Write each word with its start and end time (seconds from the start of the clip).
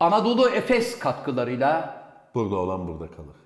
Anadolu 0.00 0.48
Efes 0.50 0.98
katkılarıyla 0.98 2.02
Burada 2.34 2.56
olan 2.56 2.88
burada 2.88 3.10
kalır. 3.10 3.36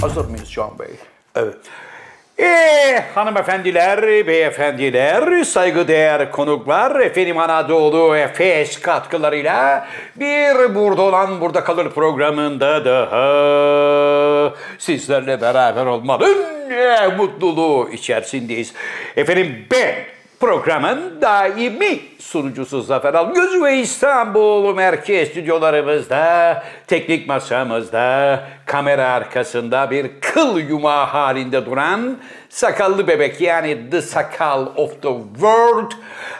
hazır 0.00 0.24
mıyız 0.24 0.50
Can 0.52 0.78
Bey? 0.78 0.96
Evet. 1.34 1.56
Ee, 2.38 3.04
hanımefendiler, 3.14 4.26
beyefendiler, 4.26 5.44
saygıdeğer 5.44 6.32
konuklar, 6.32 7.00
efendim 7.00 7.38
Anadolu 7.38 8.16
Efes 8.16 8.80
katkılarıyla 8.80 9.88
bir 10.16 10.74
Burada 10.74 11.02
Olan 11.02 11.40
Burada 11.40 11.64
Kalır 11.64 11.90
programında 11.90 12.84
daha 12.84 14.54
sizlerle 14.78 15.40
beraber 15.40 15.86
olmanın 15.86 16.36
e, 16.70 17.08
mutluluğu 17.16 17.88
içerisindeyiz. 17.92 18.74
Efendim 19.16 19.66
ben 19.70 19.94
programın 20.40 21.22
daimi 21.22 22.00
sunucusu 22.18 22.82
Zafer 22.82 23.14
Algöz 23.14 23.62
ve 23.62 23.76
İstanbul 23.76 24.74
Merkez 24.74 25.28
Stüdyolarımızda, 25.28 26.64
teknik 26.86 27.28
masamızda, 27.28 28.42
kamera 28.66 29.08
arkasında 29.08 29.90
bir 29.90 30.10
kıl 30.20 30.58
yumağı 30.58 31.06
halinde 31.06 31.66
duran 31.66 32.18
sakallı 32.48 33.08
bebek 33.08 33.40
yani 33.40 33.90
The 33.90 34.02
Sakal 34.02 34.66
of 34.76 35.02
the 35.02 35.08
World. 35.32 35.92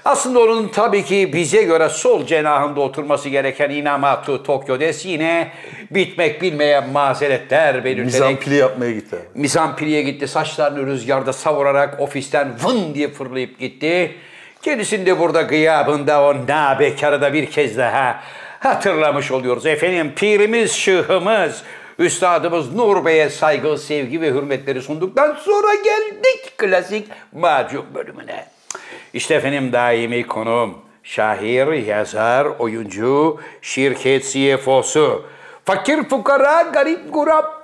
Aslında 0.04 0.40
onun 0.40 0.68
tabii 0.68 1.04
ki 1.04 1.30
bize 1.32 1.62
göre 1.62 1.88
sol 1.88 2.26
cenahında 2.26 2.80
oturması 2.80 3.28
gereken 3.28 3.70
Inamatu 3.70 4.42
Tokyo 4.42 4.80
Des 4.80 5.06
yine 5.06 5.52
bitmek 5.90 6.42
bilmeyen 6.42 6.88
mazeretler 6.90 7.84
belirterek 7.84 8.04
Mizampili 8.06 8.54
yapmaya 8.54 8.92
gitti. 8.92 9.16
abi. 9.16 9.40
Mizampriye 9.40 10.02
gitti. 10.02 10.28
Saçlarını 10.28 10.86
rüzgarda 10.86 11.32
savurarak 11.32 12.00
ofisten 12.00 12.48
vın 12.64 12.94
diye 12.94 13.08
fırlayıp 13.08 13.58
gitti. 13.58 14.14
Kendisini 14.62 15.06
de 15.06 15.18
burada 15.18 15.42
gıyabında 15.42 16.22
o 16.22 16.34
nabekarı 16.48 17.20
da 17.20 17.32
bir 17.32 17.46
kez 17.46 17.78
daha 17.78 18.20
hatırlamış 18.60 19.30
oluyoruz. 19.32 19.66
Efendim 19.66 20.12
pirimiz, 20.16 20.72
şıhımız, 20.72 21.62
üstadımız 21.98 22.74
Nur 22.74 23.04
Bey'e 23.04 23.30
saygı, 23.30 23.78
sevgi 23.78 24.20
ve 24.20 24.30
hürmetleri 24.30 24.82
sunduktan 24.82 25.36
sonra 25.40 25.74
geldik 25.74 26.58
klasik 26.58 27.08
macun 27.32 27.84
bölümüne. 27.94 28.46
İşte 29.12 29.34
efendim 29.34 29.72
daimi 29.72 30.26
konum. 30.26 30.78
Şair, 31.02 31.72
yazar, 31.72 32.46
oyuncu, 32.58 33.40
şirket 33.62 34.24
CFO'su. 34.32 35.24
Fakir 35.64 36.08
fukara, 36.08 36.62
garip 36.62 37.12
guraba 37.12 37.56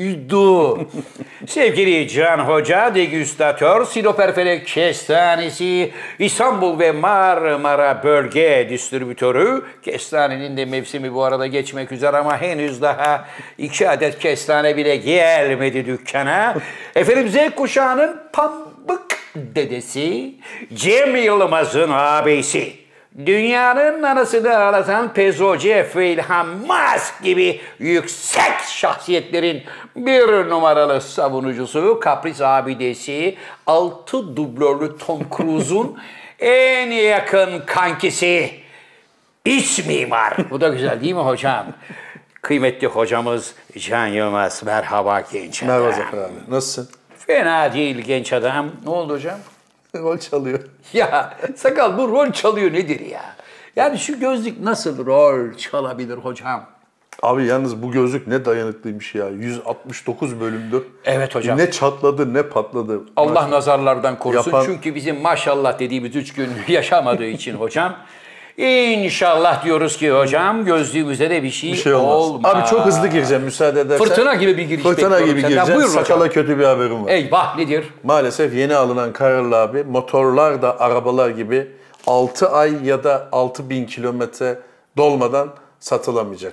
dostuydu. 0.00 0.78
Sevgili 1.46 2.08
Can 2.08 2.38
Hoca, 2.38 2.94
degüstatör, 2.94 3.84
Siloperfelek 3.84 4.66
Kestanesi, 4.66 5.90
İstanbul 6.18 6.78
ve 6.78 6.92
Marmara 6.92 8.04
Bölge 8.04 8.66
Distribütörü. 8.70 9.62
Kestanenin 9.82 10.56
de 10.56 10.64
mevsimi 10.64 11.14
bu 11.14 11.24
arada 11.24 11.46
geçmek 11.46 11.92
üzere 11.92 12.16
ama 12.16 12.40
henüz 12.40 12.82
daha 12.82 13.24
iki 13.58 13.88
adet 13.88 14.18
kestane 14.18 14.76
bile 14.76 14.96
gelmedi 14.96 15.86
dükkana. 15.86 16.56
Efendim 16.94 17.28
Z 17.28 17.54
kuşağının 17.56 18.20
pambık 18.32 19.18
dedesi, 19.34 20.34
Cem 20.74 21.16
Yılmaz'ın 21.16 21.90
abisi. 21.92 22.79
Dünyanın 23.26 24.02
anasını 24.02 24.58
ağlatan 24.58 25.12
Pezo 25.12 25.56
Jeff 25.56 25.96
ve 25.96 26.12
İlhan 26.12 26.46
Musk 26.46 27.22
gibi 27.22 27.60
yüksek 27.78 28.60
şahsiyetlerin 28.68 29.62
bir 29.96 30.48
numaralı 30.48 31.00
savunucusu, 31.00 32.00
kapris 32.00 32.40
abidesi, 32.40 33.36
altı 33.66 34.36
dublörlü 34.36 34.98
Tom 34.98 35.20
Cruise'un 35.36 35.98
en 36.38 36.90
yakın 36.90 37.62
kankisi, 37.66 38.50
iç 39.44 39.86
mimar. 39.86 40.36
Bu 40.50 40.60
da 40.60 40.68
güzel 40.68 41.00
değil 41.00 41.14
mi 41.14 41.20
hocam? 41.20 41.66
Kıymetli 42.42 42.86
hocamız 42.86 43.54
Can 43.78 44.06
Yılmaz. 44.06 44.62
Merhaba 44.66 45.22
genç 45.32 45.62
adam. 45.62 45.74
Merhaba 45.74 45.92
Zafer 45.92 46.18
abi. 46.18 46.32
Nasılsın? 46.48 46.88
Fena 47.18 47.72
değil 47.72 47.96
genç 47.96 48.32
adam. 48.32 48.70
Ne 48.84 48.90
oldu 48.90 49.12
hocam? 49.12 49.38
Rol 49.96 50.18
çalıyor. 50.18 50.58
Ya 50.92 51.34
sakal 51.56 51.98
bu 51.98 52.08
rol 52.08 52.30
çalıyor 52.32 52.72
nedir 52.72 53.00
ya? 53.00 53.22
Yani 53.76 53.98
şu 53.98 54.20
gözlük 54.20 54.60
nasıl 54.60 55.06
rol 55.06 55.54
çalabilir 55.56 56.16
hocam? 56.16 56.66
Abi 57.22 57.46
yalnız 57.46 57.82
bu 57.82 57.90
gözlük 57.92 58.26
ne 58.26 58.44
dayanıklıymış 58.44 59.14
ya. 59.14 59.28
169 59.28 60.40
bölümdür. 60.40 60.82
Evet 61.04 61.34
hocam. 61.34 61.58
Ne 61.58 61.70
çatladı 61.70 62.34
ne 62.34 62.42
patladı. 62.42 63.00
Allah 63.16 63.50
nazarlardan 63.50 64.18
korusun. 64.18 64.50
Yapan- 64.50 64.64
Çünkü 64.66 64.94
bizim 64.94 65.20
maşallah 65.20 65.78
dediğimiz 65.78 66.16
üç 66.16 66.32
gün 66.34 66.50
yaşamadığı 66.68 67.24
için 67.26 67.54
hocam. 67.54 67.96
İnşallah 68.56 69.64
diyoruz 69.64 69.96
ki 69.96 70.10
hocam 70.12 70.64
gözlüğümüzde 70.64 71.30
de 71.30 71.42
bir 71.42 71.50
şey, 71.50 71.72
Bir 71.72 71.76
şey 71.76 71.94
olmaz. 71.94 72.54
Abi 72.54 72.66
çok 72.70 72.86
hızlı 72.86 73.08
gireceğim 73.08 73.42
müsaade 73.42 73.80
edersen. 73.80 74.04
Fırtına 74.06 74.34
gibi 74.34 74.56
bir 74.56 74.62
giriş 74.62 74.82
Fırtına 74.82 75.20
gibi 75.20 75.28
senden. 75.40 75.48
gireceğim. 75.50 75.78
Buyurun 75.80 75.92
Sakala 75.92 76.20
hocam. 76.20 76.32
kötü 76.34 76.58
bir 76.58 76.64
haberim 76.64 77.04
var. 77.04 77.10
Eyvah 77.10 77.56
nedir? 77.56 77.84
Maalesef 78.04 78.54
yeni 78.54 78.76
alınan 78.76 79.12
kararlı 79.12 79.56
abi 79.56 79.84
motorlar 79.84 80.62
da 80.62 80.80
arabalar 80.80 81.30
gibi 81.30 81.68
6 82.06 82.48
ay 82.48 82.72
ya 82.84 83.04
da 83.04 83.28
6000 83.32 83.86
kilometre 83.86 84.58
dolmadan 84.96 85.48
satılamayacak. 85.80 86.52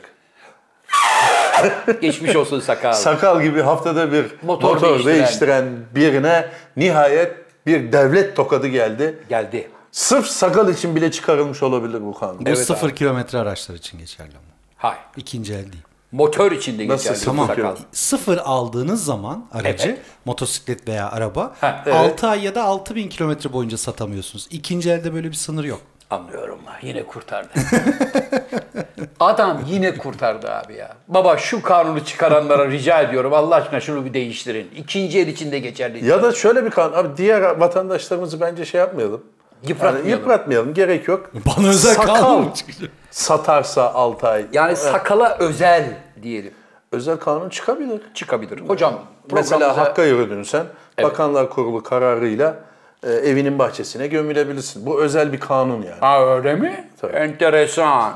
Geçmiş 2.01 2.35
olsun 2.35 2.59
sakal. 2.59 2.93
Sakal 2.93 3.41
gibi 3.41 3.61
haftada 3.61 4.11
bir 4.11 4.25
Motor 4.41 4.73
motor, 4.73 4.89
değiştiren. 4.91 5.15
değiştiren. 5.15 5.65
birine 5.95 6.45
nihayet 6.77 7.31
bir 7.67 7.91
devlet 7.91 8.35
tokadı 8.35 8.67
geldi. 8.67 9.17
Geldi. 9.29 9.67
Sırf 9.91 10.25
sakal 10.27 10.69
için 10.69 10.95
bile 10.95 11.11
çıkarılmış 11.11 11.63
olabilir 11.63 12.01
bu 12.05 12.13
kanun. 12.13 12.45
Bu 12.45 12.55
sıfır 12.55 12.89
kilometre 12.95 13.37
araçlar 13.37 13.75
için 13.75 13.97
geçerli 13.99 14.31
ama. 14.31 14.47
Hayır. 14.77 14.99
İkinci 15.17 15.53
el 15.53 15.63
değil. 15.63 15.83
Motor 16.11 16.51
içinde 16.51 16.87
Nasıl? 16.87 17.09
geçerli. 17.09 17.25
Tamam. 17.25 17.47
sakal. 17.47 17.75
Sıfır 17.91 18.37
aldığınız 18.37 19.05
zaman 19.05 19.45
aracı, 19.53 19.87
Evet. 19.89 19.99
motosiklet 20.25 20.87
veya 20.87 21.11
araba 21.11 21.55
Ha, 21.61 21.83
6 21.93 22.27
ay 22.27 22.43
ya 22.43 22.55
da 22.55 22.63
6000 22.63 23.09
kilometre 23.09 23.53
boyunca 23.53 23.77
satamıyorsunuz. 23.77 24.47
İkinci 24.51 24.91
elde 24.91 25.13
böyle 25.13 25.27
bir 25.27 25.35
sınır 25.35 25.63
yok. 25.63 25.81
Anlıyorum. 26.09 26.59
Yine 26.81 27.03
kurtardı. 27.03 27.49
Adam 29.19 29.61
yine 29.67 29.97
kurtardı 29.97 30.51
abi 30.51 30.73
ya. 30.75 30.95
Baba 31.07 31.37
şu 31.37 31.61
kanunu 31.61 32.05
çıkaranlara 32.05 32.71
rica 32.71 33.01
ediyorum 33.01 33.33
Allah 33.33 33.55
aşkına 33.55 33.79
şunu 33.79 34.05
bir 34.05 34.13
değiştirin. 34.13 34.71
İkinci 34.77 35.19
el 35.19 35.27
içinde 35.27 35.59
geçerli. 35.59 36.05
Ya 36.05 36.23
da 36.23 36.31
şöyle 36.31 36.65
bir 36.65 36.69
kanun. 36.69 36.93
Abi 36.93 37.17
diğer 37.17 37.41
vatandaşlarımızı 37.41 38.41
bence 38.41 38.65
şey 38.65 38.79
yapmayalım. 38.81 39.23
Yıpratmayalım. 39.63 40.09
Yani 40.09 40.19
yıpratmayalım. 40.19 40.73
Gerek 40.73 41.07
yok. 41.07 41.29
Bana 41.57 41.67
özel 41.67 41.93
Sakal 41.93 42.15
kanun 42.15 42.41
mu 42.41 42.51
çıkacak? 42.55 42.89
satarsa 43.11 43.93
6 43.93 44.27
ay. 44.27 44.45
Yani 44.53 44.75
sakala 44.75 45.37
özel 45.39 45.85
diyelim. 46.23 46.53
Özel 46.91 47.17
kanun 47.17 47.49
çıkabilir. 47.49 48.01
Çıkabilir. 48.13 48.59
Hocam 48.59 48.93
Mesela 49.31 49.59
programımıza- 49.67 49.77
Hakk'a 49.81 50.03
yürüdün 50.03 50.43
sen. 50.43 50.65
Bakanlar 51.03 51.49
Kurulu 51.49 51.83
kararıyla 51.83 52.55
e, 53.03 53.11
evinin 53.11 53.59
bahçesine 53.59 54.07
gömülebilirsin. 54.07 54.85
Bu 54.85 55.01
özel 55.01 55.33
bir 55.33 55.39
kanun 55.39 55.81
yani. 55.81 55.99
Ha 55.99 56.25
öyle 56.35 56.55
mi? 56.55 56.89
Tabii. 57.01 57.13
Enteresan. 57.13 58.13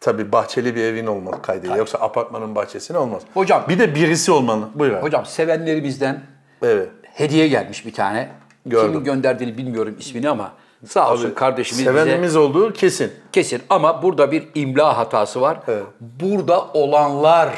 Tabii 0.00 0.32
bahçeli 0.32 0.74
bir 0.76 0.82
evin 0.84 1.06
olmalı 1.06 1.42
kaydıyla. 1.42 1.76
Yoksa 1.76 1.98
apartmanın 1.98 2.54
bahçesine 2.54 2.98
olmaz. 2.98 3.22
Hocam- 3.34 3.64
Bir 3.68 3.78
de 3.78 3.94
birisi 3.94 4.32
olmalı. 4.32 4.68
Buyur 4.74 4.92
abi. 4.92 5.02
Hocam 5.02 5.26
sevenlerimizden 5.26 6.20
Evet. 6.62 6.88
hediye 7.02 7.48
gelmiş 7.48 7.86
bir 7.86 7.92
tane. 7.92 8.28
Gördüm. 8.70 8.92
Kimin 8.92 9.04
gönderdiğini 9.04 9.58
bilmiyorum 9.58 9.96
ismini 9.98 10.28
ama 10.30 10.52
sağ 10.86 11.12
olsun 11.12 11.30
kardeşimiz 11.30 11.80
bize 11.80 11.90
Sevenimiz 11.90 12.36
olduğu 12.36 12.72
kesin. 12.72 13.12
kesin. 13.32 13.62
Ama 13.70 14.02
burada 14.02 14.32
bir 14.32 14.48
imla 14.54 14.98
hatası 14.98 15.40
var. 15.40 15.60
Evet. 15.68 15.82
Burada 16.00 16.64
olanlar 16.74 17.48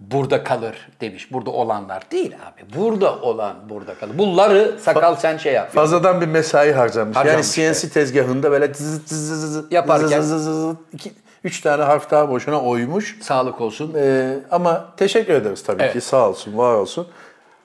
burada 0.00 0.44
kalır 0.44 0.88
demiş. 1.00 1.32
Burada 1.32 1.50
olanlar 1.50 2.02
değil 2.10 2.32
abi. 2.52 2.80
Burada 2.80 3.16
olan 3.20 3.54
burada 3.68 3.94
kalır. 3.94 4.18
Bunları 4.18 4.76
sakal 4.82 5.16
sen 5.16 5.36
şey 5.36 5.52
yap. 5.52 5.72
Fazladan 5.74 6.20
bir 6.20 6.26
mesai 6.26 6.72
harcamış. 6.72 7.16
Harcamış, 7.16 7.58
yani 7.58 7.74
CNC 7.74 7.88
tezgahında 7.88 8.50
böyle 8.50 8.74
zız 8.74 9.02
zız 9.06 9.40
zız 9.52 9.72
Yaparken- 9.72 10.20
zız 10.20 10.28
zız 10.28 10.44
zız 10.44 10.74
iki, 10.92 11.12
üç 11.44 11.60
tane 11.60 11.82
harf 11.82 12.10
daha 12.10 12.28
boşuna 12.30 12.60
oymuş. 12.62 13.18
Sağlık 13.22 13.60
olsun. 13.60 13.94
Ee, 13.96 14.38
ama 14.50 14.84
teşekkür 14.96 15.32
ederiz 15.34 15.62
tabii 15.62 15.82
Evet. 15.82 15.92
ki. 15.92 16.00
Sağ 16.00 16.28
olsun, 16.28 16.58
var 16.58 16.74
olsun. 16.74 17.06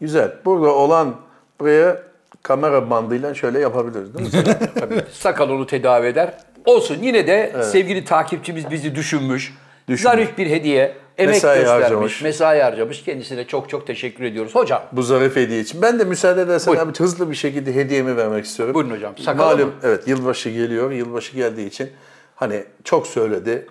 Güzel. 0.01 0.31
Burada 0.45 0.69
olan 0.69 1.15
buraya 1.59 1.97
kamera 2.43 2.89
bandıyla 2.89 3.33
şöyle 3.33 3.59
yapabiliriz 3.59 4.13
değil 4.13 4.47
mi? 4.47 4.57
Tabii. 4.79 5.01
Sakal 5.11 5.49
onu 5.49 5.67
tedavi 5.67 6.07
eder. 6.07 6.33
Olsun 6.65 6.97
yine 7.01 7.27
de 7.27 7.55
sevgili 7.71 8.05
takipçimiz 8.05 8.71
bizi 8.71 8.95
düşünmüş. 8.95 9.53
Zarif 9.89 10.37
bir 10.37 10.47
hediye. 10.49 10.97
Emek 11.17 11.33
Mesai 11.35 11.59
göstermiş. 11.59 11.83
harcamış. 11.85 12.21
Mesai 12.21 12.59
harcamış. 12.61 13.03
Kendisine 13.03 13.47
çok 13.47 13.69
çok 13.69 13.87
teşekkür 13.87 14.23
ediyoruz. 14.23 14.55
Hocam 14.55 14.83
Bu 14.91 15.03
zarif 15.03 15.35
hediye 15.35 15.59
için. 15.59 15.81
Ben 15.81 15.99
de 15.99 16.03
müsaade 16.03 16.41
edersen 16.41 16.73
Buyurun. 16.73 16.89
abi 16.89 16.97
hızlı 16.97 17.29
bir 17.31 17.35
şekilde 17.35 17.75
hediyemi 17.75 18.17
vermek 18.17 18.45
istiyorum. 18.45 18.75
Buyurun 18.75 18.91
hocam. 18.95 19.17
Sakalı 19.17 19.45
Malum 19.55 19.67
mı? 19.67 19.73
evet 19.83 20.07
yılbaşı 20.07 20.49
geliyor. 20.49 20.91
Yılbaşı 20.91 21.35
geldiği 21.35 21.67
için 21.67 21.89
hani 22.35 22.63
çok 22.83 23.07
söyledi. 23.07 23.67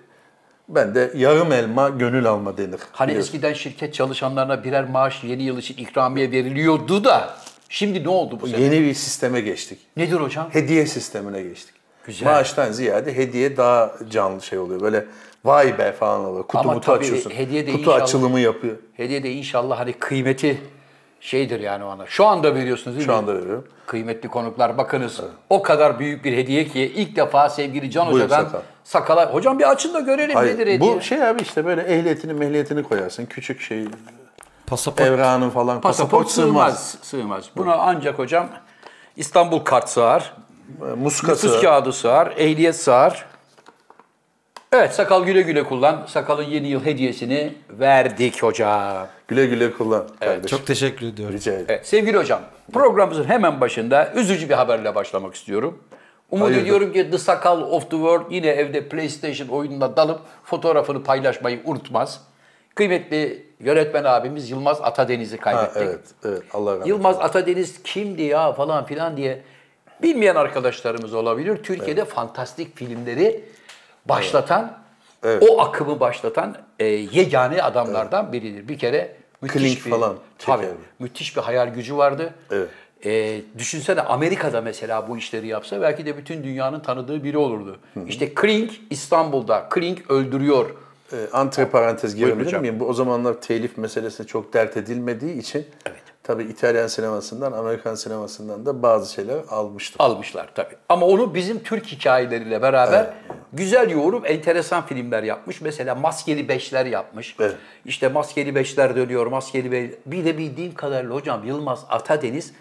Ben 0.69 0.94
de 0.94 1.10
yarım 1.17 1.52
elma 1.52 1.88
gönül 1.88 2.26
alma 2.26 2.56
denir. 2.56 2.81
Hani 2.93 3.08
biliyorsun. 3.08 3.28
eskiden 3.34 3.52
şirket 3.52 3.94
çalışanlarına 3.94 4.64
birer 4.64 4.84
maaş 4.88 5.25
yeni 5.25 5.43
yıl 5.43 5.58
için 5.58 5.76
ikramiye 5.76 6.31
veriliyordu 6.31 7.05
da 7.05 7.34
Şimdi 7.75 8.05
ne 8.05 8.09
oldu 8.09 8.38
bu 8.41 8.47
sene? 8.49 8.61
Yeni 8.61 8.81
bir 8.81 8.94
sisteme 8.94 9.41
geçtik. 9.41 9.79
Nedir 9.97 10.17
hocam? 10.17 10.49
Hediye 10.53 10.87
sistemine 10.87 11.43
geçtik. 11.43 11.75
Güzel. 12.06 12.26
Maaştan 12.26 12.73
ziyade 12.73 13.17
hediye 13.17 13.56
daha 13.56 13.94
canlı 14.11 14.43
şey 14.43 14.59
oluyor. 14.59 14.81
Böyle 14.81 15.05
vay 15.44 15.79
be 15.79 15.93
falan 15.93 16.25
oluyor. 16.25 16.43
Kutu 16.47 16.59
Ama 16.59 16.75
mutu 16.75 16.87
tabii 16.87 16.99
açıyorsun. 17.05 17.31
hediye 17.31 17.67
de 17.67 17.71
Kutu 17.71 17.81
inşallah- 17.82 18.03
açılımı 18.03 18.41
yapıyor. 18.41 18.76
Hediye 18.97 19.23
de 19.23 19.32
inşallah 19.32 19.79
hani 19.79 19.93
kıymeti 19.93 20.61
şeydir 21.21 21.61
yani 21.61 21.85
ona. 21.85 22.06
Şu 22.06 22.25
anda 22.26 22.55
veriyorsunuz 22.55 22.97
değil 22.97 23.06
Şu 23.06 23.12
mi? 23.12 23.19
anda 23.19 23.35
veriyorum. 23.35 23.65
Kıymetli 23.87 24.29
konuklar 24.29 24.79
bakınız 24.79 25.20
o 25.50 25.62
kadar 25.62 25.99
büyük 25.99 26.25
bir 26.25 26.37
hediye 26.37 26.65
ki 26.65 26.81
ilk 26.81 27.17
defa 27.17 27.49
sevgili 27.49 27.91
Can 27.91 28.06
Buyur 28.12 28.25
Hoca'dan 28.25 28.44
Sakal. 28.44 28.61
sakala. 28.85 29.35
Hocam 29.35 29.59
bir 29.59 29.70
açın 29.70 29.94
da 29.94 30.00
görelim 30.00 30.29
nedir 30.29 30.35
Hayır, 30.35 30.59
hediye. 30.59 30.81
bu 30.81 31.00
şey 31.00 31.23
abi 31.29 31.43
işte 31.43 31.65
böyle 31.65 31.82
ehliyetini 31.82 32.32
mehliyetini 32.32 32.82
koyarsın. 32.82 33.27
Küçük 33.27 33.61
şey 33.61 33.85
Pasaport. 34.66 35.00
evranın 35.08 35.50
falan. 35.50 35.81
Pasaport 35.81 36.31
sığmaz. 36.31 36.99
Sığmaz. 37.02 37.44
Buna 37.56 37.75
ancak 37.75 38.19
hocam 38.19 38.49
İstanbul 39.16 39.58
kart 39.58 39.88
sığar. 39.88 40.34
Muskası. 40.96 41.46
Nüfus 41.46 41.62
kağıdı 41.62 41.93
sığar, 41.93 42.34
ehliyet 42.37 42.76
sığar. 42.76 43.26
Evet 44.72 44.94
sakal 44.94 45.25
güle 45.25 45.43
güle 45.43 45.64
kullan. 45.64 46.05
Sakalın 46.08 46.43
yeni 46.43 46.69
yıl 46.69 46.84
hediyesini 46.84 47.55
verdik 47.70 48.43
hocam. 48.43 49.06
Güle 49.28 49.46
güle 49.46 49.72
kullan 49.72 50.06
kardeşim. 50.20 50.58
Çok 50.58 50.67
teşekkür 50.67 51.06
ediyorum. 51.06 51.34
Rica 51.37 51.52
ederim. 51.52 51.67
Evet, 51.69 51.87
sevgili 51.87 52.17
hocam, 52.17 52.40
programımızın 52.72 53.25
hemen 53.25 53.60
başında 53.60 54.12
üzücü 54.14 54.49
bir 54.49 54.55
haberle 54.55 54.94
başlamak 54.94 55.34
istiyorum. 55.34 55.78
Umut 56.31 56.44
Hayırdır? 56.46 56.62
ediyorum 56.62 56.93
ki 56.93 57.10
The 57.10 57.19
Sakal 57.19 57.62
of 57.62 57.82
the 57.82 57.96
World 57.96 58.31
yine 58.31 58.46
evde 58.46 58.88
PlayStation 58.88 59.49
oyununa 59.49 59.96
dalıp 59.96 60.20
fotoğrafını 60.44 61.02
paylaşmayı 61.02 61.60
unutmaz. 61.64 62.20
Kıymetli 62.75 63.47
yönetmen 63.61 64.05
abimiz 64.05 64.50
Yılmaz 64.50 64.81
Atadeniz'i 64.82 65.37
Ha, 65.37 65.43
kaybettik. 65.43 65.82
evet, 65.82 66.00
evet. 66.25 66.43
Allah 66.53 66.73
rahmet 66.73 66.87
Yılmaz 66.87 67.17
Atadeniz 67.21 67.82
kimdi 67.82 68.23
ya 68.23 68.53
falan 68.53 68.87
filan 68.87 69.17
diye 69.17 69.43
bilmeyen 70.03 70.35
arkadaşlarımız 70.35 71.15
olabilir. 71.15 71.56
Türkiye'de 71.62 72.05
fantastik 72.05 72.76
filmleri 72.76 73.44
başlatan, 74.06 74.79
Evet. 75.26 75.43
o 75.50 75.61
akımı 75.61 76.00
başlatan 76.00 76.56
e, 76.79 76.87
yegane 76.87 77.62
adamlardan 77.62 78.32
biridir. 78.32 78.69
Bir 78.69 78.79
kere 78.79 79.17
müthiş 79.43 79.62
Klink 79.62 79.87
bir, 79.87 79.91
falan 79.91 80.17
tabii, 80.38 80.67
müthiş 80.99 81.37
bir 81.37 81.43
hayal 81.43 81.69
gücü 81.69 81.97
vardı. 81.97 82.35
Evet. 82.50 82.69
E, 83.05 83.41
düşünsene 83.59 84.00
Amerika'da 84.00 84.61
mesela 84.61 85.09
bu 85.09 85.19
işleri 85.19 85.47
yapsa 85.47 85.81
belki 85.81 86.06
de 86.06 86.17
bütün 86.17 86.44
dünyanın 86.44 86.81
tanıdığı 86.81 87.25
biri 87.25 87.38
olurdu. 87.38 87.77
İşte 88.06 88.35
Klink 88.35 88.73
İstanbul'da, 88.91 89.67
Klink 89.70 90.11
öldürüyor. 90.11 90.70
Ee, 91.12 91.17
antre 91.33 91.67
parantez 91.67 92.15
girebilir 92.15 92.56
miyim? 92.56 92.81
Bu 92.81 92.87
o 92.87 92.93
zamanlar 92.93 93.41
telif 93.41 93.79
meselesi 93.79 94.27
çok 94.27 94.53
dert 94.53 94.77
edilmediği 94.77 95.39
için 95.39 95.67
tabii 96.23 96.43
İtalyan 96.43 96.87
sinemasından, 96.87 97.53
Amerikan 97.53 97.95
sinemasından 97.95 98.67
da 98.67 98.83
bazı 98.83 99.12
şeyler 99.12 99.39
almıştık. 99.51 100.01
almışlar 100.01 100.51
tabii. 100.55 100.75
Ama 100.89 101.06
onu 101.06 101.35
bizim 101.35 101.62
Türk 101.62 101.87
hikayeleriyle 101.87 102.62
beraber 102.62 103.15
güzel 103.53 103.91
yoğurup 103.91 104.31
enteresan 104.31 104.87
filmler 104.87 105.23
yapmış. 105.23 105.61
Mesela 105.61 105.95
Maskeli 105.95 106.49
Beşler 106.49 106.87
yapmış. 106.87 107.37
Evet. 107.41 107.56
İşte 107.85 108.09
Maskeli 108.09 108.55
Beşler 108.55 108.97
dönüyor, 108.97 109.27
Maskeli 109.27 109.73
Beş... 109.73 109.91
Bir 110.06 110.25
de 110.25 110.39
bildiğim 110.39 110.75
kadarıyla 110.75 111.15
hocam 111.15 111.45
Yılmaz 111.45 111.85
Atadeniz, 111.89 112.53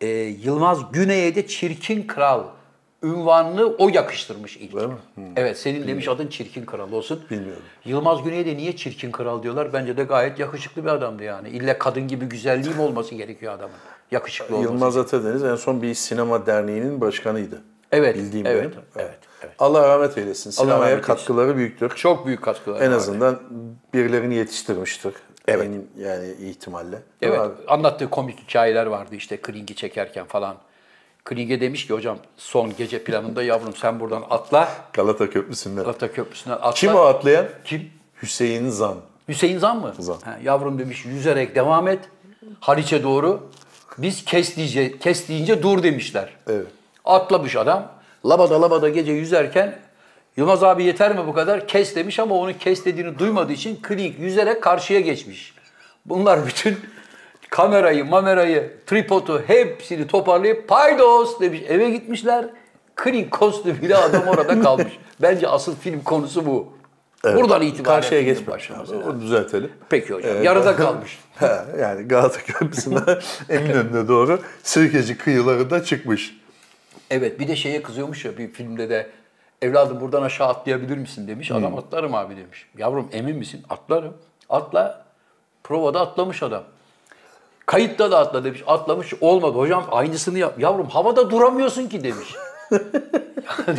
e, 0.00 0.06
Yılmaz 0.16 0.92
Güney'e 0.92 1.34
de 1.34 1.46
Çirkin 1.46 2.06
Kral 2.06 2.44
ünvanını 3.04 3.66
o 3.66 3.88
yakıştırmış 3.88 4.56
ilk. 4.56 4.74
Öyle 4.74 4.86
mi? 4.86 4.94
Evet, 5.36 5.58
senin 5.58 5.88
demiş 5.88 6.08
adın 6.08 6.26
Çirkin 6.26 6.64
Kral 6.64 6.92
olsun. 6.92 7.20
Bilmiyorum. 7.30 7.62
Yılmaz 7.84 8.22
Güney'e 8.22 8.46
de 8.46 8.56
niye 8.56 8.76
Çirkin 8.76 9.12
Kral 9.12 9.42
diyorlar? 9.42 9.72
Bence 9.72 9.96
de 9.96 10.04
gayet 10.04 10.38
yakışıklı 10.38 10.84
bir 10.84 10.88
adamdı 10.88 11.22
yani. 11.22 11.48
İlle 11.48 11.78
kadın 11.78 12.08
gibi 12.08 12.24
güzelliği 12.24 12.74
mi 12.74 12.82
olması 12.82 13.14
gerekiyor 13.14 13.52
adamın? 13.52 13.76
Yakışıklı 14.10 14.56
olması. 14.56 14.72
Yılmaz 14.72 14.96
Atadeniz 14.96 15.44
en 15.44 15.56
son 15.56 15.82
bir 15.82 15.94
sinema 15.94 16.46
derneğinin 16.46 17.00
başkanıydı. 17.00 17.62
Evet, 17.92 18.16
Bildiğim 18.16 18.46
evet, 18.46 18.62
benim. 18.62 18.84
evet, 18.96 19.18
evet. 19.42 19.54
Allah 19.58 19.88
rahmet 19.88 20.18
eylesin. 20.18 20.50
Sinemaya 20.50 20.74
rahmet 20.76 20.90
eylesin. 20.90 21.06
katkıları 21.06 21.56
büyüktür. 21.56 21.90
Çok 21.96 22.26
büyük 22.26 22.42
katkılar 22.42 22.80
En 22.80 22.90
azından 22.90 23.40
birilerini 23.94 24.34
yetiştirmiştir. 24.34 25.12
Evet. 25.48 25.70
yani 25.98 26.32
ihtimalle. 26.40 27.02
Evet, 27.22 27.40
anlattığı 27.68 28.10
komik 28.10 28.38
hikayeler 28.38 28.86
vardı 28.86 29.14
işte 29.14 29.36
Kling'i 29.36 29.74
çekerken 29.74 30.24
falan. 30.24 30.56
Kling'e 31.24 31.60
demiş 31.60 31.86
ki 31.86 31.94
hocam 31.94 32.18
son 32.36 32.76
gece 32.76 33.04
planında 33.04 33.42
yavrum 33.42 33.76
sen 33.76 34.00
buradan 34.00 34.24
atla. 34.30 34.68
Galata 34.92 35.30
Köprüsü'nden. 35.30 35.84
Galata 35.84 36.12
Köprüsü'nden 36.12 36.54
atla. 36.56 36.70
Kim 36.72 36.94
o 36.94 36.98
atlayan? 36.98 37.46
Kim? 37.64 37.90
Hüseyin 38.22 38.68
Zan. 38.68 38.96
Hüseyin 39.28 39.58
Zan 39.58 39.80
mı? 39.80 39.94
Zan. 39.98 40.18
Ha, 40.24 40.38
yavrum 40.42 40.78
demiş 40.78 41.04
yüzerek 41.04 41.54
devam 41.54 41.88
et. 41.88 41.98
Haliç'e 42.60 43.02
doğru. 43.02 43.50
Biz 43.98 44.24
kes, 44.24 44.56
diye, 44.56 44.98
kes 44.98 45.28
deyince 45.28 45.62
dur 45.62 45.82
demişler. 45.82 46.28
Evet. 46.48 46.66
Atlamış 47.04 47.56
adam. 47.56 47.92
Labada 48.26 48.62
labada 48.62 48.88
gece 48.88 49.12
yüzerken 49.12 49.78
Yılmaz 50.36 50.62
abi 50.62 50.84
yeter 50.84 51.16
mi 51.16 51.26
bu 51.26 51.32
kadar? 51.32 51.68
Kes 51.68 51.96
demiş 51.96 52.18
ama 52.18 52.34
onun 52.34 52.52
kes 52.52 52.84
dediğini 52.84 53.18
duymadığı 53.18 53.52
için 53.52 53.76
Kling 53.82 54.18
yüzerek 54.18 54.62
karşıya 54.62 55.00
geçmiş. 55.00 55.54
Bunlar 56.06 56.46
bütün 56.46 56.78
kamerayı, 57.54 58.04
mamerayı, 58.04 58.72
tripodu 58.86 59.42
hepsini 59.46 60.06
toparlayıp 60.06 60.68
paydos 60.68 61.40
demiş. 61.40 61.60
Eve 61.68 61.90
gitmişler. 61.90 62.46
Kling 62.94 63.30
kostümüyle 63.30 63.96
adam 63.96 64.28
orada 64.28 64.60
kalmış. 64.60 64.98
Bence 65.22 65.48
asıl 65.48 65.76
film 65.76 66.00
konusu 66.00 66.46
bu. 66.46 66.72
Buradan 67.24 67.62
itibaren 67.62 68.00
Karşıya 68.00 68.22
geçme. 68.22 68.54
Onu 69.06 69.20
düzeltelim. 69.20 69.72
Peki 69.88 70.14
hocam. 70.14 70.36
Ee, 70.36 70.44
Yarıda 70.44 70.76
kalmış. 70.82 71.18
Ha, 71.34 71.64
yani 71.80 72.08
Galata 72.08 72.38
Köprüsü'nden 72.38 73.18
Eminönü'ne 73.48 74.08
doğru 74.08 74.38
Sirkeci 74.62 75.18
kıyılarında 75.18 75.84
çıkmış. 75.84 76.40
Evet 77.10 77.40
bir 77.40 77.48
de 77.48 77.56
şeye 77.56 77.82
kızıyormuş 77.82 78.24
ya 78.24 78.38
bir 78.38 78.52
filmde 78.52 78.90
de 78.90 79.10
evladım 79.62 80.00
buradan 80.00 80.22
aşağı 80.22 80.48
atlayabilir 80.48 80.98
misin 80.98 81.28
demiş. 81.28 81.50
Adam 81.50 81.78
atlarım 81.78 82.14
abi 82.14 82.36
demiş. 82.36 82.68
Yavrum 82.78 83.08
emin 83.12 83.36
misin? 83.36 83.62
Atlarım. 83.70 84.14
Atla. 84.48 85.04
Provada 85.64 86.00
atlamış 86.00 86.42
adam. 86.42 86.64
Kayıtta 87.66 88.10
da 88.10 88.18
atla 88.18 88.44
demiş. 88.44 88.62
Atlamış 88.66 89.14
olmadı. 89.20 89.58
Hocam 89.58 89.84
aynısını 89.90 90.38
yap. 90.38 90.54
Yavrum 90.58 90.86
havada 90.88 91.30
duramıyorsun 91.30 91.86
ki 91.88 92.04
demiş. 92.04 92.34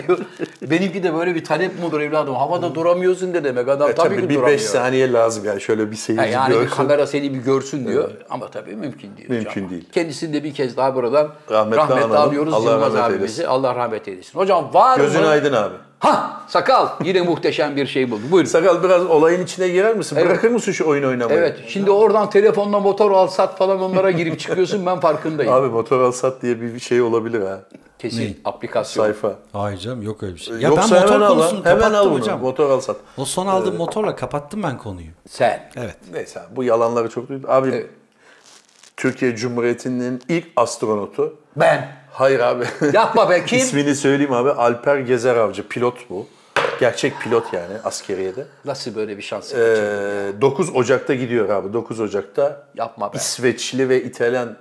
diyor. 0.08 0.18
Benimki 0.62 1.04
de 1.04 1.14
böyle 1.16 1.36
bir 1.36 1.44
talep 1.46 1.80
mi 1.80 1.86
olur 1.86 2.00
evladım? 2.02 2.36
Havada 2.36 2.76
duramıyorsun 2.76 3.34
de 3.34 3.44
demek. 3.44 3.68
Adam 3.68 3.90
E, 3.90 3.94
tabii, 3.94 4.08
tabii 4.10 4.22
ki 4.22 4.30
bir 4.30 4.36
duramıyor. 4.36 4.58
5 4.58 4.62
saniye 4.62 5.12
lazım 5.14 5.46
yani 5.46 5.62
şöyle 5.62 5.92
bir 5.92 5.96
seyirci 5.96 6.22
Ha, 6.26 6.28
yani 6.32 6.54
bir 6.54 6.60
görsün. 6.60 6.76
kamera 6.76 7.08
seni 7.08 7.34
bir 7.34 7.40
görsün 7.40 7.88
diyor. 7.88 8.12
Ama 8.30 8.48
tabii 8.52 8.76
mümkün 8.76 9.18
değil. 9.18 9.30
Mümkün 9.30 9.50
hocam. 9.62 9.70
değil. 9.70 9.90
Kendisini 9.92 10.34
de 10.34 10.44
bir 10.44 10.54
kez 10.54 10.78
daha 10.78 10.96
buradan 10.96 11.30
Rahmetle 11.52 11.78
rahmetle, 11.78 12.04
analım. 12.04 12.18
alıyoruz 12.18 12.54
Allah 12.54 12.72
Yılmaz 12.72 12.96
abimizi. 12.96 13.48
Allah 13.48 13.76
rahmet 13.76 14.08
eylesin. 14.08 14.40
Hocam 14.40 14.74
var 14.74 14.98
Gözün 14.98 15.22
mı? 15.22 15.28
aydın 15.28 15.54
abi. 15.54 15.76
Ha 16.06 16.42
sakal 16.48 16.88
yine 17.04 17.22
muhteşem 17.22 17.76
bir 17.76 17.88
şey 17.88 18.12
buldu. 18.12 18.22
Buyurun. 18.32 18.50
Sakal 18.50 18.84
biraz 18.84 19.06
olayın 19.06 19.44
içine 19.44 19.68
girer 19.68 19.96
misin? 19.96 20.18
Bırakır 20.26 20.52
mısın 20.52 20.72
şu 20.72 20.88
oyun 20.88 21.04
oynamayı? 21.04 21.40
Evet 21.40 21.60
şimdi 21.68 21.92
oradan 21.92 22.30
telefonla 22.30 22.80
motor 22.80 23.12
al 23.12 23.28
sat 23.28 23.58
falan 23.58 23.82
onlara 23.82 24.12
girip 24.12 24.40
çıkıyorsun 24.40 24.86
ben 24.86 25.00
farkındayım. 25.00 25.54
Abi 25.54 25.68
motor 25.68 26.02
al 26.02 26.12
sat 26.12 26.42
diye 26.42 26.62
bir 26.62 26.80
şey 26.80 27.02
olabilir 27.02 27.42
ha. 27.42 27.60
Kesin 28.00 28.40
aplikasyon. 28.46 29.04
Sayfa. 29.06 29.36
Hayır 29.54 29.78
canım 29.78 30.02
yok 30.02 30.24
öyle 30.24 30.36
bir 30.36 30.40
şey. 30.40 30.56
Ya 30.56 30.70
Yoksa 30.70 30.96
ben 30.96 31.02
motor 31.02 31.14
hemen 31.16 31.26
al 31.26 31.30
konusunu 31.30 31.60
lan. 31.64 31.70
Hemen 31.72 31.94
al 31.94 32.06
bunu. 32.06 32.20
hocam. 32.20 32.40
Motor 32.42 32.70
al 32.70 32.80
sat. 32.80 32.96
O 33.18 33.26
son 33.26 33.48
aldığım 33.48 33.76
motorla 33.76 34.16
kapattım 34.16 34.64
ben 34.64 34.78
konuyu. 34.78 35.08
Sen. 35.30 35.70
Evet. 35.76 35.96
Neyse 36.14 36.42
bu 36.56 36.64
yalanları 36.64 37.10
çok 37.10 37.30
duydum. 37.30 37.50
Abi 37.50 37.70
Evet. 37.70 37.90
Türkiye 38.98 39.36
Cumhuriyeti'nin 39.36 40.22
ilk 40.30 40.46
astronotu. 40.56 41.36
Ben. 41.56 41.92
Hayır 42.12 42.40
abi. 42.40 42.66
Yapma 42.94 43.30
be 43.30 43.46
kim? 43.46 43.58
İsmini 43.60 43.96
söyleyeyim 43.96 44.34
abi. 44.34 44.52
Alper 44.52 44.98
Gezer 44.98 45.36
Avcı. 45.36 45.68
Pilot 45.68 46.10
bu. 46.10 46.28
Gerçek 46.80 47.20
pilot 47.20 47.54
yani 47.54 47.74
askeriyede. 47.84 48.46
Nasıl 48.66 48.96
böyle 48.96 49.18
bir 49.18 49.22
şans? 49.22 49.54
Ee, 49.54 50.32
9 50.42 50.76
Ocak'ta 50.76 51.14
gidiyor 51.16 51.50
abi. 51.50 51.74
9 51.74 52.00
Ocak'ta 52.00 52.68
Yapma 52.76 53.14
be. 53.14 53.18
İsveçli 53.18 53.90
ve 53.90 54.04
İtalyan 54.04 54.58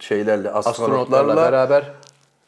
şeylerle 0.00 0.50
Astronotlarla 0.50 0.94
astronotlarla 0.94 1.36
beraber 1.52 1.92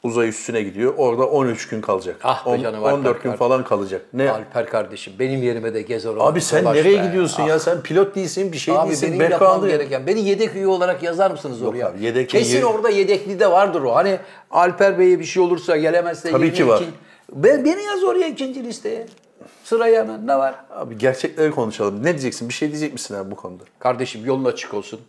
uzay 0.03 0.29
üstüne 0.29 0.63
gidiyor. 0.63 0.95
Orada 0.97 1.27
13 1.27 1.69
gün 1.69 1.81
kalacak. 1.81 2.17
Ah 2.25 2.47
be 2.47 2.51
On- 2.51 2.61
canım, 2.61 2.83
14 2.83 3.07
Alper 3.17 3.31
gün 3.31 3.33
falan 3.37 3.65
kalacak. 3.65 4.03
Ne? 4.13 4.31
Alper 4.31 4.67
kardeşim 4.67 5.13
benim 5.19 5.43
yerime 5.43 5.75
de 5.75 5.83
gezer 5.83 6.11
olur. 6.11 6.21
Abi 6.21 6.41
sen 6.41 6.65
nereye 6.65 7.03
be. 7.03 7.07
gidiyorsun 7.07 7.43
Ah. 7.43 7.49
ya? 7.49 7.59
Sen 7.59 7.81
pilot 7.83 8.15
değilsin, 8.15 8.53
bir 8.53 8.59
şey 8.59 8.79
Abi 8.79 8.89
değilsin. 8.89 9.21
benim 9.21 9.31
yapmam 9.31 9.67
gereken. 9.69 10.07
Beni 10.07 10.21
yedek 10.29 10.55
üye 10.55 10.67
olarak 10.67 11.03
yazar 11.03 11.31
mısınız 11.31 11.63
oraya? 11.63 11.87
abi, 11.89 12.05
yedek 12.05 12.29
Kesin 12.31 12.57
üye- 12.57 12.65
orada 12.65 12.89
yedekli 12.91 13.41
de 13.41 13.51
vardır 13.51 13.83
o. 13.83 13.95
Hani 13.95 14.19
Alper 14.51 14.99
Bey'e 14.99 15.19
bir 15.19 15.25
şey 15.25 15.43
olursa 15.43 15.77
gelemezse 15.77 16.31
Tabii 16.31 16.53
ki 16.53 16.69
var. 16.69 16.77
iki- 16.81 16.91
Ben, 17.33 17.65
beni 17.65 17.83
yaz 17.83 18.05
oraya 18.05 18.29
ikinci 18.29 18.65
listeye. 18.65 19.07
Sıraya 19.65 20.01
hemen 20.03 20.27
ne 20.27 20.39
var? 20.39 20.55
Abi 20.71 20.99
gerçekleri 20.99 21.51
konuşalım. 21.51 21.99
Ne 22.01 22.05
diyeceksin? 22.11 22.49
Bir 22.49 22.55
şey 22.55 22.69
diyecek 22.71 22.93
misin 22.93 23.15
abi 23.15 23.31
bu 23.31 23.37
konuda? 23.37 23.63
Kardeşim 23.79 24.21
yolun 24.27 24.45
açık 24.45 24.75
olsun. 24.75 25.01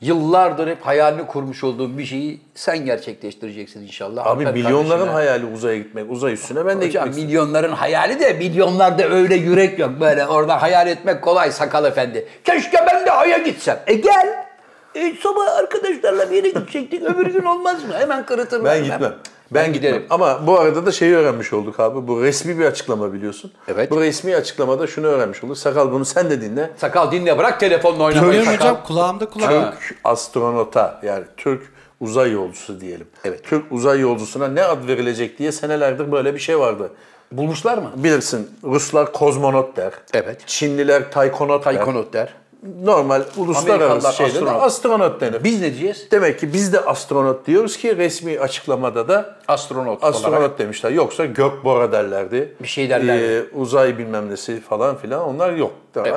Yıllardır 0.00 0.68
hep 0.68 0.86
hayalini 0.86 1.26
kurmuş 1.26 1.64
olduğum 1.64 1.98
bir 1.98 2.04
şeyi 2.04 2.40
sen 2.54 2.84
gerçekleştireceksin 2.84 3.82
inşallah. 3.82 4.26
Abi 4.26 4.30
Alper 4.46 4.52
milyonların 4.54 4.88
kardeşime- 5.00 5.12
hayali 5.12 5.46
uzaya 5.46 5.76
gitmek. 5.76 6.10
Uzay 6.10 6.32
üstüne 6.32 6.66
ben 6.66 6.80
de 6.80 6.86
Hocam 6.86 7.04
gitmek 7.08 7.24
milyonların 7.24 7.72
hayali 7.72 8.20
de 8.20 8.32
milyonlarda 8.32 9.08
öyle 9.08 9.34
yürek 9.34 9.78
yok. 9.78 9.90
Böyle 10.00 10.26
orada 10.26 10.62
hayal 10.62 10.86
etmek 10.86 11.22
kolay 11.22 11.50
sakal 11.50 11.84
efendi. 11.84 12.28
Keşke 12.44 12.78
ben 12.92 13.06
de 13.06 13.12
Ay'a 13.12 13.38
gitsem. 13.38 13.78
E 13.86 13.94
gel. 13.94 14.46
E, 14.94 15.14
sabah 15.22 15.56
arkadaşlarla 15.56 16.30
bir 16.30 16.36
yere 16.36 16.48
gidecektik. 16.48 17.02
Öbür 17.02 17.26
gün 17.26 17.44
olmaz 17.44 17.84
mı? 17.84 17.94
Hemen 17.98 18.26
kırıtırlar. 18.26 18.64
Ben 18.74 18.82
gitmem. 18.82 19.00
Ben, 19.02 19.12
giderim. 19.50 20.06
Ama 20.10 20.46
bu 20.46 20.60
arada 20.60 20.86
da 20.86 20.92
şeyi 20.92 21.14
öğrenmiş 21.14 21.52
olduk 21.52 21.80
abi. 21.80 22.08
Bu 22.08 22.22
resmi 22.22 22.58
bir 22.58 22.64
açıklama 22.64 23.12
biliyorsun. 23.12 23.52
Evet. 23.68 23.90
Bu 23.90 24.00
resmi 24.00 24.36
açıklamada 24.36 24.86
şunu 24.86 25.06
öğrenmiş 25.06 25.44
olduk. 25.44 25.58
Sakal 25.58 25.92
bunu 25.92 26.04
sen 26.04 26.30
de 26.30 26.40
dinle. 26.40 26.70
Sakal 26.76 27.12
dinle 27.12 27.38
bırak 27.38 27.60
telefonla 27.60 28.04
oynamayı 28.04 28.44
sakal. 28.44 28.56
hocam 28.56 28.82
kulağımda 28.86 29.26
kulağım. 29.26 29.70
Türk 29.80 29.98
astronota 30.04 31.00
yani 31.02 31.24
Türk 31.36 31.62
uzay 32.00 32.32
yolcusu 32.32 32.80
diyelim. 32.80 33.06
Evet. 33.24 33.44
Türk 33.44 33.72
uzay 33.72 34.00
yolcusuna 34.00 34.48
ne 34.48 34.64
ad 34.64 34.88
verilecek 34.88 35.38
diye 35.38 35.52
senelerdir 35.52 36.12
böyle 36.12 36.34
bir 36.34 36.38
şey 36.38 36.58
vardı. 36.58 36.90
Bulmuşlar 37.32 37.78
mı? 37.78 37.90
Bilirsin 37.96 38.50
Ruslar 38.64 39.12
kozmonot 39.12 39.76
der. 39.76 39.92
Evet. 40.14 40.40
Çinliler 40.46 41.10
taykonot, 41.10 41.64
der. 41.64 41.74
Taykonot 41.74 42.12
der. 42.12 42.34
Normal 42.82 43.22
uluslararası 43.36 44.12
şeyde 44.16 44.30
astronot. 44.32 44.62
astronot. 44.62 45.20
denir. 45.20 45.44
Biz 45.44 45.60
ne 45.60 45.70
diyeceğiz? 45.70 46.08
Demek 46.10 46.40
ki 46.40 46.52
biz 46.52 46.72
de 46.72 46.80
astronot 46.80 47.46
diyoruz 47.46 47.76
ki 47.76 47.96
resmi 47.96 48.40
açıklamada 48.40 49.08
da 49.08 49.36
Astronot, 49.48 50.04
astronot 50.04 50.38
olarak. 50.38 50.58
demişler. 50.58 50.90
Yoksa 50.90 51.24
gökbora 51.24 51.92
derlerdi. 51.92 52.54
Bir 52.62 52.68
şey 52.68 52.90
derlerdi. 52.90 53.22
Ee, 53.54 53.56
uzay 53.58 53.98
bilmem 53.98 54.30
nesi 54.30 54.60
falan 54.60 54.96
filan 54.96 55.24
onlar 55.28 55.52
yok. 55.52 55.72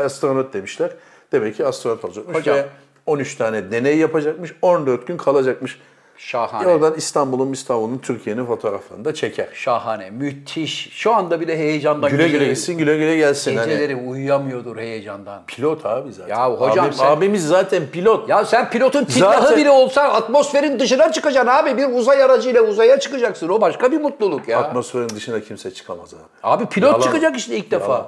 Astronot 0.05 0.53
demişler. 0.53 0.91
Demek 1.31 1.55
ki 1.55 1.65
astronot 1.65 2.05
olacakmış 2.05 2.37
Hocam. 2.37 2.55
ve 2.57 2.65
13 3.05 3.35
tane 3.35 3.71
deney 3.71 3.97
yapacakmış. 3.97 4.53
14 4.61 5.07
gün 5.07 5.17
kalacakmış. 5.17 5.79
Şahane. 6.19 6.67
Oradan 6.67 6.93
İstanbul'un 6.93 7.53
İstanbul'un 7.53 7.97
Türkiye'nin 7.97 8.45
fotoğraflarını 8.45 9.05
da 9.05 9.13
çeker. 9.13 9.47
Şahane. 9.53 10.09
Müthiş. 10.09 10.89
Şu 10.91 11.13
anda 11.15 11.39
bile 11.41 11.57
heyecandan 11.57 12.09
Güle 12.09 12.27
güle 12.29 12.45
gitsin, 12.45 12.77
güle 12.77 12.97
güle 12.97 13.17
gelsin. 13.17 13.57
Hani 13.57 13.69
Geceleri 13.69 13.95
uyuyamıyordur 13.95 14.77
heyecandan. 14.77 15.41
pilot 15.47 15.85
abi 15.85 16.13
zaten. 16.13 16.35
Ya 16.35 16.51
hocam 16.53 16.85
Abim- 16.85 16.93
sen- 16.93 17.05
Abimiz 17.11 17.47
zaten 17.47 17.87
pilot. 17.87 18.29
Ya 18.29 18.45
sen 18.45 18.69
pilotun 18.69 19.03
tillahı 19.05 19.41
Zaten- 19.41 19.57
bile 19.57 19.69
olsa 19.71 20.01
atmosferin 20.01 20.79
dışına 20.79 21.11
çıkacaksın 21.11 21.51
abi. 21.51 21.77
Bir 21.77 21.85
uzay 21.97 22.23
aracıyla 22.23 22.61
uzaya 22.61 22.99
çıkacaksın. 22.99 23.49
O 23.49 23.61
başka 23.61 23.91
bir 23.91 24.01
mutluluk 24.01 24.47
ya. 24.47 24.59
Atmosferin 24.59 25.09
dışına 25.09 25.39
kimse 25.39 25.71
çıkamaz 25.73 26.13
abi. 26.13 26.21
Abi 26.43 26.65
pilot 26.65 26.91
Yalan. 26.91 27.01
çıkacak 27.01 27.37
işte 27.37 27.57
ilk 27.57 27.71
defa. 27.71 27.91
Yalan. 27.93 28.07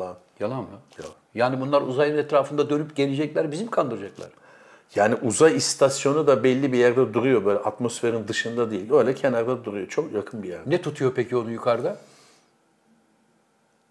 Yalan. 0.00 0.14
Yalan 0.40 0.58
mı? 0.58 0.66
Yalan. 0.98 1.12
Yani 1.34 1.60
bunlar 1.60 1.82
uzayın 1.82 2.18
etrafında 2.18 2.70
dönüp 2.70 2.96
gelecekler, 2.96 3.52
bizim 3.52 3.70
kandıracaklar. 3.70 4.28
Yani 4.94 5.14
uzay 5.14 5.56
istasyonu 5.56 6.26
da 6.26 6.44
belli 6.44 6.72
bir 6.72 6.78
yerde 6.78 7.14
duruyor 7.14 7.44
böyle 7.44 7.58
atmosferin 7.58 8.28
dışında 8.28 8.70
değil. 8.70 8.92
Öyle 8.92 9.14
kenarda 9.14 9.64
duruyor. 9.64 9.88
Çok 9.88 10.12
yakın 10.12 10.42
bir 10.42 10.48
yerde. 10.48 10.70
Ne 10.70 10.82
tutuyor 10.82 11.12
peki 11.14 11.36
onu 11.36 11.50
yukarıda? 11.50 11.96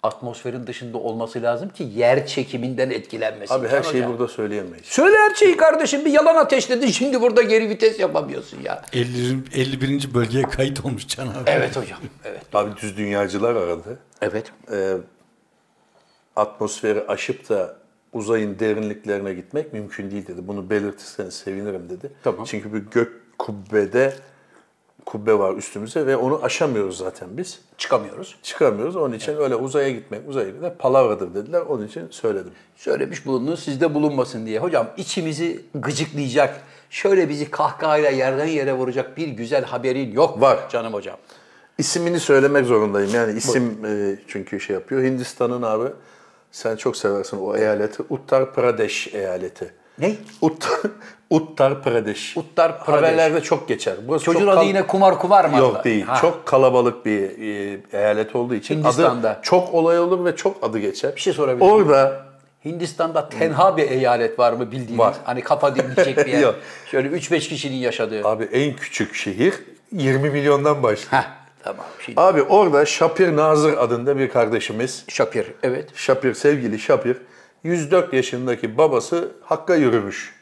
Atmosferin 0.04 0.68
dışında 0.68 0.98
olması 0.98 1.42
lazım 1.42 1.70
ki 1.70 1.84
yer 1.96 2.28
çekiminden 2.28 2.90
etkilenmesin. 2.90 3.56
Abi 3.56 3.68
her 3.68 3.84
Can 3.84 3.92
şeyi 3.92 4.04
hocam. 4.04 4.12
burada 4.12 4.28
söyleyemeyiz. 4.28 4.86
Söyle 4.86 5.16
her 5.18 5.36
şeyi 5.36 5.58
kardeşim. 5.58 6.06
Bir 6.06 6.12
yalan 6.12 6.36
ateşledin. 6.36 6.88
Şimdi 6.88 7.22
burada 7.22 7.42
geri 7.42 7.70
vites 7.70 8.00
yapamıyorsun 8.00 8.62
ya. 8.62 8.82
50, 8.94 9.38
51. 9.56 10.14
bölgeye 10.14 10.44
kayıt 10.44 10.86
olmuş 10.86 11.08
Can 11.08 11.28
abi. 11.28 11.34
Evet 11.46 11.76
hocam. 11.78 12.00
Evet. 12.26 12.42
Abi 12.54 12.70
düz 12.82 12.98
dünyacılar 12.98 13.56
aradı. 13.56 14.00
Evet. 14.22 14.52
Ee, 14.72 14.94
atmosferi 16.36 17.04
aşıp 17.08 17.50
da 17.50 17.76
uzayın 18.14 18.60
derinliklerine 18.60 19.34
gitmek 19.34 19.74
mümkün 19.74 20.12
değil 20.12 20.28
dedi. 20.28 20.48
Bunu 20.48 20.70
belirtirseniz 20.70 21.34
sevinirim 21.34 21.90
dedi. 21.90 22.12
Tamam. 22.24 22.46
Çünkü 22.46 22.74
bir 22.74 22.80
gök 22.80 23.38
kubbede 23.38 24.14
kubbe 25.06 25.40
var 25.40 25.54
üstümüze 25.54 26.08
ve 26.08 26.18
onu 26.18 26.40
aşamıyoruz 26.44 26.98
zaten 26.98 27.28
biz. 27.32 27.60
Çıkamıyoruz. 27.78 28.36
Çıkamıyoruz. 28.44 28.96
Onun 28.96 29.14
için 29.14 29.38
öyle 29.38 29.56
uzaya 29.56 29.90
gitmek, 29.90 30.30
uzaya 30.30 30.50
gitmek 30.50 30.80
palavradır 30.80 31.36
dediler. 31.36 31.62
Onun 31.62 31.88
için 31.88 32.08
söyledim. 32.10 32.52
Söylemiş 32.76 33.26
bulundun 33.26 33.56
sizde 33.56 33.94
bulunmasın 33.94 34.46
diye. 34.46 34.60
Hocam 34.60 34.88
içimizi 34.98 35.62
gıcıklayacak, 35.76 36.62
şöyle 36.90 37.30
bizi 37.30 37.52
kahkahayla 37.52 38.10
yerden 38.10 38.46
yere 38.46 38.74
vuracak 38.74 39.18
bir 39.18 39.28
güzel 39.28 39.64
haberin 39.66 40.12
yok 40.12 40.42
Var. 40.42 40.70
canım 40.70 40.94
hocam. 40.94 41.18
İsmini 41.78 42.20
söylemek 42.20 42.66
zorundayım. 42.66 43.16
Yani 43.16 43.38
isim 43.38 43.86
e, 43.86 44.20
çünkü 44.28 44.60
şey 44.60 44.74
yapıyor. 44.74 45.04
Hindistan'ın 45.04 45.62
abi 45.62 45.90
sen 46.54 46.76
çok 46.76 46.98
seversin 46.98 47.38
o 47.38 47.56
eyaleti. 47.58 48.04
Uttar 48.10 48.54
Pradesh 48.54 49.14
eyaleti. 49.16 49.72
Ne? 50.00 50.16
Uttar, 50.42 50.80
Uttar 51.30 51.84
Pradesh. 51.84 52.38
Uttar 52.38 52.86
Pradesh. 52.86 52.98
Haberlerde 53.04 53.42
çok 53.42 53.68
geçer. 53.68 53.96
Burası 54.08 54.26
Çocuğun 54.26 54.40
çok 54.40 54.50
adı 54.50 54.56
kal- 54.58 54.68
yine 54.68 54.88
kumar 54.88 55.20
kumar 55.20 55.46
mı? 55.46 55.58
Yok 55.58 55.84
değil. 55.84 56.04
Ha. 56.06 56.18
Çok 56.22 56.46
kalabalık 56.46 57.06
bir 57.06 57.22
e, 57.22 57.80
eyalet 57.94 58.36
olduğu 58.36 58.56
için 58.56 58.76
Hindistan'da. 58.76 59.30
adı 59.30 59.40
çok 59.42 59.74
olay 59.74 60.00
olur 60.00 60.26
ve 60.26 60.36
çok 60.36 60.64
adı 60.64 60.80
geçer. 60.80 61.16
Bir 61.16 61.22
şey 61.22 61.34
sorabilir 61.34 61.62
miyim? 61.66 61.74
Orada 61.74 62.26
Hindistan'da 62.66 63.30
tenha 63.30 63.78
bir 63.78 63.92
eyalet 63.92 64.40
var 64.40 64.54
mı 64.54 64.72
bildiğiniz? 64.72 64.98
Var. 65.00 65.16
Hani 65.24 65.42
kafa 65.42 65.76
dinleyecek 65.76 66.18
bir 66.18 66.34
yer. 66.40 66.54
Şöyle 66.92 67.08
3-5 67.08 67.40
kişinin 67.40 67.76
yaşadığı. 67.78 68.28
abi 68.28 68.44
en 68.44 68.76
küçük 68.76 69.16
şehir 69.16 69.54
20 69.92 70.30
milyondan 70.30 70.84
başlıyor. 70.84 71.24
Heh, 71.24 71.28
tamam. 71.64 71.86
Şimdi 72.06 72.22
Abi 72.22 72.42
orada 72.42 72.86
Şapir 72.86 73.36
Nazır 73.36 73.78
adında 73.78 74.18
bir 74.18 74.30
kardeşimiz 74.30 75.06
Şapir, 75.08 75.46
evet. 75.64 75.90
Şapir, 75.96 76.34
sevgili 76.34 76.80
Şapir, 76.80 77.18
104 77.64 78.14
yaşındaki 78.14 78.78
babası 78.78 79.32
Hakk'a 79.44 79.76
yürümüş. 79.76 80.34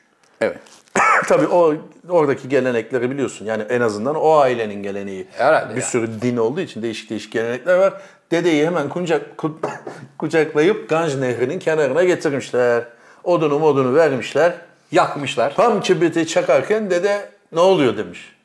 Evet. 0.41 0.57
Tabii 1.27 1.47
o 1.47 1.73
oradaki 2.09 2.49
gelenekleri 2.49 3.11
biliyorsun. 3.11 3.45
Yani 3.45 3.63
en 3.63 3.81
azından 3.81 4.15
o 4.15 4.31
ailenin 4.37 4.83
geleneği. 4.83 5.27
Herhalde 5.31 5.75
Bir 5.75 5.81
ya. 5.81 5.87
sürü 5.87 6.21
din 6.21 6.37
olduğu 6.37 6.61
için 6.61 6.81
değişik 6.81 7.09
değişik 7.09 7.31
gelenekler 7.33 7.77
var. 7.77 7.93
Dedeyi 8.31 8.65
hemen 8.65 8.89
kucak, 8.89 9.21
ku- 9.37 9.53
kucaklayıp 10.17 10.89
Ganj 10.89 11.15
Nehri'nin 11.15 11.59
kenarına 11.59 12.03
getirmişler. 12.03 12.83
Odunu 13.23 13.59
modunu 13.59 13.95
vermişler. 13.95 14.53
Yakmışlar. 14.91 15.55
Tam 15.55 15.81
kibriti 15.81 16.27
çakarken 16.27 16.89
dede 16.91 17.29
ne 17.51 17.59
oluyor 17.59 17.97
demiş. 17.97 18.35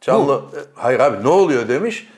Canlı, 0.00 0.34
e, 0.34 0.60
hayır 0.74 1.00
abi 1.00 1.24
ne 1.24 1.28
oluyor 1.28 1.68
demiş. 1.68 2.08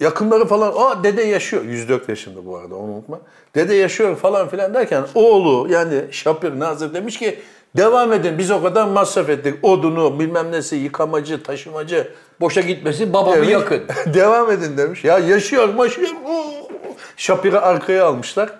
Yakınları 0.00 0.44
falan, 0.44 0.72
aa 0.76 1.04
dede 1.04 1.22
yaşıyor. 1.22 1.64
104 1.64 2.08
yaşında 2.08 2.46
bu 2.46 2.56
arada 2.56 2.74
onu 2.74 2.92
unutma. 2.92 3.20
Dede 3.54 3.74
yaşıyor 3.74 4.16
falan 4.16 4.48
filan 4.48 4.74
derken 4.74 5.04
oğlu 5.14 5.72
yani 5.72 6.00
Şapir 6.10 6.60
Nazır 6.60 6.94
demiş 6.94 7.18
ki 7.18 7.38
devam 7.76 8.12
edin 8.12 8.38
biz 8.38 8.50
o 8.50 8.62
kadar 8.62 8.86
masraf 8.86 9.28
ettik. 9.28 9.64
Odunu 9.64 10.20
bilmem 10.20 10.52
nesi 10.52 10.76
yıkamacı, 10.76 11.42
taşımacı. 11.42 12.08
Boşa 12.40 12.60
gitmesin 12.60 13.12
babamı 13.12 13.36
demiş. 13.36 13.48
yakın. 13.48 13.82
devam 14.14 14.50
edin 14.50 14.76
demiş. 14.76 15.04
Ya 15.04 15.18
yaşıyor 15.18 15.78
yaşıyor. 15.78 16.10
Şapir'i 17.16 17.58
arkaya 17.58 18.06
almışlar. 18.06 18.50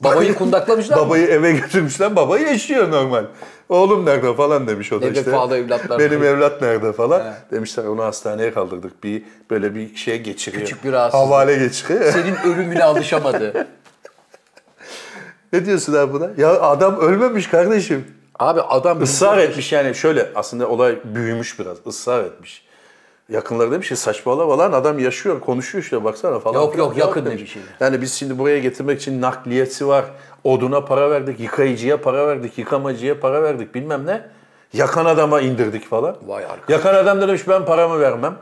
Babayı 0.00 0.34
kundaklamışlar 0.34 0.96
mı? 0.96 1.06
Babayı 1.06 1.26
eve 1.26 1.52
götürmüşler. 1.52 2.16
Baba 2.16 2.38
yaşıyor 2.38 2.90
normal. 2.90 3.24
Oğlum 3.72 4.06
nerede 4.06 4.34
falan 4.34 4.66
demiş 4.66 4.92
o 4.92 5.02
da 5.02 5.08
işte. 5.08 5.20
evlatlar. 5.56 5.98
Benim 5.98 6.24
evlat 6.24 6.62
nerede 6.62 6.92
falan. 6.92 7.22
Demişler 7.50 7.84
onu 7.84 8.04
hastaneye 8.04 8.52
kaldırdık. 8.52 9.04
Bir 9.04 9.22
böyle 9.50 9.74
bir 9.74 9.96
şey 9.96 10.22
geçiriyor. 10.22 10.62
Küçük 10.62 10.84
bir 10.84 10.92
rahatsızlık. 10.92 11.26
Havale 11.26 11.56
geçiriyor. 11.58 12.04
Senin 12.12 12.36
ölümüne 12.54 12.84
alışamadı. 12.84 13.66
ne 15.52 15.66
diyorsun 15.66 15.94
abi 15.94 16.12
buna? 16.12 16.30
Ya 16.36 16.60
adam 16.60 17.00
ölmemiş 17.00 17.46
kardeşim. 17.46 18.06
Abi 18.38 18.60
adam 18.60 19.02
Israr 19.02 19.38
etmiş 19.38 19.72
yani 19.72 19.94
şöyle 19.94 20.28
aslında 20.34 20.68
olay 20.68 20.98
büyümüş 21.04 21.58
biraz. 21.58 21.76
Israr 21.86 22.24
etmiş. 22.24 22.66
Yakınları 23.28 23.72
demiş 23.72 23.88
ki 23.88 23.96
saçmalama 23.96 24.58
lan 24.58 24.72
adam 24.72 24.98
yaşıyor 24.98 25.40
konuşuyor 25.40 25.84
işte 25.84 26.04
baksana 26.04 26.38
falan. 26.38 26.60
Yok, 26.60 26.78
yok, 26.78 26.96
yakın 26.96 27.26
demiş. 27.26 27.38
demiş. 27.38 27.56
Yani 27.80 28.02
biz 28.02 28.12
şimdi 28.12 28.38
buraya 28.38 28.58
getirmek 28.58 29.00
için 29.00 29.20
nakliyesi 29.20 29.86
var. 29.86 30.04
Oduna 30.44 30.84
para 30.84 31.10
verdik, 31.10 31.40
yıkayıcıya 31.40 32.00
para 32.00 32.26
verdik, 32.26 32.58
yıkamacıya 32.58 33.20
para 33.20 33.42
verdik 33.42 33.74
bilmem 33.74 34.06
ne. 34.06 34.22
Yakan 34.72 35.04
adama 35.04 35.40
indirdik 35.40 35.88
falan. 35.88 36.16
Vay 36.26 36.44
arkadaş. 36.44 36.68
Yakan 36.68 36.94
adam 36.94 37.20
da 37.20 37.28
demiş 37.28 37.48
ben 37.48 37.64
paramı 37.64 38.00
vermem. 38.00 38.36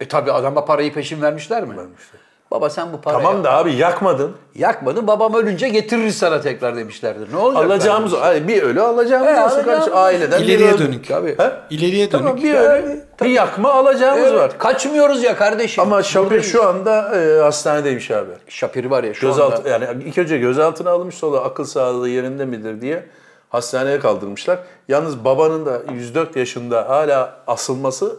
E 0.00 0.08
tabi 0.08 0.32
adama 0.32 0.64
parayı 0.64 0.92
peşin 0.92 1.22
vermişler 1.22 1.62
mi? 1.62 1.76
Vermişler. 1.76 2.20
Baba 2.50 2.70
sen 2.70 2.92
bu 2.92 3.00
parayı 3.00 3.22
Tamam 3.24 3.44
da 3.44 3.52
abi 3.56 3.74
yakmadın. 3.74 4.32
yakmadın 4.54 5.06
babam 5.06 5.34
ölünce 5.34 5.68
getiririz 5.68 6.18
sana 6.18 6.40
tekrar 6.40 6.76
demişlerdir. 6.76 7.32
Ne 7.32 7.36
olacak? 7.36 7.64
Alacağımız 7.64 8.14
ay, 8.14 8.48
bir 8.48 8.62
ölü 8.62 8.82
alacağımız 8.82 9.28
He, 9.28 9.32
olsun 9.32 9.42
alacağımız 9.44 9.64
kardeşim. 9.66 9.92
Aileden 9.96 10.40
bir 10.40 10.44
İleriye 10.46 10.70
ölü. 10.72 10.78
dönük. 10.78 11.08
Tabii. 11.08 11.38
He? 11.38 11.52
İleriye 11.70 12.12
dönük. 12.12 12.24
Tamam 12.24 12.36
bir 12.42 12.54
ölü. 12.54 13.04
Bir 13.22 13.26
yakma 13.30 13.72
alacağımız 13.72 14.24
Evet, 14.28 14.40
var. 14.40 14.58
Kaçmıyoruz 14.58 15.22
ya 15.22 15.36
kardeşim. 15.36 15.82
Ama 15.82 16.02
Şapir 16.02 16.24
Buradayız. 16.24 16.46
şu 16.52 16.64
anda 16.68 17.16
e, 17.20 17.40
hastanedeymiş 17.42 18.10
abi. 18.10 18.30
Şapir 18.48 18.84
var 18.84 19.04
ya 19.04 19.14
şu 19.14 19.26
Gözaltı 19.26 19.56
anda. 19.56 19.68
yani 19.68 20.04
ilk 20.04 20.18
önce 20.18 20.38
gözaltına 20.38 20.90
alınmış 20.90 21.14
sonra 21.14 21.38
akıl 21.38 21.64
sağlığı 21.64 22.08
yerinde 22.08 22.44
midir 22.44 22.80
diye 22.80 23.06
hastaneye 23.48 23.98
kaldırmışlar. 24.00 24.58
Yalnız 24.88 25.24
babanın 25.24 25.66
da 25.66 25.80
104 25.94 26.36
yaşında 26.36 26.88
hala 26.88 27.36
asılması 27.46 28.16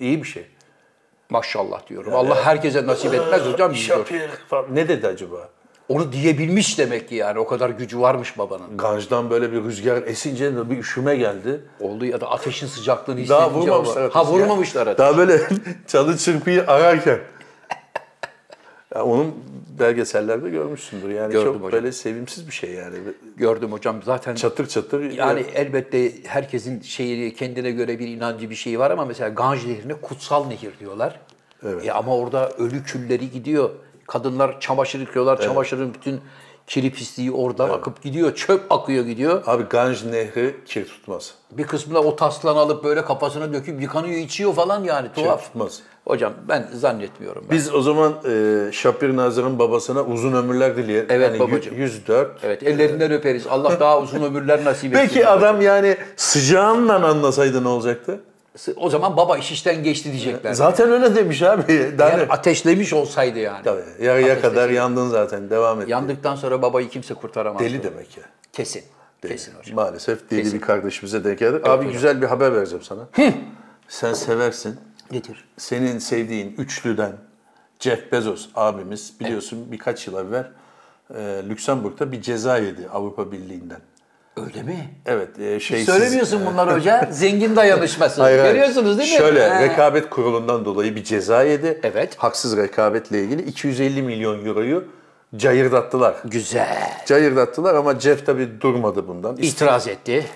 iyi 0.00 0.22
bir 0.22 0.28
şey. 0.28 0.46
Maşallah 1.30 1.86
diyorum. 1.88 2.14
Allah 2.14 2.44
herkese 2.44 2.86
nasip 2.86 3.14
etmez 3.14 3.40
hocam. 3.42 3.74
diyor. 3.74 3.84
Şapir 3.84 4.28
falan. 4.48 4.64
Ne 4.74 4.88
dedi 4.88 5.06
acaba? 5.06 5.48
Onu 5.88 6.12
diyebilmiş 6.12 6.78
demek 6.78 7.08
ki 7.08 7.14
yani. 7.14 7.38
O 7.38 7.46
kadar 7.46 7.70
gücü 7.70 8.00
varmış 8.00 8.38
babanın. 8.38 8.76
Ganj'dan 8.78 9.30
böyle 9.30 9.52
bir 9.52 9.64
rüzgar 9.64 10.02
esince 10.02 10.56
de 10.56 10.70
bir 10.70 10.78
üşüme 10.78 11.16
geldi. 11.16 11.60
Oldu 11.80 12.04
ya 12.06 12.20
da 12.20 12.30
ateşin 12.30 12.66
sıcaklığını 12.66 13.18
hissedince. 13.20 13.40
Daha 13.40 13.50
vurmamışlar 13.50 13.96
baba- 13.96 14.04
ateşi 14.04 14.18
Ha 14.18 14.22
ya. 14.24 14.26
vurmamışlar 14.28 14.82
ateşi. 14.86 14.98
Daha 14.98 15.16
böyle 15.18 15.40
çalı 15.86 16.16
çırpıyı 16.18 16.66
ararken. 16.66 17.18
Ya 18.94 19.04
onun 19.04 19.34
belgesellerde 19.78 20.50
görmüşsündür. 20.50 21.08
Yani 21.08 21.32
Gördüm 21.32 21.52
çok 21.52 21.56
hocam. 21.56 21.72
böyle 21.72 21.92
sevimsiz 21.92 22.46
bir 22.46 22.52
şey 22.52 22.70
yani. 22.70 22.96
Gördüm 23.36 23.72
hocam 23.72 24.02
zaten. 24.04 24.34
Çatır 24.34 24.66
çatır. 24.66 25.10
Yani 25.10 25.44
elbette 25.54 26.12
herkesin 26.24 26.80
şeyi 26.80 27.34
kendine 27.34 27.70
göre 27.70 27.98
bir 27.98 28.08
inancı 28.08 28.50
bir 28.50 28.54
şeyi 28.54 28.78
var 28.78 28.90
ama 28.90 29.04
mesela 29.04 29.28
Ganj 29.28 29.66
Nehri'ne 29.66 29.94
kutsal 29.94 30.46
nehir 30.46 30.78
diyorlar. 30.80 31.20
Evet. 31.62 31.86
E 31.86 31.92
ama 31.92 32.16
orada 32.16 32.50
ölü 32.50 32.82
külleri 32.82 33.30
gidiyor. 33.30 33.70
Kadınlar 34.06 34.60
çamaşır 34.60 35.00
yıkıyorlar. 35.00 35.40
Çamaşırın 35.40 35.94
bütün 35.94 36.20
kiri 36.66 36.92
pisliği 36.92 37.32
oradan 37.32 37.70
akıp 37.70 38.02
gidiyor. 38.02 38.34
Çöp 38.34 38.72
akıyor 38.72 39.04
gidiyor. 39.04 39.42
Abi 39.46 39.62
Ganj 39.62 40.04
Nehri 40.04 40.56
kir 40.66 40.84
tutmaz. 40.84 41.34
Bir 41.50 41.64
kısmı 41.64 41.94
da 41.94 42.00
o 42.02 42.16
taslan 42.16 42.56
alıp 42.56 42.84
böyle 42.84 43.04
kafasına 43.04 43.52
döküp 43.52 43.82
yıkanıyor, 43.82 44.18
içiyor 44.18 44.54
falan 44.54 44.84
yani 44.84 45.08
tuhaf. 45.14 45.44
tutmaz. 45.44 45.80
Hocam 46.10 46.32
ben 46.48 46.68
zannetmiyorum. 46.74 47.44
Ben. 47.50 47.56
Biz 47.56 47.74
o 47.74 47.82
zaman 47.82 48.14
e, 48.28 48.72
Şapir 48.72 49.16
Nazır'ın 49.16 49.58
babasına 49.58 50.02
uzun 50.02 50.32
ömürler 50.32 50.76
dileyelim. 50.76 51.06
Evet 51.10 51.30
Yani 51.30 51.38
babacığım. 51.38 51.76
104. 51.76 52.30
Evet 52.42 52.62
ellerinden 52.62 53.12
öperiz. 53.12 53.46
Allah 53.46 53.80
daha 53.80 54.00
uzun 54.00 54.22
ömürler 54.22 54.64
nasip 54.64 54.94
etsin. 54.94 55.08
Peki 55.08 55.26
adam 55.26 55.60
yani 55.60 55.96
sıcağınla 56.16 57.06
anlasaydı 57.06 57.64
ne 57.64 57.68
olacaktı? 57.68 58.20
O 58.76 58.90
zaman 58.90 59.16
baba 59.16 59.38
iş 59.38 59.52
işten 59.52 59.82
geçti 59.82 60.12
diyecekler. 60.12 60.52
Zaten 60.52 60.90
öyle 60.90 61.14
demiş 61.14 61.42
abi. 61.42 61.92
Daha 61.98 62.10
Yani 62.10 62.22
ateşlemiş 62.28 62.92
olsaydı 62.92 63.38
yani. 63.38 63.64
Tabii. 63.64 64.04
Yarıya 64.06 64.40
kadar 64.40 64.70
yandın 64.70 65.08
zaten. 65.08 65.50
Devam 65.50 65.80
et. 65.80 65.88
Yandıktan 65.88 66.36
sonra 66.36 66.62
babayı 66.62 66.88
kimse 66.88 67.14
kurtaramaz. 67.14 67.62
Deli 67.62 67.82
demek 67.82 68.16
ya. 68.16 68.24
Kesin. 68.52 68.82
Kesin 69.28 69.52
hocam. 69.54 69.76
Maalesef 69.76 70.30
deli 70.30 70.42
Kesin. 70.42 70.60
bir 70.60 70.66
kardeşimize 70.66 71.24
denk 71.24 71.38
geldik. 71.38 71.68
Abi 71.68 71.86
güzel 71.92 72.22
bir 72.22 72.26
haber 72.26 72.54
vereceğim 72.54 72.84
sana. 72.84 73.08
Sen 73.88 74.12
seversin. 74.12 74.76
Nedir? 75.10 75.44
Senin 75.56 75.98
sevdiğin 75.98 76.54
üçlüden 76.58 77.12
Jeff 77.80 78.12
Bezos 78.12 78.48
abimiz 78.54 79.12
biliyorsun 79.20 79.72
birkaç 79.72 80.06
yıl 80.06 80.18
evvel 80.26 80.50
e, 81.14 81.42
Lüksemburg'da 81.48 82.12
bir 82.12 82.22
ceza 82.22 82.58
yedi 82.58 82.88
Avrupa 82.92 83.32
Birliği'nden. 83.32 83.80
Öyle 84.36 84.62
mi? 84.62 84.88
Evet, 85.06 85.38
e, 85.38 85.60
şeysiz. 85.60 85.86
Söylemiyorsun 85.94 86.46
bunları 86.46 86.70
hoca. 86.74 87.08
Zengin 87.12 87.56
dayanışması. 87.56 88.22
Hayır, 88.22 88.38
hayır. 88.38 88.54
Görüyorsunuz 88.54 88.98
değil 88.98 89.12
mi? 89.12 89.18
Şöyle 89.18 89.48
Ha. 89.48 89.62
rekabet 89.62 90.10
kurulundan 90.10 90.64
dolayı 90.64 90.96
bir 90.96 91.04
ceza 91.04 91.42
yedi. 91.42 91.80
Evet. 91.82 92.14
Haksız 92.18 92.56
rekabetle 92.56 93.22
ilgili 93.24 93.42
250 93.42 94.02
milyon 94.02 94.44
euroyu 94.46 94.84
cayırdattılar. 95.36 96.14
Güzel. 96.24 96.92
Cayırdattılar 97.06 97.74
ama 97.74 98.00
Jeff 98.00 98.26
tabii 98.26 98.60
durmadı 98.60 99.08
bundan. 99.08 99.36
İtiraz 99.36 99.88
etti. 99.88 100.26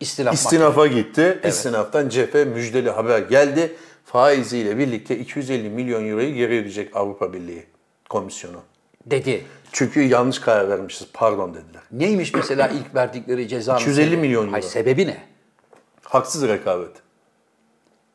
İstinaf 0.00 0.34
İstinafa 0.34 0.86
gitti. 0.86 1.40
İstinaftan 1.48 2.08
Jeff'e 2.08 2.44
müjdeli 2.44 2.90
haber 2.90 3.18
geldi. 3.18 3.76
Faiziyle 4.06 4.78
birlikte 4.78 5.18
250 5.18 5.68
milyon 5.70 6.08
euroyu 6.10 6.34
geri 6.34 6.52
ödeyecek 6.60 6.96
Avrupa 6.96 7.32
Birliği 7.32 7.66
komisyonu. 8.08 8.56
dedi. 9.06 9.44
Çünkü 9.72 10.02
yanlış 10.02 10.38
karar 10.38 10.68
vermişiz. 10.68 11.06
Pardon 11.12 11.54
dediler. 11.54 11.82
Neymiş 11.92 12.34
mesela 12.34 12.68
ilk 12.68 12.94
verdikleri 12.94 13.48
cezanın? 13.48 13.78
250 13.78 14.06
sebebi? 14.06 14.20
milyon 14.20 14.42
euro. 14.42 14.52
Hayır 14.52 14.64
sebebi 14.64 15.06
ne? 15.06 15.22
Haksız 16.02 16.48
rekabet. 16.48 16.90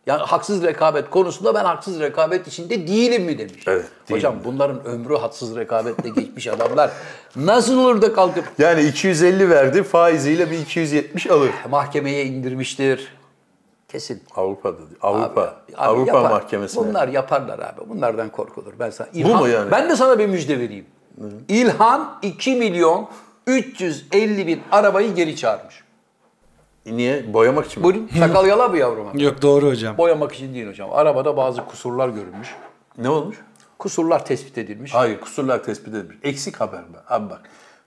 Yani 0.07 0.21
haksız 0.21 0.63
rekabet 0.63 1.09
konusunda 1.09 1.55
ben 1.55 1.65
haksız 1.65 1.99
rekabet 1.99 2.47
içinde 2.47 2.87
değilim 2.87 3.23
mi 3.23 3.37
demiş. 3.37 3.63
Evet, 3.67 3.85
Hocam 4.09 4.35
bunların 4.43 4.85
ömrü 4.85 5.15
haksız 5.17 5.55
rekabetle 5.55 6.09
geçmiş 6.09 6.47
adamlar 6.47 6.91
nasıl 7.35 7.77
olur 7.77 8.01
da 8.01 8.13
kalkıp 8.13 8.45
Yani 8.57 8.83
250 8.83 9.49
verdi, 9.49 9.83
faiziyle 9.83 10.51
bir 10.51 10.59
270 10.59 11.27
alır. 11.27 11.49
mahkemeye 11.69 12.25
indirmiştir. 12.25 13.07
Kesin. 13.91 14.23
Avrupa'da. 14.35 14.77
Avrupa. 15.01 15.41
Abi, 15.41 15.49
abi 15.75 15.75
Avrupa 15.77 16.17
yapar. 16.17 16.31
Mahkemesi'ne. 16.31 16.87
Bunlar 16.87 17.07
yaparlar 17.07 17.59
abi. 17.59 17.89
Bunlardan 17.89 18.29
korkulur. 18.29 18.73
Ben 18.79 18.89
sana 18.89 19.07
Bu 19.15 19.35
mu 19.35 19.47
yani? 19.47 19.71
Ben 19.71 19.89
de 19.89 19.95
sana 19.95 20.19
bir 20.19 20.27
müjde 20.27 20.59
vereyim. 20.59 20.85
İlhan 21.47 22.17
2 22.21 22.55
milyon 22.55 23.07
350 23.47 24.47
bin 24.47 24.61
arabayı 24.71 25.15
geri 25.15 25.35
çağırmış. 25.35 25.83
Niye? 26.85 27.33
Boyamak 27.33 27.65
için 27.65 27.79
mi? 27.79 27.83
Buyurun. 27.83 28.09
Sakal 28.19 28.47
yala 28.47 28.67
mı 28.67 28.77
yavruma? 28.77 29.11
Yok 29.13 29.41
doğru 29.41 29.67
hocam. 29.67 29.97
Boyamak 29.97 30.31
için 30.33 30.53
değil 30.53 30.67
hocam. 30.67 30.89
Arabada 30.93 31.37
bazı 31.37 31.65
kusurlar 31.65 32.09
görülmüş. 32.09 32.55
Ne 32.97 33.09
olmuş? 33.09 33.37
Kusurlar 33.79 34.25
tespit 34.25 34.57
edilmiş. 34.57 34.93
Hayır, 34.93 35.19
kusurlar 35.19 35.63
tespit 35.63 35.87
edilmiş. 35.87 36.17
Eksik 36.23 36.61
haber 36.61 36.79
mi? 36.79 36.97
Abi 37.09 37.29
bak. 37.29 37.41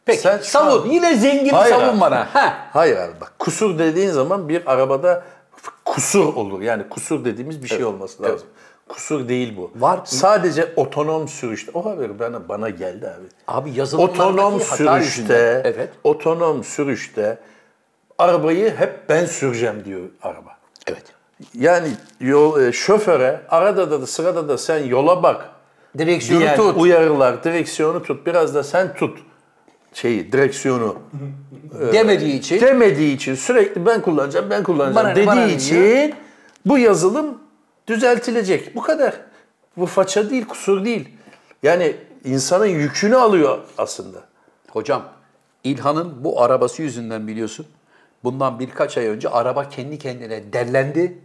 Peki 0.05 0.21
Sen 0.21 0.39
savun. 0.39 0.83
an- 0.89 0.91
Yine 0.91 1.15
zengin 1.17 1.51
Hayır 1.55 1.75
savun 1.75 1.89
abi. 1.95 2.01
bana. 2.01 2.35
Ha. 2.35 2.55
Hayır 2.73 2.97
abi 2.97 3.21
bak. 3.21 3.33
Kusur 3.39 3.79
dediğin 3.79 4.11
zaman 4.11 4.49
bir 4.49 4.73
arabada 4.73 5.23
kusur 5.95 6.35
olur. 6.35 6.61
Yani 6.61 6.89
kusur 6.89 7.25
dediğimiz 7.25 7.63
bir 7.63 7.69
şey 7.69 7.85
olması 7.85 8.23
lazım. 8.23 8.49
Kusur 8.89 9.29
değil 9.29 9.57
bu. 9.57 9.71
Var. 9.77 10.01
Sadece 10.05 10.73
otonom 10.77 11.29
sürüşte. 11.29 11.71
O 11.75 11.85
haber 11.85 12.19
bana, 12.19 12.49
bana 12.49 12.71
geldi 12.71 13.09
abi. 13.09 13.27
Abi 13.49 13.71
yazılımlardaki 13.79 14.23
Otonom 14.23 14.61
sürüşte. 14.61 15.63
Evet. 15.65 15.91
otonom 16.05 16.65
sürüşte 16.65 17.39
arabayı 18.19 18.75
hep 18.77 19.09
ben 19.09 19.27
süreceğim 19.27 19.85
diyor 19.85 20.01
araba. 20.23 20.57
Evet. 20.87 21.05
Yani 21.55 21.89
yol 22.21 22.61
e, 22.61 22.73
şoföre 22.73 23.41
arada 23.49 23.91
da, 23.91 24.03
da 24.03 24.07
sırada 24.07 24.49
da 24.49 24.59
sen 24.59 24.79
yola 24.79 25.23
bak. 25.23 25.51
Direksiyonu 25.99 26.41
diyen 26.41 26.57
tut. 26.57 26.77
uyarılar, 26.77 27.45
direksiyonu 27.45 28.03
tut. 28.03 28.27
Biraz 28.27 28.55
da 28.55 28.63
sen 28.63 28.95
tut 28.95 29.19
şeyi, 29.95 30.33
direksiyonu. 30.33 30.97
Demediği 31.93 32.39
için 32.39 32.61
Demediği 32.61 33.17
için 33.17 33.35
sürekli 33.35 33.87
ben 33.87 34.03
kullanacağım, 34.03 34.51
ben 34.51 34.63
kullanacağım 34.63 35.07
Bana 35.07 35.15
ne, 35.15 35.27
bana 35.27 35.47
dediği 35.47 35.57
için 35.57 36.15
bu 36.67 36.79
yazılım 36.79 37.39
düzeltilecek. 37.87 38.75
Bu 38.77 38.83
kadar. 38.83 39.21
Bu 39.77 39.87
faça 39.87 40.31
değil, 40.31 40.45
kusur 40.45 40.85
değil. 40.85 41.09
Yani 41.63 41.97
insanın 42.25 42.67
yükünü 42.67 43.17
alıyor 43.17 43.59
aslında. 43.79 44.19
Hocam 44.71 45.03
İlhan'ın 45.65 46.25
bu 46.25 46.43
arabası 46.43 46.83
yüzünden 46.83 47.29
biliyorsun. 47.29 47.67
Bundan 48.25 48.59
birkaç 48.59 48.99
ay 48.99 49.07
önce 49.07 49.29
araba 49.29 49.69
kendi 49.69 49.99
kendine 49.99 50.53
derlendi. 50.53 51.19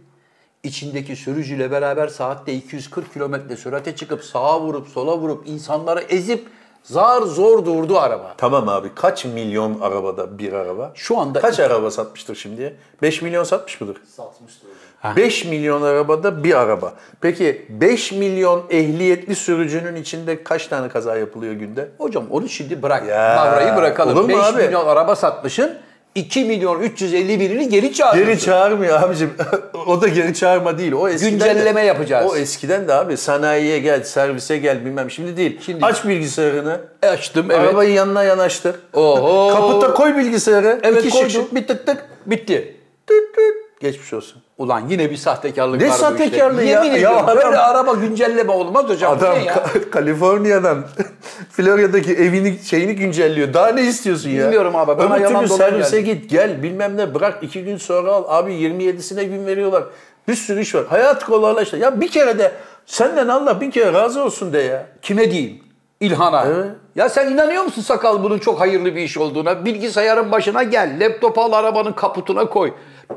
İçindeki 0.62 1.16
sürücüyle 1.16 1.70
beraber 1.70 2.08
saatte 2.08 2.54
240 2.54 3.12
kilometre 3.12 3.56
sürate 3.56 3.96
çıkıp 3.96 4.24
sağa 4.24 4.60
vurup 4.60 4.88
sola 4.88 5.18
vurup 5.18 5.48
insanları 5.48 6.00
ezip 6.00 6.46
zar 6.82 7.22
zor 7.22 7.64
durdu 7.64 7.98
araba. 7.98 8.34
Tamam 8.36 8.68
abi 8.68 8.88
kaç 8.94 9.24
milyon 9.24 9.80
arabada 9.80 10.38
bir 10.38 10.52
araba? 10.52 10.90
Şu 10.94 11.18
anda 11.18 11.40
Kaç 11.40 11.60
araba 11.60 11.90
satmıştır 11.90 12.34
şimdiye? 12.34 12.74
5 13.02 13.22
milyon 13.22 13.44
satmış 13.44 13.80
mıdır? 13.80 13.96
Satmıştır. 14.16 14.68
5 15.16 15.44
milyon 15.44 15.82
arabada 15.82 16.44
bir 16.44 16.54
araba. 16.60 16.92
Peki 17.20 17.66
5 17.68 18.12
milyon 18.12 18.62
ehliyetli 18.70 19.34
sürücünün 19.34 19.96
içinde 19.96 20.44
kaç 20.44 20.66
tane 20.66 20.88
kaza 20.88 21.16
yapılıyor 21.16 21.52
günde? 21.52 21.88
Hocam 21.98 22.24
onu 22.30 22.48
şimdi 22.48 22.82
bırak. 22.82 23.08
Ya, 23.08 23.36
Mavrayı 23.44 23.76
bırakalım. 23.76 24.12
olur 24.18 24.22
mu 24.22 24.28
5 24.28 24.36
abi? 24.36 24.62
milyon 24.62 24.86
araba 24.86 25.16
satmışın 25.16 25.78
2 26.14 26.44
milyon 26.44 26.80
350 26.80 27.40
binini 27.40 27.68
geri 27.68 27.92
çağırıyorsun. 27.92 28.32
Geri 28.32 28.44
çağırmıyor 28.44 29.02
abicim. 29.02 29.30
o 29.86 30.00
da 30.00 30.08
geri 30.08 30.34
çağırma 30.34 30.78
değil. 30.78 30.92
O 30.92 31.08
eskiden 31.08 31.30
Güncelleme 31.32 31.82
de, 31.82 31.86
yapacağız. 31.86 32.32
O 32.32 32.36
eskiden 32.36 32.88
de 32.88 32.94
abi 32.94 33.16
sanayiye 33.16 33.78
gel, 33.78 34.02
servise 34.02 34.58
gel 34.58 34.84
bilmem. 34.84 35.10
Şimdi 35.10 35.36
değil. 35.36 35.60
Şimdi- 35.66 35.84
Aç 35.86 36.04
bilgisayarını. 36.04 36.80
Açtım 37.02 37.46
evet. 37.50 37.60
Arabayı 37.60 37.92
yanına 37.92 38.24
yanaştır. 38.24 38.74
Oho. 38.94 39.54
Kaputa 39.54 39.94
koy 39.94 40.16
bilgisayarı. 40.16 40.80
Evet 40.82 41.04
İki 41.04 41.10
koydum. 41.10 41.30
şık, 41.30 41.54
bir 41.54 41.66
tık 41.66 41.86
tık. 41.86 42.04
Bitti. 42.26 42.76
Tık 43.06 43.34
tık. 43.34 43.59
Geçmiş 43.80 44.12
olsun. 44.12 44.42
Ulan 44.58 44.82
yine 44.88 45.10
bir 45.10 45.16
sahtekarlık 45.16 45.80
Ne 45.80 45.88
var 45.88 45.94
bu 45.94 45.98
sahtekarlığı 45.98 46.62
işte. 46.62 46.72
ya? 46.72 46.78
Yemin 46.84 46.90
Ya 46.90 46.96
ediyorum 46.96 47.18
adam- 47.28 47.36
böyle 47.36 47.58
araba 47.58 47.92
güncelleme 47.94 48.52
olmaz 48.52 48.88
hocam. 48.88 49.12
Adam 49.12 49.34
ne 49.38 49.44
ya? 49.44 49.54
Ka- 49.54 49.90
Kaliforniya'dan 49.90 50.84
Florya'daki 51.50 52.12
evini 52.14 52.58
şeyini 52.64 52.94
güncelliyor. 52.96 53.54
Daha 53.54 53.68
ne 53.68 53.82
istiyorsun 53.82 54.30
ya? 54.30 54.44
Bilmiyorum 54.44 54.76
abi, 54.76 54.98
bana 54.98 55.14
Öbür 55.14 55.22
yalan 55.24 55.44
türlü 55.44 55.56
servise 55.56 56.00
geldi. 56.00 56.20
git 56.20 56.30
gel 56.30 56.62
bilmem 56.62 56.96
ne 56.96 57.14
bırak 57.14 57.38
iki 57.42 57.64
gün 57.64 57.76
sonra 57.76 58.12
al. 58.12 58.24
Abi 58.28 58.52
27'sine 58.52 59.24
gün 59.24 59.46
veriyorlar. 59.46 59.84
Bir 60.28 60.34
sürü 60.34 60.60
iş 60.60 60.74
var. 60.74 60.84
Hayat 60.88 61.24
kolaylaştı. 61.24 61.76
Ya 61.76 62.00
bir 62.00 62.08
kere 62.08 62.38
de 62.38 62.52
senden 62.86 63.28
Allah 63.28 63.60
bir 63.60 63.70
kere 63.70 63.92
razı 63.92 64.24
olsun 64.24 64.52
de 64.52 64.58
ya. 64.58 64.86
Kime 65.02 65.30
diyeyim? 65.30 65.58
İlhan'a. 66.00 66.44
Evet. 66.46 66.66
Ya 66.96 67.08
sen 67.08 67.30
inanıyor 67.32 67.62
musun 67.62 67.82
sakal 67.82 68.22
bunun 68.22 68.38
çok 68.38 68.60
hayırlı 68.60 68.84
bir 68.96 69.00
iş 69.02 69.18
olduğuna? 69.18 69.64
Bilgisayarın 69.64 70.32
başına 70.32 70.62
gel, 70.62 70.96
laptopu 71.00 71.40
al 71.42 71.52
arabanın 71.52 71.92
kaputuna 71.92 72.44
koy. 72.44 72.72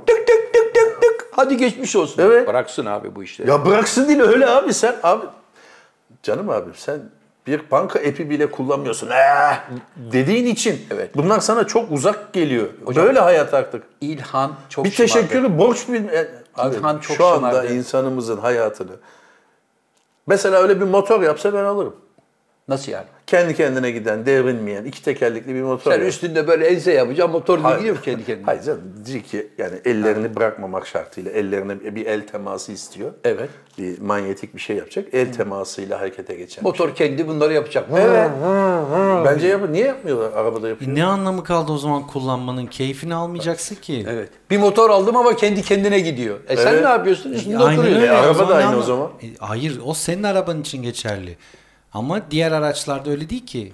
Tık 0.07 0.27
tık 0.27 0.53
tık 0.53 0.73
tık 0.75 1.01
tık. 1.01 1.27
Hadi 1.31 1.57
geçmiş 1.57 1.95
olsun. 1.95 2.21
Evet. 2.23 2.47
Bıraksın 2.47 2.85
abi 2.85 3.15
bu 3.15 3.23
işleri. 3.23 3.49
Ya 3.49 3.65
bıraksın 3.65 4.07
değil 4.07 4.21
öyle 4.21 4.47
abi 4.47 4.73
sen 4.73 4.95
abi. 5.03 5.25
Canım 6.23 6.49
abi 6.49 6.69
sen 6.75 6.99
bir 7.47 7.71
banka 7.71 7.99
epi 7.99 8.29
bile 8.29 8.51
kullanmıyorsun. 8.51 9.09
Eh, 9.09 9.61
dediğin 9.95 10.45
için. 10.45 10.81
Evet. 10.91 11.15
Bunlar 11.15 11.39
sana 11.39 11.67
çok 11.67 11.91
uzak 11.91 12.33
geliyor. 12.33 12.67
Böyle 12.95 13.19
hayat 13.19 13.53
artık. 13.53 13.83
İlhan 14.01 14.51
çok 14.69 14.85
Bir 14.85 14.91
şımardı. 14.91 15.13
teşekkürü 15.13 15.57
borç 15.57 15.87
bil. 15.89 16.05
e, 16.07 16.27
Abi, 16.55 16.75
İlhan 16.75 16.97
çok 16.99 17.17
şu 17.17 17.25
anda 17.27 17.49
şımardı. 17.51 17.73
insanımızın 17.73 18.37
hayatını. 18.37 18.91
Mesela 20.27 20.61
öyle 20.61 20.79
bir 20.81 20.85
motor 20.85 21.21
yapsa 21.21 21.53
ben 21.53 21.63
alırım. 21.63 21.95
Nasıl 22.67 22.91
yani? 22.91 23.05
Kendi 23.27 23.55
kendine 23.55 23.91
giden, 23.91 24.25
devrilmeyen, 24.25 24.85
iki 24.85 25.03
tekerlekli 25.03 25.55
bir 25.55 25.61
motor. 25.61 25.91
Sen 25.91 25.99
ya. 25.99 26.05
üstünde 26.07 26.47
böyle 26.47 26.67
ense 26.67 26.93
yapacağım 26.93 27.31
motor 27.31 27.59
Hayır. 27.59 27.77
gidiyor 27.77 27.97
kendi 28.03 28.25
kendine? 28.25 28.45
Hayır 28.45 28.61
canım 28.61 28.81
diyecek 29.05 29.29
ki 29.29 29.47
yani 29.57 29.75
ellerini 29.85 30.35
bırakmamak 30.35 30.87
şartıyla 30.87 31.31
ellerine 31.31 31.95
bir 31.95 32.05
el 32.05 32.27
teması 32.27 32.71
istiyor. 32.71 33.11
Evet. 33.23 33.49
Bir 33.77 33.99
manyetik 34.01 34.55
bir 34.55 34.59
şey 34.59 34.75
yapacak. 34.75 35.07
El 35.13 35.33
temasıyla 35.33 36.01
harekete 36.01 36.35
geçen. 36.35 36.63
Motor 36.63 36.95
kendi 36.95 37.27
bunları 37.27 37.53
yapacak. 37.53 37.85
Evet. 37.97 38.29
Bence 39.25 39.47
yap 39.47 39.61
niye 39.69 39.85
yapmıyorlar? 39.85 40.31
Arabada 40.33 40.69
yapıyor. 40.69 40.91
E 40.91 40.95
ne 40.95 41.05
anlamı 41.05 41.43
kaldı 41.43 41.71
o 41.71 41.77
zaman 41.77 42.07
kullanmanın? 42.07 42.65
Keyfini 42.65 43.15
almayacaksın 43.15 43.75
ki. 43.75 44.05
Evet. 44.09 44.29
Bir 44.49 44.57
motor 44.57 44.89
aldım 44.89 45.15
ama 45.17 45.35
kendi 45.35 45.61
kendine 45.61 45.99
gidiyor. 45.99 46.39
E 46.49 46.57
sen 46.57 46.71
Evet. 46.73 46.83
ne 46.83 46.89
yapıyorsun? 46.89 47.31
Üstünde 47.31 47.57
Aynen 47.57 47.79
oturuyorsun. 47.79 48.01
öyle. 48.01 48.13
E, 48.13 48.17
araba 48.17 48.49
da 48.49 48.55
aynı 48.55 48.77
o 48.77 48.81
zaman. 48.81 49.09
E, 49.23 49.25
hayır 49.39 49.79
o 49.85 49.93
senin 49.93 50.23
araban 50.23 50.61
için 50.61 50.83
geçerli. 50.83 51.37
Ama 51.93 52.21
diğer 52.31 52.51
araçlarda 52.51 53.09
öyle 53.11 53.29
değil 53.29 53.45
ki. 53.45 53.71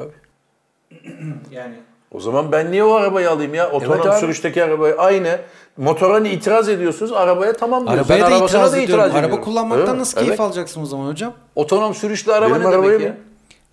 yani 1.51 1.75
O 2.11 2.19
zaman 2.19 2.51
ben 2.51 2.71
niye 2.71 2.83
o 2.83 2.93
arabayı 2.93 3.29
alayım 3.31 3.53
ya? 3.53 3.71
Otonom 3.71 4.07
abi. 4.07 4.19
sürüşteki 4.19 4.63
arabayı 4.63 4.95
aynı. 4.97 5.39
Motora 5.77 6.19
itiraz 6.27 6.69
ediyorsunuz? 6.69 7.11
Arabaya 7.11 7.53
tamam 7.53 7.87
diyorsunuz. 7.87 8.11
arabaya 8.11 8.31
da 8.31 8.45
itiraz 8.45 8.73
da 8.73 8.77
ediyorum. 8.77 8.83
itiraz 8.83 9.11
Araba 9.11 9.19
ediyorum. 9.19 9.43
kullanmaktan 9.43 9.87
Evet, 9.87 9.99
nasıl 9.99 10.15
keyif 10.15 10.29
evet. 10.29 10.39
alacaksın 10.39 10.81
o 10.81 10.85
zaman 10.85 11.07
hocam? 11.07 11.33
Otonom 11.55 11.93
sürüşlü 11.95 12.33
araba 12.33 12.55
Benim 12.55 12.67
ne 12.67 12.71
demek 12.71 12.99
bin. 12.99 13.05
ya? 13.05 13.15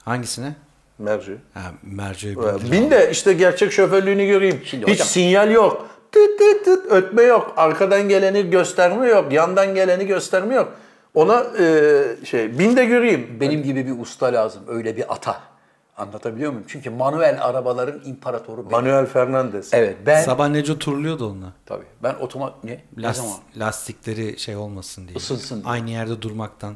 Hangisine? 0.04 0.54
Merci. 0.98 1.36
Ha, 1.54 1.60
merceğe 1.82 2.32
Ee, 2.32 2.72
Bin 2.72 2.90
de 2.90 3.08
işte 3.10 3.32
gerçek 3.32 3.72
şoförlüğünü 3.72 4.26
göreyim. 4.26 4.60
Şimdi 4.64 4.86
Hiç 4.86 4.94
hocam- 4.94 5.06
sinyal 5.08 5.50
yok. 5.50 5.86
Tıt 6.12 6.38
tıt 6.38 6.64
tıt 6.64 6.92
ötme 6.92 7.22
yok. 7.22 7.54
Arkadan 7.56 8.08
geleni 8.08 8.50
gösterme 8.50 9.08
yok. 9.08 9.32
Yandan 9.32 9.74
geleni 9.74 10.06
gösterme 10.06 10.54
yok. 10.54 10.72
Ona 11.16 11.44
e, 11.58 12.02
şey 12.26 12.58
bin 12.58 12.76
de 12.76 12.84
göreyim. 12.84 13.36
Benim 13.40 13.62
gibi 13.62 13.86
bir 13.86 14.00
usta 14.02 14.26
lazım. 14.26 14.62
Öyle 14.68 14.96
bir 14.96 15.12
ata. 15.14 15.40
Anlatabiliyor 15.96 16.50
muyum? 16.52 16.64
Çünkü 16.68 16.90
manuel 16.90 17.38
arabaların 17.44 18.00
imparatoru 18.04 18.56
benim. 18.60 18.70
Manuel 18.70 19.06
Fernandez. 19.06 19.68
Evet 19.74 19.96
ben 20.06 20.22
Sabah 20.22 20.48
Neco 20.48 20.78
turluyordu 20.78 21.26
onunla. 21.30 21.52
tabii 21.66 21.84
ben 22.02 22.14
otomat 22.14 22.64
ne? 22.64 22.80
Ne 22.96 23.02
Las- 23.02 23.16
zaman? 23.16 23.32
lastikleri 23.56 24.38
şey 24.38 24.56
olmasın 24.56 25.08
diye. 25.08 25.16
Isınsın 25.16 25.62
diye. 25.62 25.72
Aynı 25.72 25.90
yerde 25.90 26.22
durmaktan. 26.22 26.74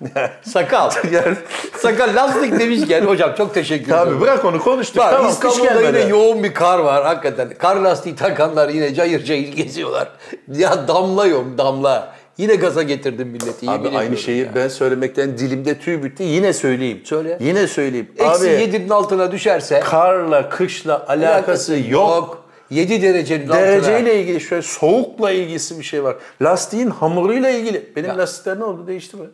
Sakal. 0.42 0.90
Sakal 1.78 2.14
lastik 2.16 2.60
demişken 2.60 3.06
hocam 3.06 3.34
çok 3.38 3.54
teşekkür 3.54 3.92
ederim. 3.92 4.08
abi 4.12 4.20
bırak 4.20 4.44
onu 4.44 4.58
konuştuk. 4.60 4.96
Bak 4.96 5.10
tamam 5.12 5.30
İstanbul'da 5.30 5.82
yine 5.82 6.00
yoğun 6.00 6.44
bir 6.44 6.54
kar 6.54 6.78
var 6.78 7.04
hakikaten. 7.04 7.50
Kar 7.58 7.76
lastiği 7.76 8.16
takanlar 8.16 8.68
yine 8.68 8.94
cayır 8.94 9.24
cayır 9.24 9.52
geziyorlar. 9.56 10.08
Ya 10.48 10.88
damla 10.88 11.26
yok 11.26 11.44
damla. 11.58 12.14
Yine 12.38 12.54
gaza 12.54 12.82
getirdim 12.82 13.28
milleti. 13.28 13.66
yemin 13.66 13.78
Abi 13.84 13.98
aynı 13.98 14.16
şeyi 14.16 14.38
ya. 14.44 14.54
ben 14.54 14.68
söylemekten 14.68 15.38
dilimde 15.38 15.78
tüy 15.78 16.02
bitti. 16.02 16.22
Yine 16.22 16.52
söyleyeyim. 16.52 17.00
Söyle. 17.04 17.38
Yine 17.40 17.66
söyleyeyim. 17.66 18.08
Eksi 18.18 18.26
Abi 18.26 18.46
7'nin 18.46 18.88
altına 18.88 19.32
düşerse 19.32 19.80
karla, 19.80 20.48
kışla 20.48 21.06
alakası 21.08 21.78
yok. 21.88 22.44
7 22.70 23.02
derecenin 23.02 23.48
altına. 23.48 23.60
Dereceyle 23.62 24.20
ilgili 24.22 24.40
şöyle 24.40 24.62
soğukla 24.62 25.30
ilgisi 25.30 25.78
bir 25.78 25.84
şey 25.84 26.04
var. 26.04 26.16
Lastiğin 26.42 26.90
hamuruyla 26.90 27.50
ilgili. 27.50 27.92
Benim 27.96 28.08
Ya. 28.10 28.18
lastikler 28.18 28.58
ne 28.60 28.64
oldu? 28.64 28.86
Değişti 28.86 29.16
mi? 29.16 29.26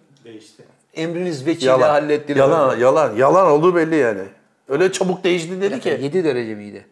Emriniz 0.95 1.47
vekile 1.47 1.71
Yalan. 1.71 1.89
hallettiniz. 1.89 2.39
Yalan, 2.39 2.77
yalan. 2.79 3.17
Yalan 3.17 3.47
olduğu 3.47 3.77
belli 3.77 3.97
yani. 3.97 4.23
Öyle 4.69 4.93
çabuk 4.93 5.25
değişti 5.25 5.61
dedi 5.61 5.81
ki. 5.81 5.99
7 6.03 6.25
derece 6.25 6.55
miydi? 6.55 6.87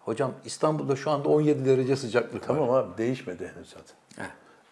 Hocam 0.00 0.32
İstanbul'da 0.44 0.96
şu 0.96 1.10
anda 1.10 1.28
17 1.28 1.64
derece 1.66 1.96
sıcaklık 1.96 2.34
var. 2.42 2.46
Tamam 2.46 2.70
abi 2.70 2.98
değişmedi 2.98 3.52
henüz 3.54 3.68
zaten. 3.68 4.26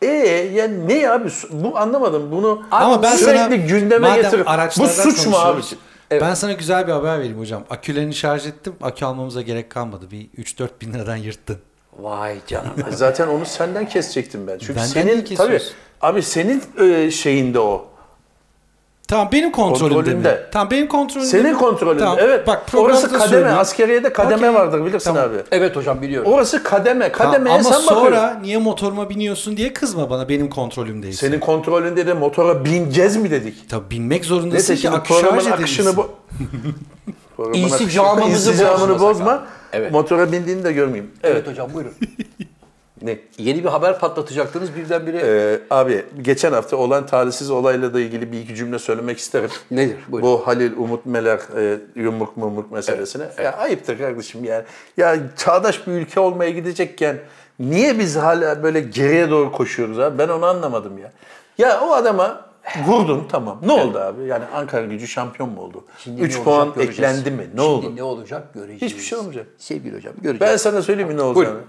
Ee 0.05 0.51
yani 0.55 0.89
ne 0.89 1.11
abi? 1.11 1.29
Bu 1.51 1.79
anlamadım. 1.79 2.33
Bunu 2.33 2.63
Ama 2.71 3.03
ben 3.03 3.17
sürekli 3.17 3.39
sana 3.39 3.57
gündeme 3.57 4.17
getirip 4.17 4.47
bu 4.79 4.89
suç 4.89 5.27
mu 5.27 5.37
abi? 5.37 5.61
konuşuyoruz, 5.61 5.75
Ben 6.11 6.35
sana 6.35 6.53
güzel 6.53 6.87
bir 6.87 6.93
haber 6.93 7.19
vereyim 7.19 7.39
hocam. 7.39 7.65
Akülerini 7.71 8.15
şarj 8.15 8.47
ettim. 8.47 8.75
Akü 8.83 9.05
almamıza 9.05 9.43
gerek 9.43 9.71
kalmadı. 9.71 10.11
Bir 10.11 10.27
3-4 10.45 10.69
bin 10.81 10.93
liradan 10.93 11.17
yırttın. 11.17 11.59
Vay 11.99 12.39
canına. 12.47 12.91
Zaten 12.91 13.29
onu 13.29 13.47
senden 13.47 13.89
kesecektim 13.89 14.47
ben. 14.47 14.59
Çünkü 14.59 14.77
Benden 14.77 14.87
senin 14.87 15.25
tabii 15.37 15.61
abi 16.01 16.23
senin 16.23 16.63
e, 16.81 17.11
şeyinde 17.11 17.61
o. 17.61 17.94
Tamam 19.09 19.29
benim 19.33 19.53
kontrolümde, 19.53 19.95
Kontrolünde. 19.95 20.31
mi? 20.33 20.39
Tamam 20.53 20.71
benim 20.71 20.87
kontrolümde. 20.89 21.31
Senin 21.31 21.55
kontrolünde. 21.55 21.99
Tamam, 22.05 22.19
Evet. 22.21 22.47
Bak 22.47 22.63
Orası 22.77 23.13
kademe. 23.13 23.29
söylüyorum. 23.29 23.59
Askeriyede 23.59 24.13
kademe 24.13 24.49
Okey. 24.51 24.61
vardır 24.61 24.85
bilirsin 24.85 25.15
Tamam. 25.15 25.31
abi. 25.31 25.37
evet 25.53 25.77
hocam 25.77 26.03
biliyorum. 26.03 26.33
Orası 26.33 26.63
kademe. 26.63 27.13
Tamam, 27.13 27.33
Kademeye 27.33 27.55
ama 27.55 27.65
sen 27.65 27.79
sonra 27.79 28.01
bakıyorsun. 28.13 28.43
niye 28.43 28.59
motoruma 28.59 29.11
biniyorsun 29.11 29.57
diye 29.57 29.73
kızma 29.73 30.11
bana 30.11 30.29
benim 30.29 30.51
kontrolümdeyse. 30.51 31.27
Senin 31.27 31.41
kontrolünde 31.41 32.07
de 32.07 32.15
motora 32.15 32.65
bineceğiz 32.65 33.17
mi 33.17 33.31
dedik? 33.31 33.71
Tabii 33.71 33.91
binmek 33.91 34.25
zorundasın 34.25 34.55
Neyse 34.73 34.77
ki 34.77 34.91
akü 34.91 35.15
şarj 35.15 35.47
akışını 35.47 35.97
bu... 35.97 36.11
Akışı- 37.39 37.59
insicamını 37.59 38.89
bozma 38.95 39.01
bozma. 39.01 39.47
Evet. 39.73 39.93
Motora 39.93 40.33
bindiğini 40.33 40.65
de 40.65 40.73
görmeyeyim. 40.73 41.11
Evet 41.23 41.49
hocam 41.49 41.69
buyurun. 41.75 41.93
Ne? 43.05 43.19
Yeni 43.39 43.65
bir 43.65 43.69
haber 43.69 43.99
patlatacaktınız 43.99 44.77
birdenbire. 44.77 45.21
Ee, 45.25 45.61
abi 45.71 46.05
geçen 46.23 46.53
hafta 46.53 46.77
olan 46.77 47.07
talihsiz 47.07 47.51
olayla 47.51 47.95
da 47.95 48.01
ilgili 48.01 48.33
bir 48.33 48.41
iki 48.41 48.55
cümle 48.55 48.79
söylemek 48.79 49.19
isterim. 49.19 49.51
Nedir? 49.71 49.97
Buyurun. 50.09 50.31
Bu 50.31 50.47
Halil 50.47 50.77
Umut 50.77 51.07
Meler 51.07 51.41
e, 51.57 51.79
yumruk 51.95 52.37
mumruk 52.37 52.73
meselesine. 52.73 53.25
Ya 53.43 53.53
ayıptır 53.53 53.99
kardeşim 53.99 54.45
yani. 54.45 54.65
Ya 54.97 55.17
çağdaş 55.37 55.87
bir 55.87 55.93
ülke 55.93 56.21
olmaya 56.21 56.51
gidecekken 56.51 57.19
niye 57.59 57.99
biz 57.99 58.17
hala 58.17 58.63
böyle 58.63 58.81
geriye 58.81 59.31
doğru 59.31 59.53
koşuyoruz 59.53 59.99
abi? 59.99 60.19
Ben 60.19 60.29
onu 60.29 60.47
anlamadım 60.47 60.99
ya. 60.99 61.13
Ya 61.59 61.81
o 61.81 61.93
adama 61.93 62.47
vurdun 62.87 63.27
tamam. 63.31 63.61
Ne 63.67 63.73
oldu 63.73 63.99
abi? 63.99 64.25
Yani 64.27 64.45
Ankara 64.55 64.87
gücü 64.87 65.07
şampiyon 65.07 65.51
mu 65.51 65.61
oldu? 65.61 65.85
Şimdi 65.99 66.21
3 66.23 66.37
ne 66.39 66.43
puan 66.45 66.69
göreceğiz. 66.75 66.99
eklendi 66.99 67.31
mi? 67.31 67.43
Ne 67.43 67.47
Şimdi 67.49 67.61
oldu? 67.61 67.97
ne 67.97 68.03
olacak 68.03 68.55
göreceğiz. 68.55 68.83
Hiçbir 68.83 69.03
şey 69.03 69.19
olmayacak. 69.19 69.47
Sevgili 69.59 69.97
hocam 69.97 70.13
göreceğiz. 70.23 70.53
Ben 70.53 70.57
sana 70.57 70.83
söyleyeyim 70.83 71.09
mi 71.11 71.17
ne 71.17 71.23
olacağını? 71.23 71.47
Buyurun. 71.49 71.67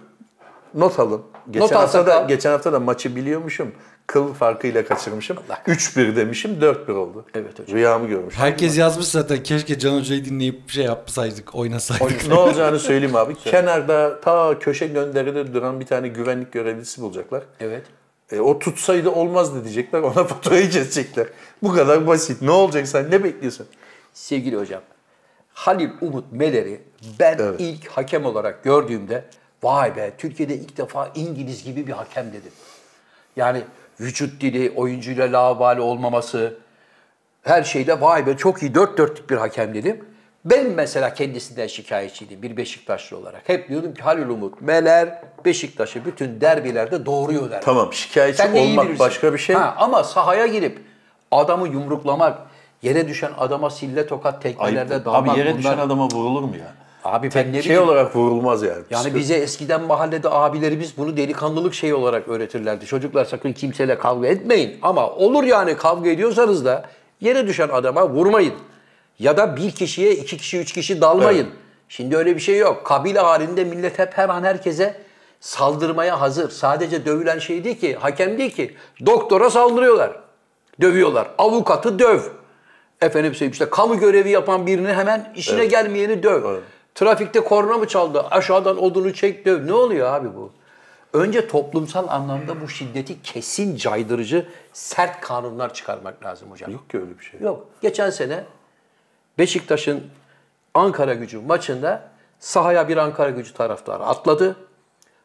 Not 0.75 0.99
alın. 0.99 1.21
Geçen 1.51 1.61
Not 1.67 1.75
hafta 1.75 2.07
da 2.07 2.15
al. 2.23 2.27
geçen 2.27 2.51
hafta 2.51 2.73
da 2.73 2.79
maçı 2.79 3.15
biliyormuşum. 3.15 3.71
Kıl 4.07 4.33
farkıyla 4.33 4.85
kaçırmışım. 4.85 5.37
3-1 5.67 6.15
demişim, 6.15 6.51
4-1 6.61 6.91
oldu. 6.91 7.25
Evet 7.33 7.59
hocam. 7.59 7.75
Rüyamı 7.77 8.07
görmüş. 8.07 8.35
Herkes 8.37 8.77
yazmış 8.77 9.07
zaten 9.07 9.43
keşke 9.43 9.79
Can 9.79 9.97
Hoca'yı 9.99 10.25
dinleyip 10.25 10.69
şey 10.69 10.85
yapsaydık, 10.85 11.55
oynasaydık. 11.55 12.27
ne 12.27 12.33
olacağını 12.33 12.79
söyleyeyim 12.79 13.15
abi. 13.15 13.35
Kenarda 13.43 14.21
ta 14.21 14.59
köşe 14.59 14.87
gönderide 14.87 15.53
duran 15.53 15.79
bir 15.79 15.85
tane 15.85 16.07
güvenlik 16.07 16.51
görevlisi 16.51 17.01
bulacaklar. 17.01 17.43
Evet. 17.59 17.83
E, 18.31 18.39
o 18.39 18.59
tutsaydı 18.59 19.09
olmazdı 19.09 19.63
diyecekler. 19.63 19.99
Ona 20.01 20.23
faturayı 20.23 20.69
kesecekler. 20.69 21.27
Bu 21.63 21.73
kadar 21.73 22.07
basit. 22.07 22.41
Ne 22.41 22.51
olacak 22.51 22.87
sen? 22.87 23.11
Ne 23.11 23.23
bekliyorsun? 23.23 23.67
Sevgili 24.13 24.55
hocam. 24.57 24.81
Halil 25.53 25.89
Umut 26.01 26.31
Meler'i 26.31 26.81
ben 27.19 27.37
Evet. 27.39 27.55
ilk 27.59 27.87
hakem 27.87 28.25
olarak 28.25 28.63
gördüğümde 28.63 29.25
vay 29.65 29.95
be 29.95 30.11
Türkiye'de 30.17 30.55
ilk 30.55 30.77
defa 30.77 31.11
İngiliz 31.15 31.63
gibi 31.63 31.87
bir 31.87 31.91
hakem 31.93 32.27
dedim. 32.33 32.51
Yani 33.35 33.61
vücut 33.99 34.41
dili, 34.41 34.73
oyuncuyla 34.75 35.31
lavabali 35.31 35.81
olmaması, 35.81 36.57
her 37.43 37.63
şeyle 37.63 38.01
vay 38.01 38.25
be 38.27 38.37
çok 38.37 38.61
iyi 38.61 38.75
dört 38.75 38.97
dörtlük 38.97 39.29
bir 39.29 39.37
hakem 39.37 39.73
dedim. 39.73 40.05
Ben 40.45 40.69
mesela 40.69 41.13
kendisinden 41.13 41.67
şikayetçiydim 41.67 42.41
bir 42.41 42.57
Beşiktaşlı 42.57 43.17
olarak. 43.17 43.49
Hep 43.49 43.69
diyordum 43.69 43.93
ki 43.93 44.01
Halil 44.01 44.29
Umut 44.29 44.61
Meler 44.61 45.21
Beşiktaş'ı 45.45 46.05
bütün 46.05 46.41
derbilerde 46.41 47.05
doğruyor 47.05 47.51
der. 47.51 47.61
Tamam 47.61 47.93
şikayetçi 47.93 48.43
Sen 48.43 48.53
olmak 48.55 48.99
başka 48.99 49.33
bir 49.33 49.37
şey. 49.37 49.55
Ha, 49.55 49.75
ama 49.77 50.03
sahaya 50.03 50.47
girip 50.47 50.81
adamı 51.31 51.67
yumruklamak, 51.67 52.37
yere 52.81 53.07
düşen 53.07 53.31
adama 53.37 53.69
sille 53.69 54.07
tokat 54.07 54.41
tekmelerde 54.41 54.93
Ayıp. 54.93 55.05
dalmak 55.05 55.29
Abi 55.29 55.39
yere 55.39 55.49
bunlar- 55.49 55.59
düşen 55.59 55.77
adama 55.77 56.05
vurulur 56.05 56.41
mu 56.41 56.55
ya? 56.57 56.73
Abi 57.05 57.29
ben 57.35 57.53
ne 57.53 57.61
Şey 57.61 57.63
bileyim. 57.71 57.83
olarak 57.89 58.15
vurulmaz 58.15 58.63
yani. 58.63 58.83
Yani 58.89 59.07
Psiko- 59.07 59.15
bize 59.15 59.35
eskiden 59.35 59.81
mahallede 59.81 60.29
abilerimiz 60.29 60.97
bunu 60.97 61.17
delikanlılık 61.17 61.73
şeyi 61.73 61.93
olarak 61.93 62.27
öğretirlerdi. 62.27 62.85
Çocuklar 62.85 63.25
sakın 63.25 63.53
kimseyle 63.53 63.97
kavga 63.97 64.27
etmeyin. 64.27 64.77
Ama 64.81 65.09
olur 65.09 65.43
yani 65.43 65.77
kavga 65.77 66.09
ediyorsanız 66.09 66.65
da 66.65 66.85
yere 67.21 67.47
düşen 67.47 67.69
adama 67.69 68.09
vurmayın. 68.09 68.53
Ya 69.19 69.37
da 69.37 69.55
bir 69.57 69.71
kişiye 69.71 70.11
iki 70.15 70.37
kişi, 70.37 70.59
üç 70.59 70.73
kişi 70.73 71.01
dalmayın. 71.01 71.47
Şimdi 71.89 72.17
öyle 72.17 72.35
bir 72.35 72.41
şey 72.41 72.57
yok. 72.57 72.85
Kabile 72.85 73.19
halinde 73.19 73.63
millet 73.63 73.99
hep 73.99 74.17
her 74.17 74.29
an 74.29 74.43
herkese 74.43 74.95
saldırmaya 75.39 76.21
hazır. 76.21 76.49
Sadece 76.49 77.05
dövülen 77.05 77.39
şey 77.39 77.63
değil 77.63 77.79
ki, 77.79 77.95
hakem 77.95 78.37
değil 78.37 78.51
ki. 78.55 78.75
Doktora 79.05 79.49
saldırıyorlar. 79.49 80.11
Dövüyorlar. 80.81 81.27
Avukatı 81.37 81.99
döv. 81.99 82.19
Efendim 83.01 83.33
işte 83.51 83.69
kamu 83.69 83.99
görevi 83.99 84.29
yapan 84.29 84.67
birini 84.67 84.93
hemen 84.93 85.33
işine 85.35 85.65
gelmeyeni 85.65 86.23
döv. 86.23 86.43
Evet. 86.51 86.63
Trafikte 86.95 87.39
korna 87.39 87.77
mı 87.77 87.87
çaldı? 87.87 88.21
Aşağıdan 88.31 88.83
odunu 88.83 89.13
çek 89.13 89.45
döv. 89.45 89.67
Ne 89.67 89.73
oluyor 89.73 90.13
abi 90.13 90.35
bu? 90.35 90.51
Önce 91.13 91.47
toplumsal 91.47 92.07
anlamda 92.07 92.61
bu 92.61 92.67
şiddeti 92.67 93.21
kesin 93.21 93.75
caydırıcı 93.75 94.45
sert 94.73 95.21
kanunlar 95.21 95.73
çıkarmak 95.73 96.25
lazım 96.25 96.51
hocam. 96.51 96.71
Yok 96.71 96.89
ki 96.89 96.97
öyle 96.97 97.19
bir 97.19 97.23
şey. 97.23 97.39
Yok. 97.39 97.65
Geçen 97.81 98.09
sene 98.09 98.43
Beşiktaş'ın 99.37 100.03
Ankara 100.73 101.13
gücü 101.13 101.39
maçında 101.39 102.09
sahaya 102.39 102.87
bir 102.87 102.97
Ankara 102.97 103.29
gücü 103.29 103.53
taraftarı 103.53 104.03
atladı. 104.03 104.55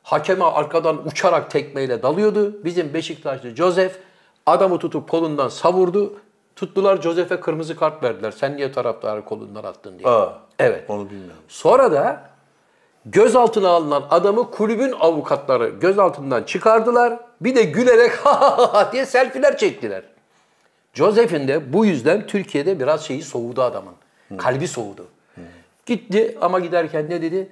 Hakeme 0.02 0.44
arkadan 0.44 1.06
uçarak 1.06 1.50
tekmeyle 1.50 2.02
dalıyordu. 2.02 2.64
Bizim 2.64 2.94
Beşiktaşlı 2.94 3.56
Joseph 3.56 3.94
adamı 4.46 4.78
tutup 4.78 5.10
kolundan 5.10 5.48
savurdu. 5.48 6.20
Tuttular 6.56 7.02
Josef'e 7.02 7.40
kırmızı 7.40 7.76
kart 7.76 8.02
verdiler. 8.02 8.30
Sen 8.30 8.56
niye 8.56 8.72
taraftarı 8.72 9.24
kolundan 9.24 9.64
attın 9.64 9.98
diye. 9.98 10.08
Aa, 10.08 10.38
Evet. 10.60 10.90
Onu 10.90 11.10
bilmiyorum. 11.10 11.42
Sonra 11.48 11.92
da 11.92 12.30
gözaltına 13.06 13.68
alınan 13.68 14.04
adamı 14.10 14.50
kulübün 14.50 14.92
avukatları 15.00 15.68
gözaltından 15.68 16.42
çıkardılar. 16.42 17.20
Bir 17.40 17.54
de 17.54 17.62
gülerek 17.62 18.12
ha 18.24 18.74
ha 18.74 18.92
diye 18.92 19.06
selfiler 19.06 19.56
çektiler. 19.56 20.02
Joseph'in 20.94 21.48
de 21.48 21.72
bu 21.72 21.86
yüzden 21.86 22.26
Türkiye'de 22.26 22.80
biraz 22.80 23.04
şeyi 23.04 23.22
soğudu 23.22 23.62
adamın. 23.62 23.94
Kalbi 24.38 24.68
soğudu. 24.68 25.06
Gitti 25.86 26.38
ama 26.40 26.60
giderken 26.60 27.10
ne 27.10 27.22
dedi? 27.22 27.48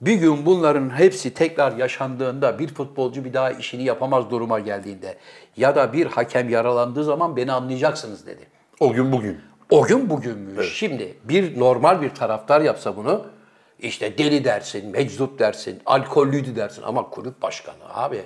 Bir 0.00 0.14
gün 0.14 0.46
bunların 0.46 0.90
hepsi 0.90 1.34
tekrar 1.34 1.76
yaşandığında 1.76 2.58
bir 2.58 2.68
futbolcu 2.68 3.24
bir 3.24 3.32
daha 3.32 3.50
işini 3.50 3.84
yapamaz 3.84 4.30
duruma 4.30 4.60
geldiğinde 4.60 5.16
ya 5.56 5.76
da 5.76 5.92
bir 5.92 6.06
hakem 6.06 6.48
yaralandığı 6.48 7.04
zaman 7.04 7.36
beni 7.36 7.52
anlayacaksınız 7.52 8.26
dedi. 8.26 8.46
O 8.80 8.92
gün 8.92 9.12
bugün. 9.12 9.40
O 9.70 9.82
gün 9.82 10.10
bugünmüş. 10.10 10.72
Şimdi 10.72 11.14
bir 11.24 11.60
normal 11.60 12.02
bir 12.02 12.14
taraftar 12.14 12.60
yapsa 12.60 12.96
bunu 12.96 13.26
işte 13.78 14.18
deli 14.18 14.44
dersin, 14.44 14.90
meczup 14.90 15.38
dersin, 15.38 15.80
alkollüydü 15.86 16.56
dersin 16.56 16.82
ama 16.82 17.10
kulüp 17.10 17.42
başkanı 17.42 17.94
abi. 17.94 18.22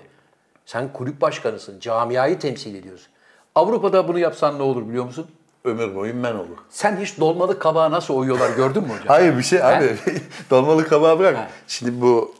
Sen 0.66 0.92
kulüp 0.92 1.20
başkanısın, 1.20 1.80
camiayı 1.80 2.38
temsil 2.38 2.74
ediyorsun. 2.74 3.08
Avrupa'da 3.54 4.08
bunu 4.08 4.18
yapsan 4.18 4.58
ne 4.58 4.62
olur 4.62 4.88
biliyor 4.88 5.04
musun? 5.04 5.26
Ömür 5.64 5.94
boyu 5.94 6.14
men 6.14 6.34
olur. 6.34 6.56
Sen 6.70 6.96
hiç 6.96 7.20
dolmalık 7.20 7.62
kabağı 7.62 7.90
nasıl 7.90 8.14
oyuyorlar 8.14 8.56
gördün 8.56 8.82
mü 8.82 8.88
hocam? 8.88 9.06
Hayır 9.06 9.38
bir 9.38 9.42
şey 9.42 9.62
abi. 9.62 9.96
Dolmalı 10.50 10.88
kabağı 10.88 11.18
bırak. 11.18 11.36
He. 11.36 11.46
Şimdi 11.68 12.00
bu 12.00 12.34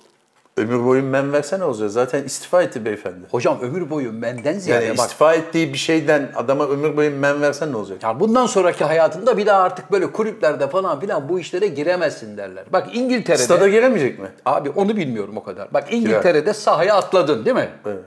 ömür 0.56 0.84
boyu 0.84 1.02
men 1.02 1.32
versene 1.32 1.64
olacak. 1.64 1.90
Zaten 1.90 2.24
istifa 2.24 2.62
etti 2.62 2.84
beyefendi. 2.84 3.26
Hocam 3.30 3.58
ömür 3.60 3.90
boyu 3.90 4.22
benden 4.22 4.58
ziyade 4.58 4.84
Yani 4.84 4.98
bak. 4.98 5.04
istifa 5.06 5.34
ettiği 5.34 5.72
bir 5.72 5.78
şeyden 5.78 6.32
adama 6.36 6.66
ömür 6.68 6.96
boyu 6.96 7.10
men 7.10 7.40
versen 7.42 7.72
ne 7.72 7.76
olacak? 7.76 8.02
Ya 8.02 8.20
bundan 8.20 8.46
sonraki 8.46 8.84
hayatında 8.84 9.36
bir 9.38 9.46
daha 9.46 9.62
artık 9.62 9.92
böyle 9.92 10.12
kulüplerde 10.12 10.68
falan 10.68 11.00
filan 11.00 11.28
bu 11.28 11.40
işlere 11.40 11.66
giremezsin 11.66 12.36
derler. 12.36 12.64
Bak 12.72 12.88
İngiltere'de... 12.92 13.42
Stada 13.42 13.68
giremeyecek 13.68 14.18
mi? 14.18 14.28
Abi 14.44 14.70
onu 14.70 14.96
bilmiyorum 14.96 15.36
o 15.36 15.42
kadar. 15.42 15.68
Bak 15.74 15.84
İngiltere'de 15.90 16.54
sahaya 16.54 16.96
atladın 16.96 17.44
değil 17.44 17.56
mi? 17.56 17.68
Evet. 17.86 17.98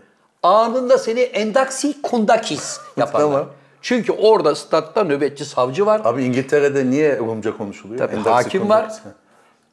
Anında 0.44 0.98
seni 0.98 1.20
endaksi 1.20 2.02
kundakis 2.02 2.80
yaparlar. 2.98 3.32
Tamam. 3.32 3.46
Çünkü 3.82 4.12
orada 4.12 4.56
statta 4.56 5.04
nöbetçi 5.04 5.46
savcı 5.46 5.86
var. 5.86 6.02
Abi 6.04 6.24
İngiltere'de 6.24 6.90
niye 6.90 7.18
Rumca 7.18 7.58
konuşuluyor? 7.58 8.00
Tabii 8.00 8.12
Endaksi 8.16 8.30
hakim 8.30 8.70
var. 8.70 8.92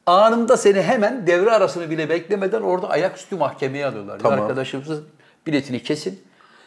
Anında 0.07 0.57
seni 0.57 0.81
hemen 0.81 1.27
devre 1.27 1.51
arasını 1.51 1.89
bile 1.89 2.09
beklemeden 2.09 2.61
orada 2.61 2.89
ayaküstü 2.89 3.35
mahkemeye 3.35 3.85
alıyorlar. 3.85 4.19
Tamam. 4.19 4.41
Arkadaşımızın 4.41 5.05
biletini 5.47 5.83
kesin. 5.83 6.23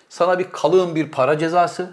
Sana 0.09 0.39
bir 0.39 0.47
kalın 0.53 0.95
bir 0.95 1.11
para 1.11 1.39
cezası. 1.39 1.91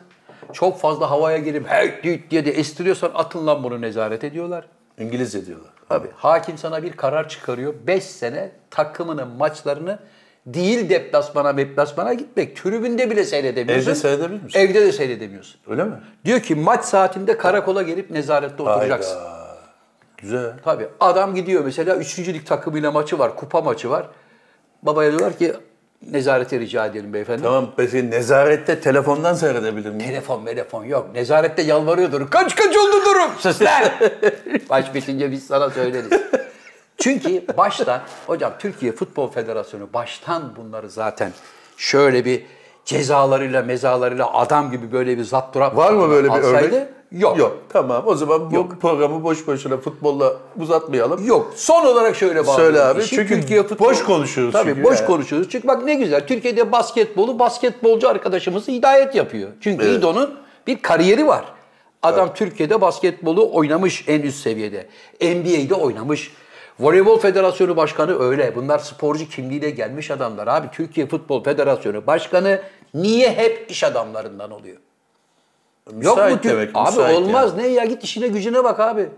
Çok 0.54 0.80
fazla 0.80 1.12
havaya 1.12 1.38
girip 1.38 1.68
hey 1.70 2.04
düt 2.04 2.32
diye 2.32 2.46
de 2.46 2.52
estiriyorsan 2.52 3.12
atın 3.16 3.48
lan 3.48 3.64
bunu 3.64 3.82
nezaret 3.82 4.24
ediyorlar. 4.24 4.66
İngilizce 5.00 5.46
diyorlar. 5.46 5.72
Tabii. 5.90 6.08
Hakim 6.16 6.58
sana 6.58 6.84
bir 6.84 6.92
karar 6.92 7.30
çıkarıyor. 7.30 7.74
5 7.88 8.04
sene 8.04 8.52
takımının 8.70 9.28
maçlarını 9.28 10.00
değil 10.46 10.90
deplasmana 10.90 11.58
deplasmana 11.58 12.14
gitmek. 12.14 12.58
Tribünde 12.58 13.12
bile 13.12 13.24
seyredemiyorsun. 13.24 13.92
Evde 13.92 13.96
seyredebilir 13.96 14.44
misin? 14.44 14.60
Evde 14.60 14.82
de 14.82 14.92
seyredemiyorsun. 14.92 15.62
Öyle 15.68 15.84
mi? 15.84 15.96
Diyor 16.26 16.40
ki 16.40 16.56
maç 16.56 16.86
saatinde 16.86 17.38
karakola 17.38 17.82
gelip 17.82 18.12
nezarette 18.12 18.64
oturacaksın. 18.64 19.16
Hayda. 19.16 19.37
Güzel. 20.17 20.53
Tabii. 20.65 20.88
Adam 20.99 21.36
gidiyor 21.36 21.65
mesela 21.65 21.95
3. 21.95 22.19
lig 22.19 22.45
takımıyla 22.45 22.91
maçı 22.91 23.19
var, 23.19 23.36
kupa 23.36 23.62
maçı 23.62 23.89
var. 23.89 24.08
Babaya 24.84 25.10
diyorlar 25.12 25.38
ki 25.38 25.53
nezarete 26.01 26.60
rica 26.60 26.86
edelim 26.86 27.13
beyefendi. 27.13 27.43
Tamam 27.43 27.71
peki 27.77 28.12
nezarette 28.12 28.80
telefondan 28.80 29.34
seyredebilir 29.34 29.89
miyim? 29.89 30.10
Telefon 30.10 30.45
telefon 30.45 30.84
yok. 30.84 31.10
Nezarette 31.13 31.62
yalvarıyordur. 31.62 32.30
Kaç 32.30 32.56
kaç 32.56 32.77
oldu 32.77 33.06
durum? 33.06 33.32
Sus 33.39 33.62
lan! 33.62 33.84
Maç 34.69 34.93
bitince 34.93 35.32
biz 35.32 35.47
sana 35.47 35.69
söyleriz. 35.69 36.10
Çünkü 36.97 37.43
baştan, 37.58 38.01
hocam 38.27 38.53
Türkiye 38.60 38.91
Futbol 38.91 39.32
Federasyonu 39.32 39.93
baştan 39.93 40.56
bunları 40.56 40.89
zaten 40.89 41.32
şöyle 41.77 42.25
bir 42.25 42.45
cezalarıyla 42.86 43.62
mezalarıyla 43.62 44.34
adam 44.34 44.71
gibi 44.71 44.91
böyle 44.91 45.17
bir 45.17 45.23
zapturap 45.23 45.77
Var 45.77 45.91
mı 45.91 46.10
böyle 46.10 46.27
bir 46.27 46.34
alsaydı, 46.34 46.75
örnek? 46.75 46.88
Yok. 47.12 47.38
Yok. 47.38 47.58
Tamam 47.70 48.04
o 48.06 48.15
zaman 48.15 48.52
bu 48.52 48.56
Yok. 48.56 48.76
programı 48.82 49.24
boş 49.24 49.48
boşuna 49.48 49.78
futbolla 49.78 50.34
uzatmayalım. 50.60 51.28
Yok. 51.28 51.54
Son 51.56 51.86
olarak 51.86 52.15
şöyle 52.15 52.48
bağlıyorum. 52.48 52.56
Söyle 52.76 52.82
abi, 52.82 53.02
İşi 53.02 53.15
çünkü 53.15 53.80
boş 53.80 54.04
konuşuyoruz 54.04 54.54
Tabii 54.54 54.70
çünkü 54.70 54.84
boş 54.84 54.98
yani. 54.98 55.08
konuşuyoruz. 55.08 55.50
Çünkü 55.50 55.67
bak 55.67 55.84
ne 55.84 55.93
güzel. 55.96 56.28
Türkiye'de 56.28 56.72
basketbolu 56.72 57.39
basketbolcu 57.39 58.10
arkadaşımız 58.10 58.67
hidayet 58.67 59.15
yapıyor. 59.15 59.50
Çünkü 59.62 59.86
Evet. 59.86 59.98
İdo'nun 59.98 60.36
bir 60.67 60.82
kariyeri 60.82 61.28
var. 61.28 61.46
Adam 62.04 62.34
Türkiye'de 62.34 62.82
basketbolu 62.82 63.54
oynamış 63.54 64.04
en 64.08 64.22
üst 64.22 64.38
seviyede. 64.39 64.88
NBA'de 65.22 65.76
oynamış. 65.76 66.32
Voleybol 66.80 67.20
Federasyonu 67.20 67.78
Başkanı 67.78 68.20
öyle. 68.20 68.56
Bunlar 68.56 68.80
sporcu 68.80 69.30
kimliğiyle 69.30 69.70
gelmiş 69.70 70.12
adamlar. 70.12 70.48
Abi 70.48 70.67
Türkiye 70.72 71.08
Futbol 71.08 71.43
Federasyonu 71.43 72.08
Başkanı 72.08 72.62
niye 72.93 73.30
hep 73.34 73.72
iş 73.72 73.84
adamlarından 73.84 74.52
oluyor? 74.52 74.78
Yok 76.02 76.17
mu 76.17 76.23
Müsait 76.23 76.43
demek, 76.43 76.69
Abi 76.73 76.89
müsait 76.89 77.17
olmaz. 77.17 77.52
yani. 77.58 77.63
Ne 77.63 77.67
ya 77.67 77.86
git 77.86 78.04
işine 78.04 78.28
gücüne 78.28 78.63
bak 78.63 78.80
abi. 78.80 79.10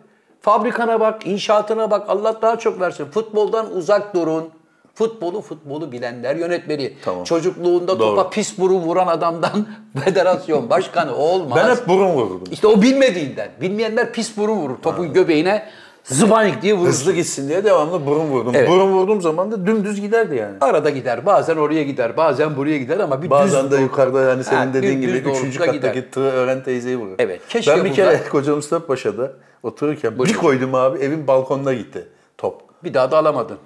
Fabrikana 0.42 1.00
bak, 1.00 1.28
inşaatına 1.28 1.92
bak. 1.92 2.10
Allah 2.10 2.42
daha 2.42 2.60
çok 2.60 2.80
versin. 2.80 3.06
Futboldan 3.06 3.72
uzak 3.74 4.16
durun. 4.16 4.50
Futbolu 4.94 5.42
futbolu 5.42 5.92
bilenler 5.92 6.36
yönetmeli. 6.36 6.96
Tamam. 7.06 7.24
Çocukluğunda 7.24 8.00
Doğru. 8.00 8.16
topa 8.16 8.30
pis 8.30 8.58
burun 8.60 8.80
vuran 8.82 9.08
adamdan 9.08 9.68
federasyon 10.06 10.70
başkanı 10.70 11.16
olmaz. 11.16 11.60
Ben 11.64 11.76
hep 11.76 11.88
burun 11.88 12.08
vururdum. 12.10 12.48
İşte 12.52 12.68
o 12.68 12.82
bilmediğinden. 12.82 13.50
Bilmeyenler 13.62 14.14
pis 14.14 14.38
burun 14.38 14.56
vurur. 14.56 14.76
Topun 14.82 15.14
göbeğine 15.14 15.64
zıbanik 16.10 16.62
diye 16.62 16.74
vurur. 16.74 16.88
Hızlı 16.90 17.14
gitsin 17.14 17.50
diye 17.50 17.64
devamlı 17.64 18.06
burun 18.06 18.26
vurdum. 18.26 18.52
Evet. 18.56 18.70
Burun 18.70 18.92
vurduğum 18.92 19.22
zaman 19.22 19.52
da 19.52 19.66
dümdüz 19.66 20.02
giderdi 20.02 20.36
yani. 20.36 20.56
Arada 20.62 20.90
gider. 20.90 21.26
Bazen 21.26 21.56
oraya 21.58 21.84
gider. 21.84 22.18
Bazen 22.18 22.56
buraya 22.56 22.78
gider 22.78 23.00
ama 23.00 23.22
bir 23.22 23.30
Bazen 23.30 23.66
düz 23.66 23.72
de 23.72 23.78
yukarıda 23.78 24.22
yani 24.22 24.44
senin 24.44 24.58
Ha, 24.68 24.74
dediğin 24.74 25.02
düz 25.02 25.08
gibi 25.16 25.30
üçüncü 25.30 25.60
kattaki 25.60 25.78
gider. 25.80 26.12
tığı 26.12 26.22
öğren 26.32 26.64
teyzeyi 26.64 26.98
vurur. 26.98 27.16
Evet, 27.20 27.42
keşke 27.50 27.72
Ben 27.76 27.86
bir 27.86 27.94
kere 27.94 28.20
Koca 28.32 28.56
Mustafa 28.56 28.86
Paşa'da 28.86 29.32
otururken 29.64 30.20
bir 30.20 30.34
koydum 30.34 30.76
abi 30.76 31.00
evin 31.00 31.28
balkonuna 31.28 31.74
gitti 31.74 32.08
top. 32.38 32.62
bir 32.84 32.94
daha 32.94 33.12
da 33.12 33.18
alamadın. 33.18 33.58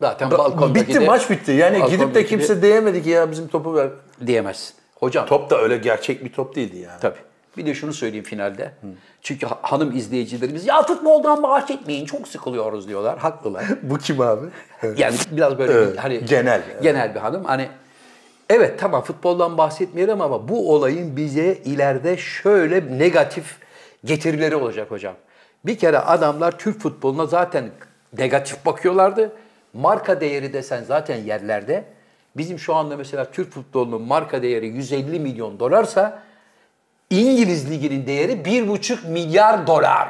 Zaten 0.00 0.30
balkondaki 0.30 0.88
bitti 0.88 1.00
de- 1.00 1.06
maç 1.06 1.30
bitti. 1.30 1.52
Yani 1.52 1.90
gidip 1.90 2.14
de 2.14 2.26
kimse 2.26 2.62
diyemedi 2.62 3.02
ki 3.02 3.10
ya 3.10 3.30
bizim 3.30 3.48
topu 3.48 3.74
ver. 3.74 3.88
diyemezsin. 4.26 4.74
Hocam 4.94 5.26
Top 5.26 5.50
da 5.50 5.60
öyle 5.62 5.76
gerçek 5.76 6.24
bir 6.24 6.32
top 6.32 6.56
değildi 6.56 6.78
yani. 6.78 7.00
Tabii. 7.00 7.18
Bir 7.56 7.66
de 7.66 7.74
şunu 7.74 7.92
söyleyeyim 7.92 8.24
finalde. 8.24 8.72
Çünkü 9.22 9.46
ha- 9.46 9.58
hanım 9.62 9.96
izleyicilerimiz 9.96 10.66
ya 10.66 10.82
futboldan 10.82 11.42
bahsetmeyin 11.42 12.04
çok 12.06 12.28
sıkılıyoruz 12.28 12.88
diyorlar. 12.88 13.18
Haklılar. 13.18 13.64
Bu 13.82 13.98
kim 13.98 14.20
abi? 14.20 14.46
Yani 14.96 15.16
biraz 15.32 15.58
böyle 15.58 15.72
Evet, 15.72 15.96
hani 15.98 16.24
genel. 16.24 16.62
genel 16.82 17.14
bir 17.14 17.20
hanım. 17.20 17.44
Hani 17.44 17.68
evet 18.50 18.78
tamam 18.80 19.02
futboldan 19.02 19.58
bahsetmeyelim 19.58 20.20
ama 20.20 20.48
bu 20.48 20.72
olayın 20.74 21.16
bize 21.16 21.54
ileride 21.64 22.16
şöyle 22.16 22.98
negatif 22.98 23.56
getirileri 24.04 24.56
olacak 24.56 24.90
hocam. 24.90 25.14
Bir 25.66 25.78
kere 25.78 25.98
adamlar 25.98 26.58
Türk 26.58 26.80
futboluna 26.80 27.26
zaten 27.26 27.64
negatif 28.18 28.66
bakıyorlardı. 28.66 29.32
Marka 29.72 30.20
değeri 30.20 30.52
desen 30.52 30.84
zaten 30.84 31.16
yerlerde. 31.16 31.84
Bizim 32.36 32.58
şu 32.58 32.74
anda 32.74 32.96
mesela 32.96 33.30
Türk 33.30 33.52
futbolunun 33.52 34.02
marka 34.02 34.42
değeri 34.42 34.66
150 34.66 35.20
milyon 35.20 35.60
dolarsa 35.60 36.22
İngiliz 37.10 37.70
liginin 37.70 38.06
değeri 38.06 38.32
1,5 38.32 39.08
milyar 39.08 39.66
dolar. 39.66 40.08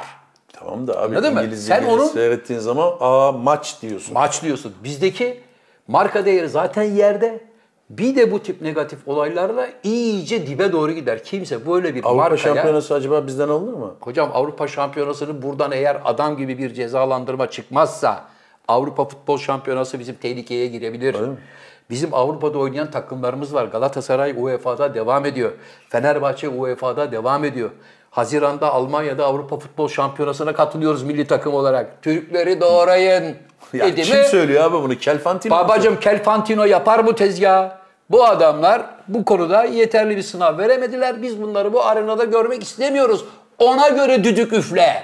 Tamam 0.53 0.87
da 0.87 1.01
abi 1.01 1.17
Anladın? 1.17 1.35
İngiliz 1.37 1.69
Ligi'ni 1.71 1.87
onun- 1.91 2.05
seyrettiğin 2.05 2.59
zaman 2.59 2.93
aa 2.99 3.31
maç 3.31 3.81
diyorsun. 3.81 4.13
Maç 4.13 4.43
diyorsun. 4.43 4.73
Bizdeki 4.83 5.39
marka 5.87 6.25
değeri 6.25 6.49
zaten 6.49 6.83
yerde. 6.83 7.43
Bir 7.89 8.15
de 8.15 8.31
bu 8.31 8.39
tip 8.43 8.61
negatif 8.61 9.07
olaylarla 9.07 9.67
iyice 9.83 10.47
dibe 10.47 10.71
doğru 10.71 10.91
gider. 10.91 11.23
Kimse 11.23 11.67
böyle 11.67 11.95
bir 11.95 11.99
Avrupa 12.03 12.15
markaya... 12.15 12.37
Şampiyonası 12.37 12.93
acaba 12.93 13.27
bizden 13.27 13.49
alınır 13.49 13.73
mı? 13.73 13.95
Hocam 13.99 14.31
Avrupa 14.33 14.67
Şampiyonası'nı 14.67 15.41
buradan 15.41 15.71
eğer 15.71 16.01
adam 16.05 16.37
gibi 16.37 16.57
bir 16.57 16.73
cezalandırma 16.73 17.49
çıkmazsa 17.49 18.25
Avrupa 18.67 19.05
Futbol 19.05 19.37
Şampiyonası 19.37 19.99
bizim 19.99 20.15
tehlikeye 20.15 20.67
girebilir. 20.67 21.15
Bizim 21.89 22.13
Avrupa'da 22.13 22.57
oynayan 22.57 22.91
takımlarımız 22.91 23.53
var. 23.53 23.65
Galatasaray 23.65 24.33
UEFA'da 24.37 24.93
devam 24.93 25.25
ediyor. 25.25 25.51
Fenerbahçe 25.89 26.49
UEFA'da 26.49 27.11
devam 27.11 27.43
ediyor. 27.45 27.69
Haziranda 28.11 28.73
Almanya'da 28.73 29.25
Avrupa 29.25 29.59
Futbol 29.59 29.87
Şampiyonası'na 29.87 30.53
katılıyoruz 30.53 31.03
milli 31.03 31.27
takım 31.27 31.53
olarak. 31.53 32.01
Türkleri 32.01 32.61
doğrayın. 32.61 33.35
Ya 33.73 33.87
dedi 33.87 34.01
kim 34.01 34.17
mi? 34.17 34.23
söylüyor 34.23 34.63
abi 34.63 34.73
bunu? 34.73 34.97
Kelfantino 34.97 35.53
Babacım 35.53 35.99
Kelfantino 35.99 36.65
yapar 36.65 37.07
bu 37.07 37.15
tezgah. 37.15 37.71
Bu 38.09 38.25
adamlar 38.25 38.85
bu 39.07 39.25
konuda 39.25 39.63
yeterli 39.63 40.17
bir 40.17 40.21
sınav 40.21 40.57
veremediler. 40.57 41.21
Biz 41.21 41.41
bunları 41.41 41.73
bu 41.73 41.83
arenada 41.83 42.23
görmek 42.23 42.63
istemiyoruz. 42.63 43.25
Ona 43.59 43.89
göre 43.89 44.23
düdük 44.23 44.53
üfle. 44.53 45.03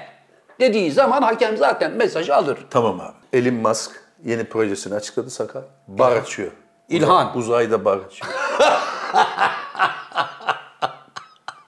Dediği 0.60 0.92
zaman 0.92 1.22
hakem 1.22 1.56
zaten 1.56 1.92
mesajı 1.92 2.34
alır. 2.36 2.58
Tamam 2.70 3.00
abi. 3.00 3.38
Elon 3.38 3.54
Musk 3.54 3.90
yeni 4.24 4.44
projesini 4.44 4.94
açıkladı 4.94 5.30
sakal. 5.30 5.62
Bar 5.88 6.12
açıyor. 6.12 6.50
İlhan. 6.92 7.36
Uzayda 7.36 7.84
açıyor. 7.96 8.32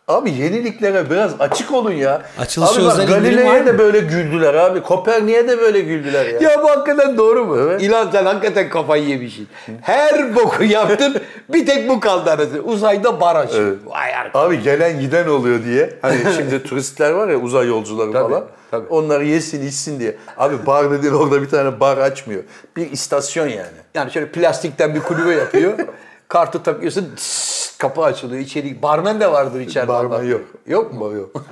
Abi 0.08 0.30
yeniliklere 0.30 1.10
biraz 1.10 1.40
açık 1.40 1.72
olun 1.72 1.92
ya. 1.92 2.22
Açılışı 2.38 2.80
abi 2.80 2.84
bak, 2.86 3.08
Galileo'ya 3.08 3.66
da 3.66 3.78
böyle 3.78 4.00
güldüler 4.00 4.54
abi. 4.54 4.82
Kopernik'e 4.82 5.48
de 5.48 5.58
böyle 5.60 5.80
güldüler 5.80 6.26
ya. 6.26 6.50
Ya 6.50 6.62
bu 6.62 6.70
hakikaten 6.70 7.16
doğru 7.16 7.44
mu? 7.44 7.56
Evet. 7.58 7.82
İlan 7.82 8.10
sen 8.10 8.24
hakikaten 8.24 8.68
kafayı 8.68 9.04
yemişsin. 9.04 9.48
Her 9.82 10.34
boku 10.36 10.64
yaptın 10.64 11.16
bir 11.48 11.66
tek 11.66 11.88
bu 11.88 12.00
kaldı 12.00 12.30
arası. 12.30 12.60
Uzayda 12.64 13.20
baraj. 13.20 13.50
Evet. 13.56 13.78
Vay 13.86 14.14
arkadaş. 14.14 14.46
Abi 14.46 14.62
gelen 14.62 15.00
giden 15.00 15.26
oluyor 15.28 15.64
diye. 15.64 15.90
Hani 16.02 16.18
şimdi 16.36 16.62
turistler 16.62 17.10
var 17.10 17.28
ya 17.28 17.36
uzay 17.36 17.66
yolcuları 17.68 18.12
Tabii, 18.12 18.32
falan. 18.32 18.44
tabii. 18.70 18.86
Onlar 18.90 19.20
yesin 19.20 19.66
içsin 19.66 20.00
diye. 20.00 20.16
Abi 20.38 20.66
bar 20.66 20.90
dediğin 20.90 21.14
orada 21.14 21.42
bir 21.42 21.48
tane 21.48 21.80
bar 21.80 21.98
açmıyor. 21.98 22.42
Bir 22.76 22.90
istasyon 22.92 23.46
yani. 23.48 23.66
Yani 23.94 24.12
şöyle 24.12 24.28
plastikten 24.28 24.94
bir 24.94 25.00
kulübe 25.00 25.34
yapıyor. 25.34 25.72
Kartı 26.28 26.62
takıyorsun 26.62 27.12
tıs, 27.16 27.63
kapı 27.88 28.02
açılıyor. 28.02 28.40
İçeri 28.42 28.82
barmen 28.82 29.20
de 29.20 29.32
vardır 29.32 29.60
içeride. 29.60 29.88
Barmen 29.88 30.22
yok. 30.22 30.40
Yok 30.66 30.92
mu? 30.94 31.12
Yok. 31.12 31.30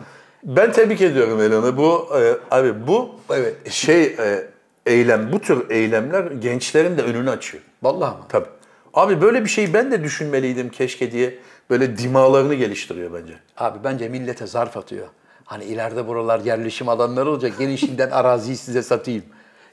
Ben 0.45 0.73
tebrik 0.73 1.01
ediyorum 1.01 1.41
Elon'u. 1.43 1.77
Bu 1.77 2.09
e, 2.19 2.37
abi 2.51 2.87
bu 2.87 3.11
Evet. 3.31 3.71
şey 3.71 4.03
e, 4.03 4.47
eylem 4.87 5.33
bu 5.33 5.39
tür 5.41 5.71
eylemler 5.71 6.31
gençlerin 6.31 6.99
de 6.99 7.03
önünü 7.03 7.31
açıyor. 7.31 7.63
Vallahi 7.83 8.17
mı? 8.17 8.25
Tabii. 8.29 8.47
Abi 8.95 9.21
böyle 9.21 9.45
bir 9.45 9.49
şeyi 9.49 9.75
ben 9.75 9.91
de 9.93 10.05
düşünmeliydim 10.05 10.69
keşke 10.69 11.13
diye 11.13 11.39
böyle 11.71 11.99
dimalarını 11.99 12.55
geliştiriyor 12.55 13.11
bence. 13.15 13.35
Abi 13.57 13.79
bence 13.85 14.09
millete 14.09 14.47
zarf 14.47 14.77
atıyor. 14.77 15.07
Hani 15.45 15.65
ileride 15.65 16.07
buralar 16.09 16.41
yerleşim 16.41 16.89
alanları 16.89 17.31
olacak. 17.31 17.53
Gelin 17.59 17.77
şimdiden 17.77 18.11
araziyi 18.21 18.57
size 18.57 18.83
satayım. 18.83 19.25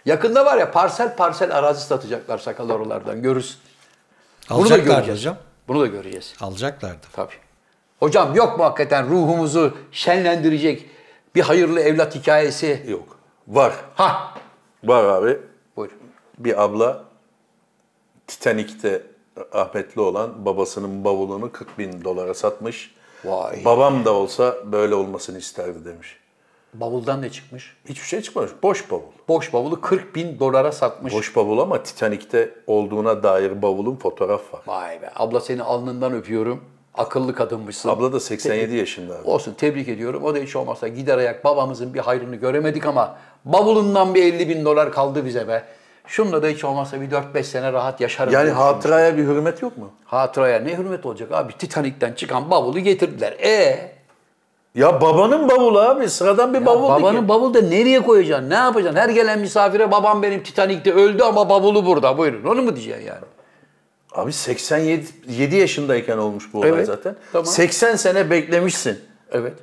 Yakında 0.05 0.45
var 0.45 0.57
ya 0.57 0.71
parsel 0.71 1.15
parsel 1.15 1.57
arazi 1.57 1.81
satacaklar 1.85 2.37
sakal 2.37 2.69
oralardan 2.69 3.21
görürsün. 3.21 3.57
Bunu 4.49 4.57
da 4.57 4.61
Alacaklar 4.61 4.95
göreceğiz. 4.95 5.19
hocam. 5.19 5.37
Bunu 5.69 5.79
da 5.79 5.87
göreceğiz. 5.87 6.33
Alacaklardı. 6.41 7.07
Tabii. 7.13 7.33
Hocam 7.99 8.35
yok 8.35 8.57
mu 8.59 8.65
hakikaten 8.65 9.09
ruhumuzu 9.09 9.77
şenlendirecek 9.91 10.85
bir 11.35 11.41
hayırlı 11.41 11.79
evlat 11.79 12.15
hikayesi? 12.15 12.83
Yok. 12.87 13.19
Var. 13.47 13.73
Ha. 13.95 14.33
Var 14.83 15.03
abi. 15.03 15.37
Buyur. 15.75 15.91
Bir 16.37 16.63
abla 16.63 17.03
Titanik'te 18.27 19.03
rahmetli 19.55 20.01
olan 20.01 20.45
babasının 20.45 21.03
bavulunu 21.03 21.51
40 21.51 21.79
bin 21.79 22.03
dolara 22.03 22.33
satmış. 22.33 22.95
Vay. 23.25 23.65
Babam 23.65 24.05
da 24.05 24.13
olsa 24.13 24.55
böyle 24.65 24.95
olmasını 24.95 25.37
isterdi 25.37 25.85
demiş. 25.85 26.19
Bavuldan 26.73 27.21
ne 27.21 27.29
çıkmış? 27.29 27.77
Hiçbir 27.89 28.07
şey 28.07 28.21
çıkmamış. 28.21 28.51
Boş 28.63 28.91
bavul. 28.91 29.01
Boş 29.27 29.53
bavulu 29.53 29.81
40 29.81 30.15
bin 30.15 30.39
dolara 30.39 30.71
satmış. 30.71 31.13
Boş 31.13 31.35
bavul 31.35 31.59
ama 31.59 31.83
Titanik'te 31.83 32.53
olduğuna 32.67 33.23
dair 33.23 33.61
bavulun 33.61 33.95
fotoğraf 33.95 34.53
var. 34.53 34.61
Vay 34.67 35.01
be. 35.01 35.11
Abla 35.15 35.39
seni 35.39 35.63
alnından 35.63 36.13
öpüyorum. 36.13 36.63
Akıllı 36.95 37.35
kadınmışsın. 37.35 37.89
Abla 37.89 38.13
da 38.13 38.19
87 38.19 38.75
yaşında. 38.75 39.15
abi. 39.15 39.29
Olsun 39.29 39.53
tebrik 39.53 39.87
ediyorum. 39.87 40.23
O 40.23 40.35
da 40.35 40.39
hiç 40.39 40.55
olmazsa 40.55 40.87
gider 40.87 41.17
ayak 41.17 41.43
babamızın 41.45 41.93
bir 41.93 41.99
hayrını 41.99 42.35
göremedik 42.35 42.85
ama 42.85 43.17
bavulundan 43.45 44.15
bir 44.15 44.23
50 44.33 44.49
bin 44.49 44.65
dolar 44.65 44.91
kaldı 44.91 45.25
bize 45.25 45.47
be. 45.47 45.63
Şunla 46.07 46.43
da 46.43 46.47
hiç 46.47 46.63
olmazsa 46.63 47.01
bir 47.01 47.11
4-5 47.11 47.43
sene 47.43 47.73
rahat 47.73 48.01
yaşarım. 48.01 48.33
Yani 48.33 48.49
hatıraya 48.49 49.17
bir 49.17 49.23
hürmet 49.23 49.61
yok 49.61 49.77
mu? 49.77 49.91
Hatıraya 50.05 50.59
ne 50.59 50.77
hürmet 50.77 51.05
olacak 51.05 51.31
abi? 51.31 51.53
Titanik'ten 51.57 52.13
çıkan 52.13 52.51
bavulu 52.51 52.79
getirdiler. 52.79 53.31
E 53.31 53.91
Ya 54.75 55.01
babanın 55.01 55.49
bavulu 55.49 55.79
abi. 55.79 56.09
Sıradan 56.09 56.53
bir 56.53 56.65
bavul 56.65 56.89
değil 56.89 56.99
babanın 57.01 57.21
ki. 57.21 57.27
bavulu 57.27 57.53
da 57.53 57.61
nereye 57.61 57.99
koyacaksın? 57.99 58.49
Ne 58.49 58.53
yapacaksın? 58.53 58.99
Her 58.99 59.09
gelen 59.09 59.39
misafire 59.39 59.91
babam 59.91 60.23
benim 60.23 60.43
Titanik'te 60.43 60.93
öldü 60.93 61.23
ama 61.23 61.49
bavulu 61.49 61.85
burada. 61.85 62.17
Buyurun. 62.17 62.43
Onu 62.43 62.61
mu 62.61 62.75
diyeceksin 62.75 63.05
yani? 63.07 63.25
Abi 64.11 64.33
87 64.33 65.05
7 65.29 65.55
yaşındayken 65.55 66.17
olmuş 66.17 66.53
bu 66.53 66.59
olay 66.59 66.69
Evet, 66.69 66.85
zaten. 66.87 67.15
tamam. 67.31 67.45
80 67.45 67.95
sene 67.95 68.29
beklemişsin. 68.29 68.99
Evet. 69.31 69.53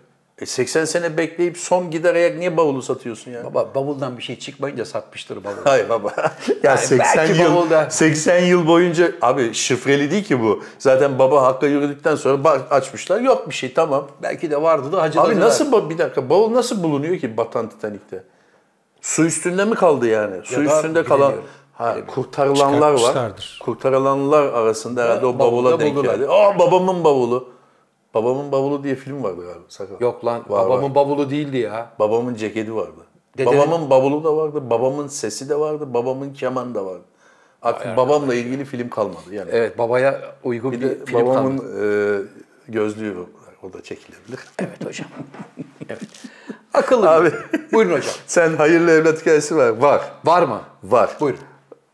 E 0.40 0.46
80 0.46 0.84
sene 0.84 1.16
bekleyip 1.16 1.58
son 1.58 1.90
gider 1.90 2.14
ayak 2.14 2.38
niye 2.38 2.56
bavulu 2.56 2.82
satıyorsun 2.82 3.30
yani? 3.30 3.44
Baba 3.44 3.74
bavuldan 3.74 4.18
bir 4.18 4.22
şey 4.22 4.38
çıkmayınca 4.38 4.84
satmıştır 4.84 5.44
bavulu. 5.44 5.56
Hayır 5.64 5.88
baba. 5.88 6.12
ya 6.16 6.54
Yani 6.62 6.78
80 6.78 7.16
belki 7.16 7.42
yıl 7.42 7.50
bavulda- 7.54 7.90
80 7.90 8.38
yıl 8.44 8.66
boyunca 8.66 9.12
abi 9.22 9.54
şifreli 9.54 10.10
değil 10.10 10.24
ki 10.24 10.42
bu. 10.42 10.62
Zaten 10.78 11.18
baba 11.18 11.42
hakka 11.42 11.66
yürüdükten 11.66 12.14
sonra 12.14 12.50
açmışlar. 12.70 13.20
Yok 13.20 13.48
bir 13.48 13.54
şey 13.54 13.74
tamam. 13.74 14.08
Belki 14.22 14.50
de 14.50 14.62
vardı 14.62 14.92
da 14.92 15.02
hacıladılar. 15.02 15.32
Abi 15.34 15.40
nasıl 15.40 15.72
ba- 15.72 15.90
bir 15.90 15.98
dakika 15.98 16.30
bavul 16.30 16.54
nasıl 16.54 16.82
bulunuyor 16.82 17.18
ki 17.18 17.36
batan 17.36 17.68
Titanik'te? 17.68 18.24
Su 19.00 19.24
üstünde 19.24 19.64
mi 19.64 19.74
kaldı 19.74 20.06
yani? 20.06 20.36
Su 20.44 20.56
da 20.56 20.62
üstünde 20.64 21.04
kalan 21.04 21.32
ha, 21.74 21.96
kurtarılanlar 22.06 22.92
var. 22.92 23.32
Kurtarılanlar 23.62 24.42
arasında 24.42 25.04
herhalde 25.04 25.26
o 25.26 25.38
bavula 25.38 25.80
denk 25.80 26.02
geldi. 26.02 26.26
Aa 26.28 26.58
babamın 26.58 27.04
bavulu. 27.04 27.55
Babamın 28.14 28.52
bavulu 28.52 28.84
diye 28.84 28.94
film 28.94 29.22
vardı 29.22 29.40
galiba. 29.40 29.60
Sakal. 29.68 30.00
Yok 30.00 30.24
lan 30.24 30.38
Var, 30.48 30.64
babamın 30.66 30.82
var. 30.82 30.94
bavulu 30.94 31.30
değildi 31.30 31.56
ya. 31.56 31.90
Babamın 31.98 32.34
ceketi 32.34 32.76
vardı. 32.76 32.90
Dede- 33.38 33.46
Babamın 33.46 33.90
bavulu 33.90 34.24
da 34.24 34.36
vardı, 34.36 34.70
babamın 34.70 35.06
sesi 35.08 35.48
de 35.48 35.60
vardı, 35.60 35.94
babamın 35.94 36.32
kemanı 36.32 36.74
da 36.74 36.86
vardı. 36.86 37.04
Artık 37.62 37.96
babamla 37.96 38.34
ilgili 38.34 38.64
film 38.64 38.88
kalmadı 38.88 39.32
yani. 39.34 39.50
Evet 39.52 39.78
babaya 39.78 40.20
uygun 40.44 40.72
bir, 40.72 40.80
Bir 40.80 40.88
de 40.90 41.04
film 41.04 41.20
babamın 41.26 41.58
kaldı. 41.58 42.26
e, 42.68 42.72
gözlüğü 42.72 43.18
var. 43.18 43.26
O 43.62 43.72
da 43.72 43.82
çekilebilir. 43.82 44.40
Evet 44.58 44.84
hocam. 44.86 45.08
evet. 45.88 46.00
Akıllı. 46.74 47.10
Abi. 47.10 47.32
Buyurun 47.72 47.92
hocam. 47.96 48.14
Sen 48.26 48.56
hayırlı 48.56 48.90
evlat 48.90 49.20
hikayesi 49.20 49.56
var. 49.56 49.68
Var. 49.68 50.02
Var 50.24 50.42
mı? 50.42 50.60
Var. 50.84 51.10
Buyurun. 51.20 51.40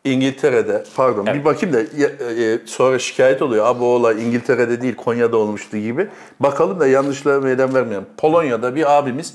İngiltere'de, 0.05 0.85
pardon 0.97 1.27
bir 1.27 1.45
bakayım 1.45 1.75
da 1.75 1.81
e, 1.81 2.45
e, 2.45 2.59
sonra 2.67 2.99
şikayet 2.99 3.43
oluyor. 3.43 3.67
Abi 3.67 3.83
olay 3.85 4.27
İngiltere'de 4.27 4.83
değil 4.83 4.97
Konya'da 4.97 5.37
olmuştu 5.37 5.77
gibi. 5.77 6.09
Bakalım 6.41 6.81
da 6.81 6.87
yanlışlığa 6.87 7.41
meydan 7.41 7.75
vermeyelim. 7.75 8.07
Polonya'da 8.17 8.75
bir 8.75 8.99
abimiz, 8.99 9.35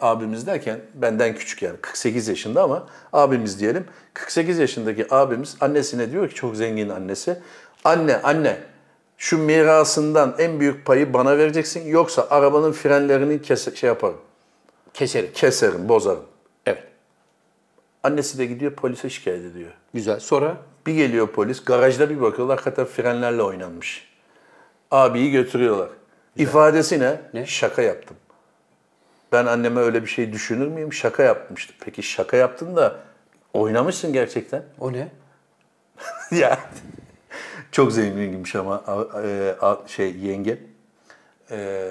abimiz 0.00 0.46
derken 0.46 0.80
benden 0.94 1.34
küçük 1.34 1.62
yani 1.62 1.76
48 1.76 2.28
yaşında 2.28 2.62
ama 2.62 2.86
abimiz 3.12 3.60
diyelim. 3.60 3.84
48 4.14 4.58
yaşındaki 4.58 5.14
abimiz 5.14 5.56
annesine 5.60 6.12
diyor 6.12 6.28
ki 6.28 6.34
çok 6.34 6.56
zengin 6.56 6.88
annesi. 6.88 7.38
Anne, 7.84 8.22
anne 8.22 8.56
şu 9.18 9.38
mirasından 9.38 10.34
en 10.38 10.60
büyük 10.60 10.86
payı 10.86 11.14
bana 11.14 11.38
vereceksin 11.38 11.86
yoksa 11.86 12.26
arabanın 12.30 12.72
frenlerini 12.72 13.42
kese, 13.42 13.76
şey 13.76 13.88
yaparım. 13.88 14.16
Keserim. 14.94 15.30
Keserim, 15.34 15.88
bozarım. 15.88 16.31
Annesi 18.02 18.38
de 18.38 18.46
gidiyor 18.46 18.72
polise 18.72 19.10
şikayet 19.10 19.44
ediyor. 19.44 19.70
Güzel. 19.94 20.20
Sonra? 20.20 20.56
Bir 20.86 20.94
geliyor 20.94 21.28
polis, 21.28 21.64
garajda 21.64 22.10
bir 22.10 22.20
bakıyorlar 22.20 22.58
hakikaten 22.58 22.84
frenlerle 22.84 23.42
oynanmış. 23.42 24.08
Abiyi 24.90 25.30
götürüyorlar. 25.30 25.88
İfadesi 26.36 27.00
ne? 27.00 27.20
Ne? 27.34 27.46
Şaka 27.46 27.82
yaptım. 27.82 28.16
Ben 29.32 29.46
anneme 29.46 29.80
öyle 29.80 30.02
bir 30.02 30.06
şey 30.06 30.32
düşünür 30.32 30.66
müyüm? 30.66 30.92
Şaka 30.92 31.22
yapmıştım. 31.22 31.76
Peki 31.80 32.02
şaka 32.02 32.36
yaptın 32.36 32.76
da 32.76 32.96
oynamışsın 33.54 34.12
gerçekten. 34.12 34.62
O 34.80 34.92
ne? 34.92 35.08
ya 36.38 36.58
çok 37.72 37.92
zenginmiş 37.92 38.54
ama 38.54 38.84
e, 39.24 39.54
şey 39.86 40.16
yenge. 40.16 40.58
E, 41.50 41.88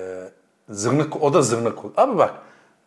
zırnık 0.70 1.24
o 1.24 1.34
da 1.34 1.42
zırnık. 1.42 1.78
Abi 1.98 2.18
bak. 2.18 2.34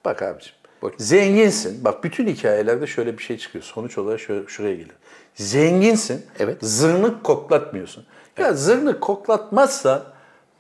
Bak 0.05 0.23
abiciğim. 0.23 0.64
Zenginsin. 0.99 1.85
Bak 1.85 2.05
bütün 2.05 2.27
hikayelerde 2.27 2.87
şöyle 2.87 3.19
bir 3.19 3.23
şey 3.23 3.39
çıkıyor. 3.39 3.65
Sonuç 3.65 3.99
olarak 3.99 4.21
şöyle, 4.21 4.47
şuraya 4.47 4.75
gelir. 4.75 4.93
Zenginsin. 5.35 6.27
Evet. 6.39 6.59
Zırnık 6.61 7.25
koklatmıyorsun. 7.25 8.05
Ya 8.39 8.53
zırnık 8.55 9.01
koklatmazsan 9.01 10.05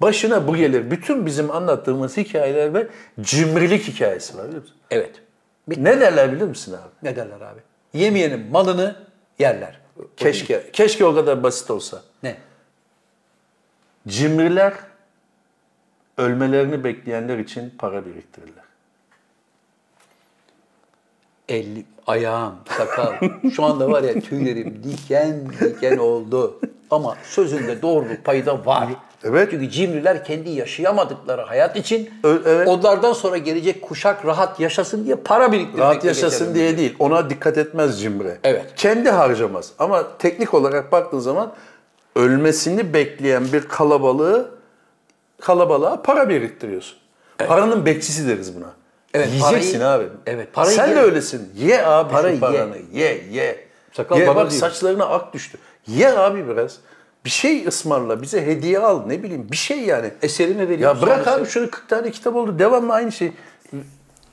başına 0.00 0.46
bu 0.46 0.56
gelir. 0.56 0.90
Bütün 0.90 1.26
bizim 1.26 1.50
anlattığımız 1.50 2.16
hikayelerde 2.16 2.88
cimrilik 3.20 3.88
hikayesi 3.88 4.38
var 4.38 4.46
biliyor 4.46 4.62
musun? 4.62 4.76
Evet. 4.90 5.20
Ne 5.68 6.00
derler 6.00 6.32
bilir 6.32 6.44
misin 6.44 6.72
abi? 6.72 7.08
Ne 7.10 7.16
derler 7.16 7.40
abi? 7.40 7.60
Yemeyenin 7.94 8.50
malını 8.50 8.96
yerler. 9.38 9.80
Keşke, 10.16 10.70
keşke 10.72 11.04
o 11.04 11.14
kadar 11.14 11.42
basit 11.42 11.70
olsa. 11.70 12.02
Ne? 12.22 12.36
Cimriler 14.08 14.74
ölmelerini 16.18 16.84
bekleyenler 16.84 17.38
için 17.38 17.74
para 17.78 18.06
biriktirirler. 18.06 18.63
Elli, 21.48 21.84
ayağım, 22.06 22.54
sakal. 22.78 23.12
Şu 23.56 23.64
anda 23.64 23.90
var 23.90 24.02
ya 24.02 24.20
tüylerim 24.20 24.82
diken 24.84 25.40
diken 25.60 25.96
oldu. 25.96 26.60
Ama 26.90 27.16
sözünde 27.24 27.82
doğruluk 27.82 28.24
payı 28.24 28.46
da 28.46 28.66
var. 28.66 28.88
Evet. 29.24 29.48
Çünkü 29.50 29.70
cimriler 29.70 30.24
kendi 30.24 30.50
yaşayamadıkları 30.50 31.42
hayat 31.42 31.76
için 31.76 32.10
evet. 32.24 32.68
onlardan 32.68 33.12
sonra 33.12 33.38
gelecek 33.38 33.82
kuşak 33.82 34.26
rahat 34.26 34.60
yaşasın 34.60 35.04
diye 35.04 35.16
para 35.16 35.52
biriktirmekle 35.52 35.82
Rahat 35.82 36.04
yaşasın 36.04 36.54
diye 36.54 36.78
değil. 36.78 36.96
Ona 36.98 37.30
dikkat 37.30 37.58
etmez 37.58 38.00
cimri. 38.00 38.38
Evet. 38.44 38.64
Kendi 38.76 39.10
harcamaz. 39.10 39.72
Ama 39.78 40.18
teknik 40.18 40.54
olarak 40.54 40.92
baktığın 40.92 41.18
zaman 41.18 41.52
ölmesini 42.16 42.94
bekleyen 42.94 43.44
bir 43.52 43.68
kalabalığı 43.68 44.50
kalabalığa 45.40 46.02
para 46.02 46.28
biriktiriyorsun. 46.28 46.98
Paranın 47.38 47.86
bekçisi 47.86 48.28
deriz 48.28 48.56
buna. 48.56 48.72
Evet, 49.14 49.28
Yiyeceksin 49.32 49.78
parayı- 49.80 49.88
abi. 50.00 50.04
evet, 50.26 50.52
parayı 50.52 50.76
Sen 50.76 50.88
ye. 50.88 50.96
de 50.96 51.00
öylesin. 51.00 51.48
Ye 51.56 51.86
abi 51.86 52.12
Parayı 52.12 52.34
şu 52.34 52.40
paranı. 52.40 52.76
Ye, 52.92 53.24
ye. 53.30 53.64
Sakal 53.92 54.18
ye. 54.20 54.26
bana 54.26 54.36
Bak 54.36 54.50
diyor. 54.50 54.60
saçlarına 54.60 55.04
ak 55.06 55.34
düştü. 55.34 55.58
Ye 55.86 56.12
abi 56.12 56.48
biraz. 56.48 56.76
Bir 57.24 57.30
şey 57.30 57.66
ısmarla, 57.66 58.22
bize 58.22 58.46
hediye 58.46 58.78
al, 58.78 59.06
ne 59.06 59.22
bileyim 59.22 59.46
bir 59.50 59.56
şey 59.56 59.80
yani. 59.80 60.10
Eserimi 60.22 60.68
veriyorum. 60.68 60.96
Ya 60.96 61.02
bırak 61.02 61.28
abi 61.28 61.46
şunu 61.46 61.70
40 61.70 61.88
tane 61.88 62.10
kitap 62.10 62.36
oldu. 62.36 62.58
Devamlı 62.58 62.92
aynı 62.92 63.12
şey. 63.12 63.32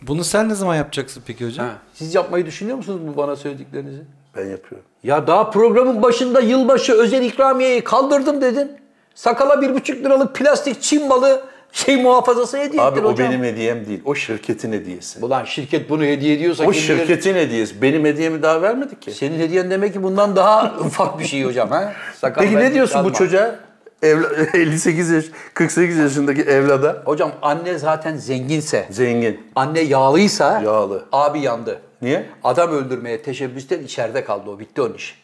Bunu 0.02 0.24
sen 0.24 0.50
ne 0.50 0.56
zaman 0.56 0.76
yapacaksın 0.76 1.24
peki 1.28 1.46
hocam? 1.48 1.66
Ha, 1.68 1.74
Siz 1.94 2.16
yapmayı 2.16 2.46
düşünüyor 2.46 2.78
musunuz 2.78 3.00
bu 3.08 3.18
bana 3.18 3.36
söylediklerinizi? 3.36 4.02
Ben 4.38 4.46
yapıyorum. 4.46 4.88
Ya 5.04 5.28
daha 5.28 5.50
programın 5.50 6.02
başında 6.02 6.40
yılbaşı 6.42 6.94
özel 6.94 7.22
ikramiyeyi 7.24 7.84
kaldırdım 7.84 8.42
dedin. 8.42 8.72
Sakala 9.16 9.62
bir 9.62 9.74
buçuk 9.76 10.06
liralık 10.06 10.36
plastik 10.36 10.82
Çin 10.82 11.08
malı 11.08 11.42
şey 11.72 11.98
muhafazası 12.04 12.58
hediye 12.58 12.82
Abi 12.82 13.00
o 13.00 13.12
hocam. 13.12 13.30
benim 13.30 13.44
hediyem 13.44 13.86
değil. 13.88 14.02
O 14.06 14.16
şirketin 14.16 14.72
hediyesi. 14.74 15.26
Ulan 15.26 15.46
şirket 15.46 15.90
bunu 15.90 16.04
hediye 16.04 16.36
ediyorsa 16.36 16.64
O 16.66 16.72
bilir- 16.72 16.80
şirketin 16.80 17.36
hediyesi. 17.36 17.82
Benim 17.82 18.06
hediyemi 18.06 18.42
daha 18.42 18.62
vermedik 18.62 19.02
ki. 19.02 19.12
Senin 19.12 19.40
hediyen 19.40 19.72
demek 19.72 19.94
ki 19.94 20.04
bundan 20.04 20.36
daha 20.36 20.76
ufak 20.86 21.20
bir 21.20 21.26
şey 21.26 21.44
hocam 21.44 21.70
ha? 21.70 21.94
Sakal 22.16 22.42
Peki 22.44 22.56
ne 22.56 22.74
diyorsun 22.74 23.04
bu 23.04 23.14
çocuğa? 23.14 23.56
Evla, 24.02 24.28
58 24.54 25.10
yaş, 25.10 25.26
48 25.54 25.98
yaşındaki 25.98 26.42
evlada. 26.42 27.02
Hocam 27.06 27.32
anne 27.42 27.78
zaten 27.78 28.16
zenginse, 28.18 28.86
Zengin. 28.90 29.40
anne 29.56 29.80
yağlıysa 29.80 30.62
Yağlı. 30.66 31.06
abi 31.12 31.40
yandı. 31.40 31.80
Niye? 32.02 32.26
Adam 32.44 32.72
öldürmeye 32.72 33.22
teşebbüsten 33.22 33.84
içeride 33.84 34.24
kaldı 34.24 34.50
o. 34.50 34.60
Bitti 34.60 34.82
onun 34.82 34.94
iş. 34.94 35.21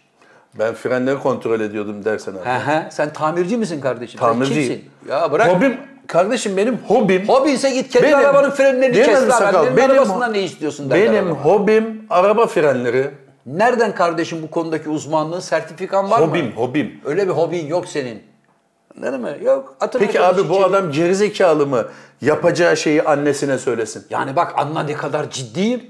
Ben 0.59 0.73
frenleri 0.73 1.19
kontrol 1.19 1.59
ediyordum 1.59 2.05
dersen 2.05 2.31
abi. 2.31 2.49
He. 2.49 2.87
Sen 2.91 3.13
tamirci 3.13 3.57
misin 3.57 3.81
kardeşim? 3.81 4.19
Sen 4.19 4.27
Tamirciyim. 4.27 4.67
kimsin? 4.69 4.89
Ya 5.09 5.31
bırak. 5.31 5.47
Hobim, 5.55 5.77
kardeşim 6.07 6.57
benim 6.57 6.77
hobim. 6.87 7.27
Hobinse 7.29 7.69
git 7.69 7.89
kendi 7.93 8.05
Benim- 8.07 8.17
arabanın 8.17 8.49
frenlerini 8.51 8.95
kes 9.05 9.21
lan. 9.21 9.29
sakal? 9.29 9.59
Annenin 9.59 9.77
Benim- 9.77 9.91
arabasından 9.91 10.33
ne 10.33 10.41
istiyorsun 10.43 10.89
derler 10.89 11.11
Benim 11.13 11.25
adama. 11.27 11.41
hobim 11.45 12.05
araba 12.09 12.47
frenleri. 12.47 13.11
Nereden 13.45 13.95
kardeşim 13.95 14.41
bu 14.43 14.51
konudaki 14.51 14.89
uzmanlığın 14.89 15.39
sertifikan 15.39 16.11
var 16.11 16.19
mı? 16.19 16.25
Hobim, 16.27 16.51
hobim. 16.55 17.01
Öyle 17.05 17.27
bir 17.27 17.31
hobin 17.33 17.67
yok 17.67 17.87
senin. 17.87 18.23
Anladın 18.97 19.21
mı? 19.21 19.31
Yok. 19.43 19.75
Atın 19.79 19.99
Peki 19.99 20.21
abi 20.21 20.49
bu 20.49 20.53
içeri. 20.53 20.65
adam 20.65 20.91
gerizekalı 20.91 21.67
mı? 21.67 21.85
Yapacağı 22.21 22.77
şeyi 22.77 23.03
annesine 23.03 23.57
söylesin. 23.57 24.05
Yani 24.09 24.35
bak 24.35 24.53
anla 24.57 24.83
ne 24.83 24.93
kadar 24.93 25.29
ciddiyim. 25.29 25.81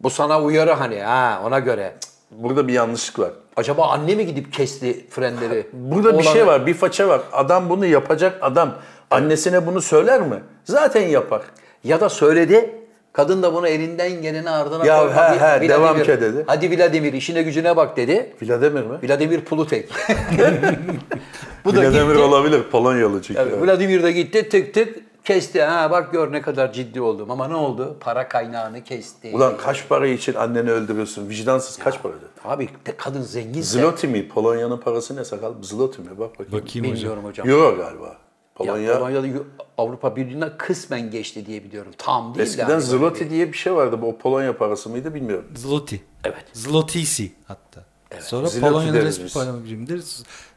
Bu 0.00 0.10
sana 0.10 0.42
uyarı 0.42 0.72
hani 0.72 1.00
ha 1.02 1.40
ona 1.44 1.58
göre. 1.58 1.92
Burada 2.30 2.68
bir 2.68 2.72
yanlışlık 2.72 3.18
var. 3.18 3.30
Acaba 3.56 3.86
anne 3.88 4.14
mi 4.14 4.26
gidip 4.26 4.52
kesti 4.52 5.06
frenleri? 5.10 5.66
Burada 5.72 6.18
bir 6.18 6.24
Oğlanı- 6.24 6.32
şey 6.32 6.46
var, 6.46 6.66
bir 6.66 6.74
faça 6.74 7.08
var. 7.08 7.20
Adam 7.32 7.68
bunu 7.70 7.86
yapacak 7.86 8.38
adam 8.40 8.74
annesine 9.10 9.66
bunu 9.66 9.80
söyler 9.82 10.20
mi? 10.20 10.42
Zaten 10.64 11.02
yapar. 11.08 11.42
Ya 11.84 12.00
da 12.00 12.08
söyledi. 12.08 12.70
Kadın 13.12 13.42
da 13.42 13.54
bunu 13.54 13.68
elinden 13.68 14.22
geleni 14.22 14.50
ardına 14.50 14.86
Ya 14.86 14.98
koy. 15.00 15.08
he 15.10 15.14
Hadi 15.14 15.36
he, 15.38 15.40
Vladimir, 15.40 15.68
devam 15.68 16.02
ke 16.02 16.20
dedi. 16.20 16.44
Hadi 16.46 16.78
Vladimir 16.78 17.12
işine 17.12 17.42
gücüne 17.42 17.76
bak 17.76 17.96
dedi. 17.96 18.32
Vladimir 18.42 18.82
mi? 18.82 18.98
Vladimir 19.08 19.40
Plutek. 19.40 19.88
bu 21.64 21.76
da 21.76 21.80
Vladimir 21.82 22.12
gitti. 22.14 22.18
olabilir, 22.18 22.62
Polonyalı 22.72 23.22
çünkü. 23.22 23.40
Evet, 23.40 23.62
Vladimir 23.62 24.02
de 24.02 24.12
gitti 24.12 24.48
tık 24.48 24.74
tık 24.74 25.05
kesti. 25.26 25.62
Ha 25.62 25.90
bak 25.90 26.12
gör 26.12 26.32
ne 26.32 26.42
kadar 26.42 26.72
ciddi 26.72 27.00
oldum. 27.00 27.30
Ama 27.30 27.48
ne 27.48 27.54
oldu? 27.54 27.96
Para 28.00 28.28
kaynağını 28.28 28.84
kesti. 28.84 29.30
Ulan 29.34 29.56
kaç 29.56 29.88
para 29.88 30.06
için 30.06 30.34
anneni 30.34 30.70
öldürüyorsun? 30.70 31.28
Vicdansız 31.28 31.78
kaç 31.78 32.02
para? 32.02 32.12
Abi 32.44 32.68
de 32.86 32.96
kadın 32.96 33.22
zenginse. 33.22 33.78
Zloty 33.80 34.06
mi? 34.06 34.28
Polonya'nın 34.28 34.78
parası 34.78 35.16
ne 35.16 35.24
sakal? 35.24 35.52
Zloty 35.62 36.02
mi? 36.02 36.18
Bak 36.18 36.38
bakayım. 36.40 36.52
Bakayım. 36.52 36.84
Bilmiyorum 36.96 37.24
hocam. 37.24 37.48
Euro 37.48 37.76
galiba. 37.76 38.06
Ya, 38.06 38.16
Polonya. 38.54 38.98
Polonya'da 38.98 39.26
Yo- 39.26 39.44
Avrupa 39.78 40.16
Birliği'ne 40.16 40.56
kısmen 40.56 41.10
geçti 41.10 41.46
diye 41.46 41.64
biliyorum. 41.64 41.92
Tam 41.98 42.24
değil 42.24 42.38
de 42.38 42.42
Eskiden 42.42 42.70
hani 42.70 42.80
Zloty 42.82 43.24
diye 43.30 43.52
bir 43.52 43.56
şey 43.56 43.74
vardı. 43.74 44.02
Bu 44.02 44.18
Polonya 44.18 44.56
parası 44.56 44.88
mıydı 44.90 45.14
bilmiyorum. 45.14 45.46
Zloty. 45.54 45.96
Evet. 46.24 46.44
Zlotisi 46.52 47.32
hatta. 47.48 47.84
Sonra 48.20 48.46
Zloty 48.46 48.66
Polonya'nın 48.66 48.96
resmi 49.00 49.28
para 49.28 49.64
birimidir. 49.64 50.04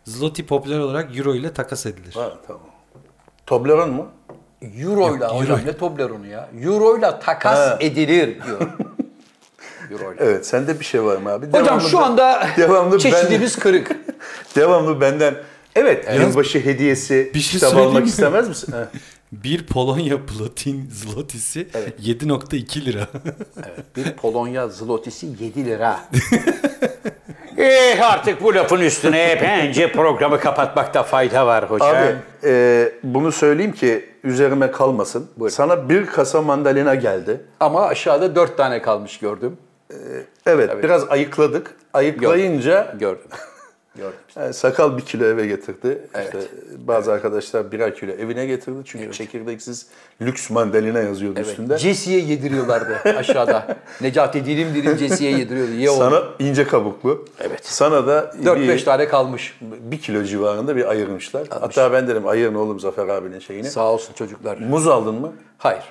Zloty 0.06 0.42
popüler 0.42 0.80
olarak 0.80 1.18
euro 1.18 1.36
ile 1.36 1.54
takas 1.54 1.86
edilir. 1.86 2.14
Ha 2.14 2.34
tamam. 2.48 2.62
Toblerone 3.46 3.92
mu? 3.92 4.08
Euro'yla 4.62 5.26
Yok, 5.28 5.36
hocam 5.42 5.60
euro. 5.60 5.68
ne 5.68 5.78
Toblerone'u 5.78 6.28
ya? 6.28 6.50
Euro'yla 6.64 7.20
takas 7.20 7.58
Ha. 7.60 7.78
edilir 7.80 8.38
diyor. 8.46 8.62
Euro'yla. 9.92 10.26
Evet 10.26 10.46
sende 10.48 10.80
bir 10.80 10.86
şey 10.86 11.04
var 11.04 11.18
mı 11.18 11.30
abi? 11.30 11.48
Hocam 11.48 11.66
Devamlı 11.66 11.90
şu 11.90 11.98
ben- 11.98 12.02
anda 12.04 12.48
devamlı 12.58 13.00
çeşidimiz 13.00 13.56
kırık. 13.56 13.92
Devamlı 14.56 15.02
benden 15.02 15.36
evet, 15.76 16.08
yılbaşı 16.20 16.60
hediyesi 16.60 17.32
Bir 17.34 17.40
şey 17.40 17.52
kitap 17.54 17.70
söyleyeyim 17.70 17.90
almak 17.90 18.04
mi? 18.04 18.10
istemez 18.10 18.48
misin? 18.50 18.74
Bir 19.32 19.66
Polonya 19.68 20.26
platin 20.26 20.90
zlotisi 20.94 21.68
7.2 22.04 22.86
lira. 22.86 23.08
Bir 23.96 24.14
Polonya 24.14 24.68
zlotisi 24.68 25.28
7 25.40 25.66
lira. 25.66 26.00
Eh 27.60 28.12
artık 28.12 28.44
bu 28.44 28.56
lafın 28.56 28.80
üstüne 28.80 29.40
bence 29.42 29.92
programı 29.92 30.40
kapatmakta 30.40 31.04
fayda 31.04 31.48
var 31.48 31.72
hocam. 31.72 31.96
Abi 31.96 32.16
e, 32.44 32.92
bunu 33.04 33.32
söyleyeyim 33.32 33.72
ki 33.72 34.10
üzerime 34.24 34.72
kalmasın. 34.72 35.30
Sana 35.50 35.90
bir 35.90 36.06
kasa 36.06 36.42
mandalina 36.42 36.96
geldi. 36.96 37.42
Ama 37.60 37.86
aşağıda 37.88 38.36
4 38.36 38.58
tane 38.58 38.82
kalmış 38.82 39.20
gördüm. 39.20 39.58
Evet, 40.46 40.84
biraz 40.84 41.10
ayıkladık. 41.10 41.76
Ayıklayınca 41.94 42.82
Gördüm. 42.84 43.00
Gördüm. 43.00 43.28
E, 44.38 44.54
sakal 44.54 44.98
bir 44.98 45.02
kilo 45.02 45.26
eve 45.26 45.48
getirdi. 45.48 46.08
İşte 46.26 46.40
bazı 46.78 47.12
arkadaşlar 47.12 47.72
birer 47.72 47.96
kilo 47.96 48.12
evine 48.12 48.46
getirdi. 48.46 48.80
Çünkü 48.86 49.12
çekirdeksiz 49.12 49.88
lüks 50.22 50.50
mandalina 50.50 51.00
yazıyordu 51.00 51.40
üstünde. 51.40 51.78
Cesi'ye 51.78 52.20
yediriyorlardı 52.20 53.00
aşağıda. 53.18 53.78
Necati 54.02 54.46
dilim 54.46 54.76
dilim 54.76 54.98
Cesi'ye 54.98 55.32
yediriyordu. 55.38 55.72
Ye. 55.72 55.90
Sana 55.90 56.24
ince 56.40 56.68
kabuklu. 56.68 57.26
Evet. 57.40 57.66
Sana 57.66 58.08
da 58.08 58.32
4-5 58.44 58.60
bir, 58.68 58.86
tane 58.86 59.08
kalmış. 59.08 59.60
bir 59.62 60.00
kilo 60.00 60.24
civarında 60.24 60.76
bir 60.76 60.90
ayırmışlar. 60.90 61.48
Hatta 61.50 61.92
ben 61.92 62.08
dedim 62.08 62.28
ayırın 62.28 62.56
oğlum 62.56 62.80
Zafer 62.80 63.08
abinin 63.08 63.40
şeyini. 63.40 63.70
Sağ 63.70 63.92
olsun 63.92 64.14
çocuklar. 64.14 64.58
Muz 64.58 64.88
aldın 64.88 65.16
mı? 65.16 65.34
Hayır. 65.58 65.84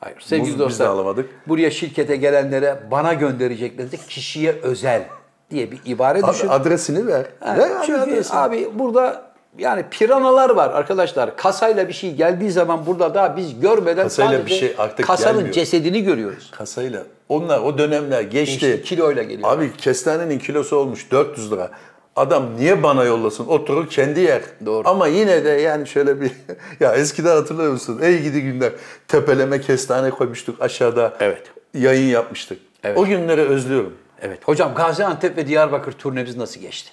Hayır. 0.00 0.16
Sevgili 0.20 0.40
Muz 0.42 0.50
biz 0.50 0.58
de 0.58 0.64
dostlar. 0.64 0.86
alamadık. 0.86 1.30
Buraya 1.48 1.70
şirkete 1.70 2.16
gelenlere 2.16 2.82
bana 2.90 3.14
göndereceklerinizi 3.14 4.06
kişiye 4.06 4.52
özel 4.52 5.04
diye 5.52 5.70
bir 5.70 5.80
ibare 5.84 6.18
Abi 6.22 6.32
düşün. 6.32 6.48
adresini 6.48 7.06
ver. 7.06 7.26
Ha, 7.40 7.56
Ver 7.58 7.70
abi 7.70 7.86
Çünkü 7.86 8.00
adresini. 8.00 8.36
abi 8.38 8.68
burada 8.74 9.22
yani 9.58 9.84
piranalar 9.90 10.50
var 10.50 10.70
arkadaşlar. 10.70 11.36
Kasayla 11.36 11.88
bir 11.88 11.92
şey 11.92 12.14
geldiği 12.14 12.50
zaman 12.50 12.86
burada 12.86 13.14
daha 13.14 13.36
biz 13.36 13.60
görmeden 13.60 14.02
Kasayla 14.02 14.32
sadece 14.32 14.46
bir 14.46 14.60
şey 14.60 14.74
artık 14.78 15.06
kasanın 15.06 15.34
gelmiyor. 15.34 15.54
cesedini 15.54 16.02
görüyoruz. 16.02 16.50
Kasayla. 16.50 17.02
Onlar 17.28 17.60
o 17.60 17.78
dönemler 17.78 18.22
geçti. 18.22 18.66
Geçti, 18.66 18.82
kiloyla 18.88 19.22
geliyor. 19.22 19.52
Abi 19.52 19.76
kestanenin 19.76 20.38
kilosu 20.38 20.76
olmuş 20.76 21.10
400 21.10 21.52
lira. 21.52 21.70
Adam 22.16 22.56
niye 22.58 22.82
bana 22.82 23.04
yollasın? 23.04 23.46
Oturur 23.46 23.88
kendi 23.90 24.20
yer. 24.20 24.42
Doğru. 24.66 24.88
Ama 24.88 25.06
yine 25.06 25.44
de 25.44 25.48
yani 25.48 25.86
şöyle 25.86 26.20
bir... 26.20 26.30
ya 26.80 26.92
eskiden 26.94 27.36
hatırlıyor 27.36 27.72
musun? 27.72 27.98
Ey 28.02 28.22
gidi 28.22 28.42
günler. 28.42 28.72
Tepeleme 29.08 29.60
kestane 29.60 30.10
koymuştuk 30.10 30.62
aşağıda. 30.62 31.12
Evet. 31.20 31.42
Yayın 31.74 32.06
yapmıştık. 32.08 32.58
Evet. 32.84 32.98
O 32.98 33.04
günleri 33.04 33.40
özlüyorum. 33.40 33.92
Evet. 34.22 34.38
Hocam 34.44 34.74
Gaziantep 34.74 35.36
ve 35.36 35.46
Diyarbakır 35.46 35.92
turnemiz 35.92 36.36
nasıl 36.36 36.60
geçti? 36.60 36.90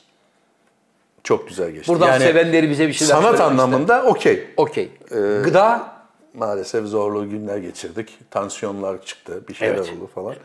Çok 1.23 1.47
güzel 1.47 1.71
geçti. 1.71 1.87
Buradan 1.91 2.07
Yani 2.07 2.23
sevenleri 2.23 2.69
bize 2.69 2.87
bir 2.87 2.93
şeyler 2.93 3.13
Sanat 3.13 3.41
anlamında 3.41 4.03
okey. 4.03 4.47
Okey. 4.57 4.91
Ee, 5.11 5.15
Gıda 5.43 5.99
Maalesef 6.33 6.85
zorlu 6.85 7.29
günler 7.29 7.57
geçirdik. 7.57 8.17
Tansiyonlar 8.31 9.05
çıktı, 9.05 9.43
bir 9.49 9.53
şeyler 9.53 9.75
Evet. 9.75 9.93
oldu 9.97 10.09
falan. 10.15 10.35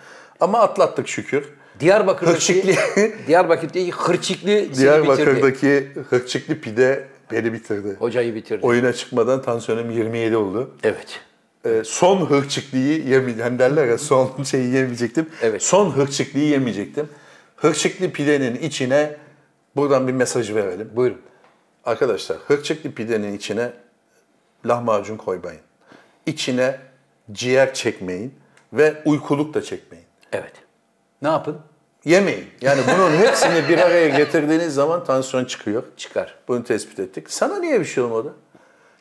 Ama 0.40 0.58
atlattık 0.60 1.08
şükür. 1.08 1.48
Diyarbakır'daki 1.80 2.62
Hırçıklı- 2.62 3.12
Diyarbakır'daki 3.26 3.86
bitirdi. 3.86 4.76
Diyarbakır'daki 4.78 5.88
hırçıklı 6.10 6.60
pide 6.60 7.08
beni 7.32 7.52
bitirdi. 7.52 7.96
Hocayı 7.98 8.34
bitirdi. 8.34 8.66
Oyuna 8.66 8.92
çıkmadan 8.92 9.42
tansiyonum 9.42 9.90
27 9.90 10.36
oldu. 10.36 10.70
Evet. 10.84 11.20
Ee, 11.64 11.82
son 11.84 12.26
hırçıklıyı 12.26 13.04
yemeyecektim. 13.06 13.42
Hani 13.44 13.58
derler 13.58 13.86
ya 13.86 13.98
son 13.98 14.42
şeyi 14.44 14.74
yemeyecektim. 14.74 15.30
Evet. 15.42 15.62
Son 15.62 15.90
hırçıklıyı 15.90 16.48
yemeyecektim. 16.48 17.08
Hırçıklı 17.56 18.10
pidenin 18.10 18.54
içine 18.54 19.16
buradan 19.76 20.08
bir 20.08 20.12
mesaj 20.12 20.54
verelim. 20.54 20.90
Buyurun. 20.94 21.20
Arkadaşlar 21.84 22.38
hırçıklı 22.38 22.92
pidenin 22.92 23.36
içine 23.36 23.72
lahmacun 24.66 25.16
koymayın. 25.16 25.60
İçine 26.26 26.78
ciğer 27.32 27.74
çekmeyin 27.74 28.34
ve 28.72 29.02
uykuluk 29.04 29.54
da 29.54 29.62
çekmeyin. 29.62 30.06
Evet. 30.32 30.52
Ne 31.22 31.28
yapın? 31.28 31.58
Yemeyin. 32.04 32.46
Yani 32.60 32.80
bunun 32.94 33.10
hepsini 33.26 33.68
bir 33.68 33.78
araya 33.78 34.08
getirdiğiniz 34.08 34.74
zaman 34.74 35.04
tansiyon 35.04 35.44
çıkıyor. 35.44 35.82
Çıkar. 35.96 36.34
Bunu 36.48 36.64
tespit 36.64 36.98
ettik. 37.00 37.30
Sana 37.30 37.58
niye 37.58 37.80
bir 37.80 37.84
şey 37.84 38.04
olmadı? 38.04 38.34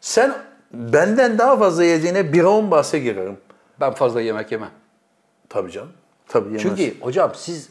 Sen 0.01 0.34
benden 0.74 1.38
daha 1.38 1.57
fazla 1.57 1.84
yediğine 1.84 2.34
bir 2.34 2.43
on 2.43 2.71
bahse 2.71 2.99
girerim. 2.99 3.38
Ben 3.80 3.93
fazla 3.93 4.21
yemek 4.21 4.51
yemem. 4.51 4.71
Tabii 5.49 5.71
canım. 5.71 5.91
Tabii 6.28 6.47
yemez. 6.47 6.61
Çünkü 6.61 6.99
hocam 7.01 7.32
siz 7.36 7.69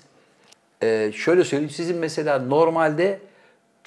e, 0.83 1.13
şöyle 1.15 1.45
söyleyeyim 1.45 1.71
sizin 1.71 1.97
mesela 1.97 2.39
normalde 2.39 3.19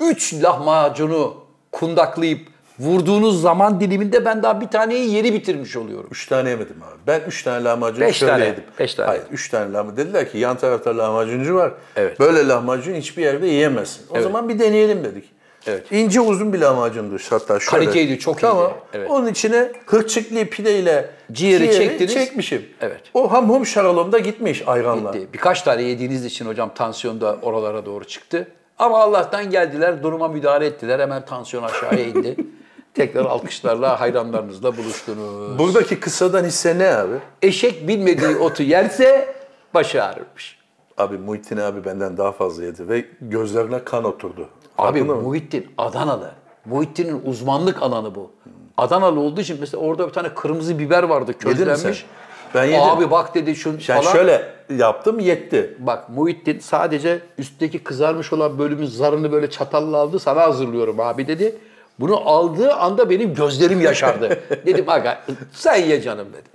3 0.02 0.34
lahmacunu 0.34 1.38
kundaklayıp 1.72 2.48
vurduğunuz 2.80 3.42
zaman 3.42 3.80
diliminde 3.80 4.26
ben 4.26 4.44
daha 4.44 4.62
bir 4.62 4.68
taneyi 4.68 5.12
yeni 5.12 5.34
bitirmiş 5.34 5.76
oluyorum. 5.78 6.10
Üç 6.12 6.26
tane 6.28 6.50
yemedim 6.50 6.76
abi. 6.84 6.98
Ben 7.08 7.22
üç 7.28 7.44
tane 7.44 7.64
lahmacun 7.64 8.02
Beş 8.02 8.18
şöyle 8.18 8.32
tane, 8.32 8.46
yedim. 8.46 8.64
beş 8.80 8.96
tane. 8.96 9.08
Hayır 9.08 9.24
üç 9.32 9.50
tane 9.50 9.74
lahmacun. 9.74 9.98
Dediler 9.98 10.32
ki 10.32 10.38
yan 10.38 10.58
tarafta 10.58 10.98
lahmacuncu 10.98 11.56
var. 11.56 11.72
Evet. 11.96 12.20
Böyle 12.20 12.48
lahmacun 12.48 12.94
hiçbir 12.94 13.24
yerde 13.24 13.48
yiyemezsin. 13.48 14.06
O 14.10 14.22
zaman 14.22 14.50
bir 14.50 14.60
deneyelim 14.60 15.04
dedik. 15.04 15.35
Evet. 15.68 15.92
İnce 15.92 16.22
uzun 16.22 16.54
bir 16.54 16.60
lahmacundu 16.60 17.18
hatta 17.30 17.60
şöyle. 17.60 17.86
Kaliteydi, 17.86 18.20
çok 18.20 18.40
tamam. 18.42 18.66
iyiydi. 18.66 18.74
Evet. 18.94 19.10
Onun 19.10 19.28
içine 19.28 19.72
hırçıklı 19.86 20.46
pideyle 20.46 21.10
Ciğeri 21.32 21.72
çektiniz. 21.74 22.14
çekmişim. 22.14 22.66
Evet. 22.82 23.02
O 23.14 23.32
ham 23.32 23.50
hum 23.50 23.66
şaralımda 23.66 24.20
gitmiş 24.20 24.64
ayranla. 24.68 25.12
Gitti. 25.12 25.28
Birkaç 25.34 25.62
tane 25.62 25.82
yediğiniz 25.82 26.26
için 26.26 26.46
hocam 26.46 26.74
tansiyon 26.76 27.22
da 27.22 27.38
oralara 27.42 27.86
doğru 27.86 28.06
çıktı. 28.06 28.48
Ama 28.80 29.00
Allah'tan 29.00 29.50
geldiler, 29.50 30.04
duruma 30.04 30.28
müdahale 30.28 30.66
ettiler. 30.66 31.00
Hemen 31.00 31.26
tansiyon 31.26 31.64
aşağıya 31.64 32.06
indi. 32.06 32.36
Tekrar 32.94 33.26
alkışlarla, 33.26 34.00
hayranlarınızla 34.00 34.78
buluştunuz. 34.78 35.60
Buradaki 35.60 36.00
kısadan 36.00 36.44
hisse 36.46 36.78
ne 36.80 36.88
abi? 36.96 37.16
Eşek 37.42 37.88
bilmediği 37.88 38.36
otu 38.36 38.64
yerse 38.64 39.36
başı 39.74 40.04
ağrırmış. 40.04 40.60
Abi 40.98 41.18
Muhittin 41.18 41.58
abi 41.58 41.86
benden 41.86 42.18
daha 42.18 42.32
fazla 42.32 42.64
yedi 42.64 42.90
ve 42.90 43.06
gözlerine 43.22 43.84
kan 43.84 44.04
oturdu. 44.04 44.50
Abi 44.78 45.00
Farkında 45.00 45.16
mı? 45.16 45.22
Muhittin 45.22 45.68
Adanalı. 45.78 46.32
Muhittin'in 46.66 47.22
uzmanlık 47.26 47.82
alanı 47.82 48.16
bu. 48.16 48.32
Adanalı 48.78 49.20
olduğu 49.20 49.42
için 49.42 49.58
mesela 49.60 49.84
orada 49.84 50.08
bir 50.08 50.14
tane 50.14 50.34
kırmızı 50.34 50.80
biber 50.80 51.04
vardı 51.04 51.38
közlenmiş. 51.38 52.06
Ben 52.56 52.66
yedim. 52.66 52.82
Abi 52.82 53.12
bak 53.12 53.36
dedi 53.36 53.56
şu 53.56 53.70
Yani 53.70 53.82
falan. 53.82 54.12
şöyle 54.12 54.54
yaptım 54.78 55.20
yetti. 55.20 55.78
Bak 55.80 56.10
Muhittin 56.10 56.60
sadece 56.60 57.20
üstteki 57.38 57.80
kızarmış 57.84 58.34
olan 58.34 58.60
bölümün 58.60 58.86
zarını 58.86 59.32
böyle 59.32 59.50
çatalla 59.50 59.98
aldı. 59.98 60.20
Sana 60.20 60.42
hazırlıyorum 60.42 61.00
abi 61.00 61.28
dedi. 61.28 61.56
Bunu 62.00 62.30
aldığı 62.30 62.74
anda 62.74 63.10
benim 63.10 63.34
gözlerim 63.34 63.82
yaşardı. 63.82 64.40
dedim 64.66 64.90
aga 64.90 65.22
sen 65.52 65.76
ye 65.76 66.02
canım 66.02 66.28
dedim. 66.34 66.52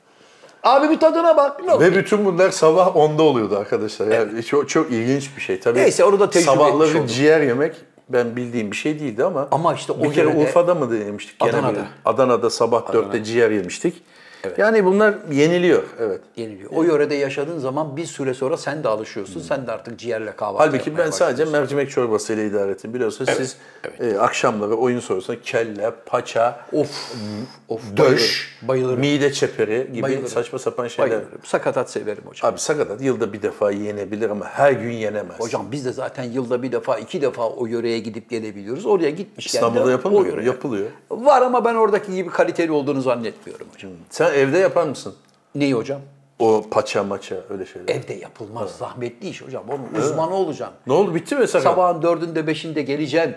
Abi 0.63 0.91
bir 0.91 1.01
tadına 1.01 1.37
bak. 1.37 1.61
Yok. 1.69 1.81
Ve 1.81 1.95
bütün 1.95 2.25
bunlar 2.25 2.51
sabah 2.51 2.97
10'da 2.97 3.23
oluyordu 3.23 3.57
arkadaşlar. 3.59 4.07
Yani 4.07 4.43
çok 4.43 4.69
çok 4.69 4.91
ilginç 4.91 5.37
bir 5.37 5.43
şey. 5.43 5.61
Tabii 5.61 5.79
Neyse, 5.79 6.05
onu 6.05 6.21
da 6.21 6.31
tecrübe 6.31 6.51
Sabahları 6.51 7.07
ciğer 7.07 7.41
yemek 7.41 7.75
ben 8.13 8.37
bildiğim 8.37 8.71
bir 8.71 8.77
şey 8.77 9.01
değildi 9.01 9.25
ama 9.25 9.49
Ama 9.51 9.75
işte 9.75 9.93
o 9.93 10.03
bir 10.03 10.13
kere 10.13 10.29
Urfa'da 10.29 10.75
mı 10.75 10.97
yemiştik? 10.97 11.41
Gene 11.41 11.51
Adana'da. 11.51 11.87
Adana'da 12.05 12.51
sabah 12.51 12.81
4'te 12.81 13.25
ciğer 13.25 13.51
yemiştik. 13.51 14.03
Yani 14.59 14.85
bunlar 14.85 15.15
yeniliyor. 15.33 15.83
Evet. 16.01 16.21
yeniliyor. 16.37 16.71
O 16.75 16.83
yörede 16.83 17.15
yaşadığın 17.15 17.59
zaman 17.59 17.97
bir 17.97 18.05
süre 18.07 18.35
sonra 18.35 18.57
sen 18.57 18.85
de 18.85 18.89
alışıyorsun. 18.89 19.41
Sen 19.41 19.67
de 19.67 19.73
artık 19.73 19.99
ciğerle 19.99 20.33
kahvaltı 20.37 20.65
Halbuki 20.65 20.99
ben 20.99 21.11
sadece 21.11 21.45
mercimek 21.45 21.91
çorbasıyla 21.91 22.43
idare 22.45 22.71
ettim. 22.73 22.95
Biliyorsunuz 22.95 23.31
siz 23.37 23.57
e, 24.01 24.19
akşamları 24.19 24.75
oyun 24.75 25.01
sonrasında 25.01 25.41
kelle, 25.43 25.91
paça, 26.07 26.61
Of, 26.73 27.13
of 27.69 27.97
döş, 27.97 28.59
bayılırım. 28.63 29.01
mide 29.01 29.33
çeperi 29.33 29.89
gibi 29.93 30.03
Bayılırım. 30.03 30.29
saçma 30.29 30.59
sapan 30.59 30.89
şeyler. 30.89 31.11
Bayılırım. 31.11 31.39
Sakatat 31.45 31.91
severim 31.91 32.23
hocam. 32.27 32.53
Abi 32.53 32.61
sakatat 32.61 33.01
yılda 33.03 33.33
bir 33.33 33.43
defa 33.43 33.71
yenebilir 33.71 34.31
ama 34.31 34.45
her 34.47 34.73
gün 34.73 34.91
yenemez. 34.93 35.41
Hocam 35.41 35.67
biz 35.73 35.85
de 35.85 35.93
zaten 35.93 36.25
yılda 36.25 36.63
bir 36.63 36.73
defa, 36.73 36.99
iki 36.99 37.23
defa 37.23 37.49
o 37.49 37.67
yöreye 37.67 37.99
gidip 37.99 38.31
gelebiliyoruz. 38.31 38.87
Oraya 38.87 39.11
gitmişken 39.11 39.59
İstanbul'da 39.59 39.91
yapılmıyor 39.91 40.41
Yapılıyor. 40.43 40.87
Var 41.11 41.43
ama 41.43 41.65
ben 41.65 41.75
oradaki 41.75 42.15
gibi 42.15 42.31
kaliteli 42.31 42.73
olduğunu 42.73 43.01
zannetmiyorum 43.01 43.67
hocam. 43.75 43.91
Sen 44.11 44.30
evde 44.35 44.59
yapar 44.59 44.87
mısın? 44.87 45.15
Neyi 45.55 45.75
hocam? 45.75 46.01
O 46.39 46.65
paça 46.71 47.05
maça 47.05 47.37
öyle 47.51 47.67
şeyler. 47.67 47.95
Evde 47.95 48.15
yapılmaz. 48.15 48.71
Zahmetli 48.71 49.29
iş 49.29 49.43
hocam. 49.43 49.65
Onun 49.69 50.03
uzmanı 50.03 50.35
olacaksın. 50.35 50.77
Ne 50.87 50.93
oldu 50.93 51.15
bitti 51.15 51.37
mi 51.37 51.49
sakat? 51.49 51.63
Sabahın 51.73 52.03
dördünde 52.03 52.47
beşinde 52.47 52.83
geleceksin. 52.83 53.35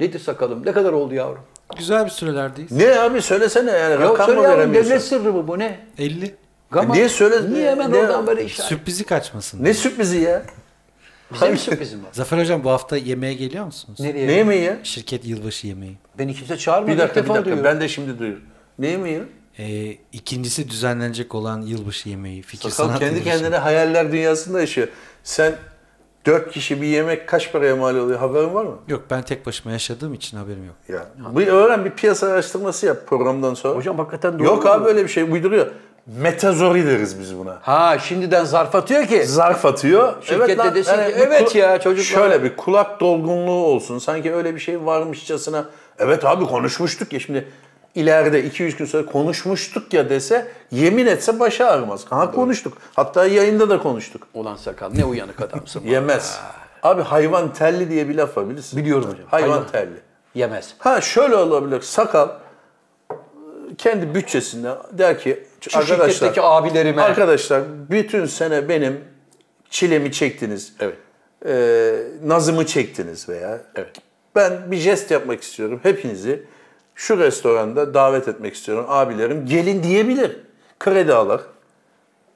Nedir 0.00 0.18
sakalım? 0.18 0.66
Ne 0.66 0.72
kadar 0.72 0.92
oldu 0.92 1.14
yavrum? 1.14 1.42
Güzel 1.78 2.04
bir 2.04 2.10
sürelerdeyiz. 2.10 2.72
Ne 2.72 3.00
abi 3.00 3.22
söylesene 3.22 3.70
yani 3.70 3.92
Yok 4.02 4.12
rakam 4.12 4.26
söyle 4.26 4.40
mı 4.40 4.44
yavrum 4.44 4.58
veremiyorsun? 4.58 4.90
devlet 4.90 5.02
sırrı 5.04 5.32
mı 5.32 5.48
bu 5.48 5.58
ne? 5.58 5.80
50. 5.98 6.34
Gama. 6.70 6.94
niye 6.94 7.08
söyle- 7.08 7.52
Niye 7.52 7.70
hemen 7.70 7.92
ne- 7.92 7.96
oradan 7.96 8.26
böyle 8.26 8.44
işler? 8.44 8.64
Sürprizi 8.64 9.04
kaçmasın. 9.04 9.64
Ne 9.64 9.74
sürprizi 9.74 10.18
ya? 10.18 10.42
Bize 11.32 11.56
sürprizim 11.56 12.04
var. 12.04 12.08
Zafer 12.12 12.38
Hocam 12.38 12.64
bu 12.64 12.70
hafta 12.70 12.96
yemeğe 12.96 13.34
geliyor 13.34 13.64
musunuz? 13.64 14.00
Nereye? 14.00 14.28
Ne 14.28 14.32
yemeği 14.32 14.62
ya? 14.62 14.78
Şirket 14.82 15.24
yılbaşı 15.24 15.66
yemeği. 15.66 15.96
Beni 16.18 16.34
kimse 16.34 16.56
çağırmadı. 16.56 16.92
Bir 16.92 16.98
dakika 16.98 17.24
bir 17.24 17.28
dakika 17.28 17.44
duyuyorum. 17.44 17.64
ben 17.64 17.80
de 17.80 17.88
şimdi 17.88 18.18
duyuyorum. 18.18 18.44
Ne 18.78 18.86
yemeği 18.88 19.14
ya? 19.16 19.22
Ee, 19.58 19.96
ikincisi 20.12 20.68
düzenlenecek 20.70 21.34
olan 21.34 21.60
yılbaşı 21.62 22.08
yemeği. 22.08 22.42
Fikir 22.42 22.70
Sakal 22.70 22.86
sanat 22.88 22.98
kendi 23.00 23.18
yılbaşı. 23.18 23.36
kendine 23.38 23.56
hayaller 23.56 24.12
dünyasında 24.12 24.60
yaşıyor. 24.60 24.88
Sen 25.24 25.54
dört 26.26 26.52
kişi 26.52 26.82
bir 26.82 26.86
yemek 26.86 27.28
kaç 27.28 27.52
paraya 27.52 27.76
mal 27.76 27.96
oluyor 27.96 28.18
haberin 28.18 28.54
var 28.54 28.64
mı? 28.64 28.76
Yok 28.88 29.02
ben 29.10 29.22
tek 29.22 29.46
başıma 29.46 29.72
yaşadığım 29.72 30.14
için 30.14 30.36
haberim 30.36 30.64
yok. 30.66 30.74
Ya. 30.88 31.06
Bir 31.36 31.46
öğren 31.46 31.84
bir 31.84 31.90
piyasa 31.90 32.26
araştırması 32.26 32.86
yap 32.86 32.96
programdan 33.06 33.54
sonra. 33.54 33.74
Hocam 33.76 33.98
hakikaten 33.98 34.38
doğru. 34.38 34.44
Yok 34.44 34.64
mu? 34.64 34.70
abi 34.70 34.88
öyle 34.88 35.04
bir 35.04 35.08
şey 35.08 35.22
uyduruyor. 35.22 35.66
Metazori 36.06 36.86
deriz 36.86 37.20
biz 37.20 37.38
buna. 37.38 37.58
Ha 37.62 37.98
şimdiden 37.98 38.44
zarf 38.44 38.74
atıyor 38.74 39.06
ki. 39.06 39.26
zarf 39.26 39.64
atıyor. 39.66 40.14
Şirkette 40.22 40.56
lan, 40.56 40.74
desin 40.74 40.92
ki, 40.92 40.98
bir 40.98 41.20
evet 41.20 41.54
ya 41.54 41.80
çocuklar- 41.80 42.14
Şöyle 42.20 42.42
bir 42.42 42.56
kulak 42.56 43.00
dolgunluğu 43.00 43.64
olsun. 43.64 43.98
Sanki 43.98 44.34
öyle 44.34 44.54
bir 44.54 44.60
şey 44.60 44.84
varmışçasına. 44.86 45.64
Evet 45.98 46.24
abi 46.24 46.44
konuşmuştuk 46.44 47.12
ya 47.12 47.20
şimdi 47.20 47.48
ileride 47.94 48.44
2-3 48.46 48.76
gün 48.76 48.84
sonra 48.84 49.06
konuşmuştuk 49.06 49.92
ya 49.92 50.10
dese 50.10 50.46
yemin 50.70 51.06
etse 51.06 51.40
başı 51.40 51.66
ağrımaz. 51.66 52.04
Ha 52.10 52.30
konuştuk. 52.30 52.78
Hatta 52.94 53.26
yayında 53.26 53.70
da 53.70 53.78
konuştuk. 53.82 54.28
Ulan 54.34 54.56
sakal 54.56 54.90
ne 54.90 55.04
uyanık 55.04 55.40
adamsın. 55.40 55.82
Yemez. 55.86 56.40
Abi 56.82 57.02
hayvan 57.02 57.52
telli 57.52 57.90
diye 57.90 58.08
bir 58.08 58.14
laf 58.14 58.36
var 58.36 58.50
bilirsin. 58.50 58.80
Biliyorum 58.80 59.10
hocam. 59.10 59.26
Hayvan, 59.30 59.48
Hayvan. 59.48 59.66
telli. 59.66 59.96
Yemez. 60.34 60.74
Ha 60.78 61.00
şöyle 61.00 61.36
olabilir. 61.36 61.80
Sakal 61.80 62.28
kendi 63.78 64.14
bütçesinden 64.14 64.76
der 64.92 65.18
ki 65.18 65.44
Şu 65.60 65.78
arkadaşlar 65.78 66.34
abilerime. 66.42 67.02
Arkadaşlar 67.02 67.62
bütün 67.90 68.26
sene 68.26 68.68
benim 68.68 69.00
çilemi 69.70 70.12
çektiniz. 70.12 70.72
Evet. 70.80 70.96
Ee, 71.46 71.94
nazımı 72.24 72.66
çektiniz 72.66 73.28
veya. 73.28 73.60
Evet. 73.74 73.96
Ben 74.34 74.70
bir 74.70 74.76
jest 74.76 75.10
yapmak 75.10 75.42
istiyorum. 75.42 75.80
Hepinizi 75.82 76.42
şu 76.94 77.18
restoranda 77.18 77.94
davet 77.94 78.28
etmek 78.28 78.54
istiyorum. 78.54 78.84
Abilerim 78.88 79.46
gelin 79.46 79.82
diyebilir. 79.82 80.36
Kredi 80.80 81.14
alır. 81.14 81.40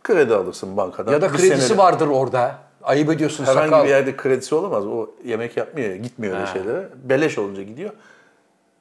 Kredi 0.04 0.34
alırsın 0.34 0.76
bankadan. 0.76 1.12
Ya 1.12 1.22
da 1.22 1.32
Bir 1.32 1.38
kredisi 1.38 1.56
senede- 1.68 1.78
vardır 1.78 2.08
orada. 2.08 2.54
Ayıp 2.82 3.10
ediyorsun 3.12 3.44
Herhangi 3.44 3.68
sakal. 3.70 3.84
bir 3.84 3.88
yerde 3.90 4.16
kredisi 4.16 4.54
olamaz. 4.54 4.86
O 4.86 5.06
yemek 5.24 5.56
yapmıyor, 5.56 5.94
gitmiyor 5.94 6.36
öyle 6.36 6.46
şeylere. 6.46 6.88
Beleş 7.04 7.38
olunca 7.38 7.62
gidiyor. 7.62 7.90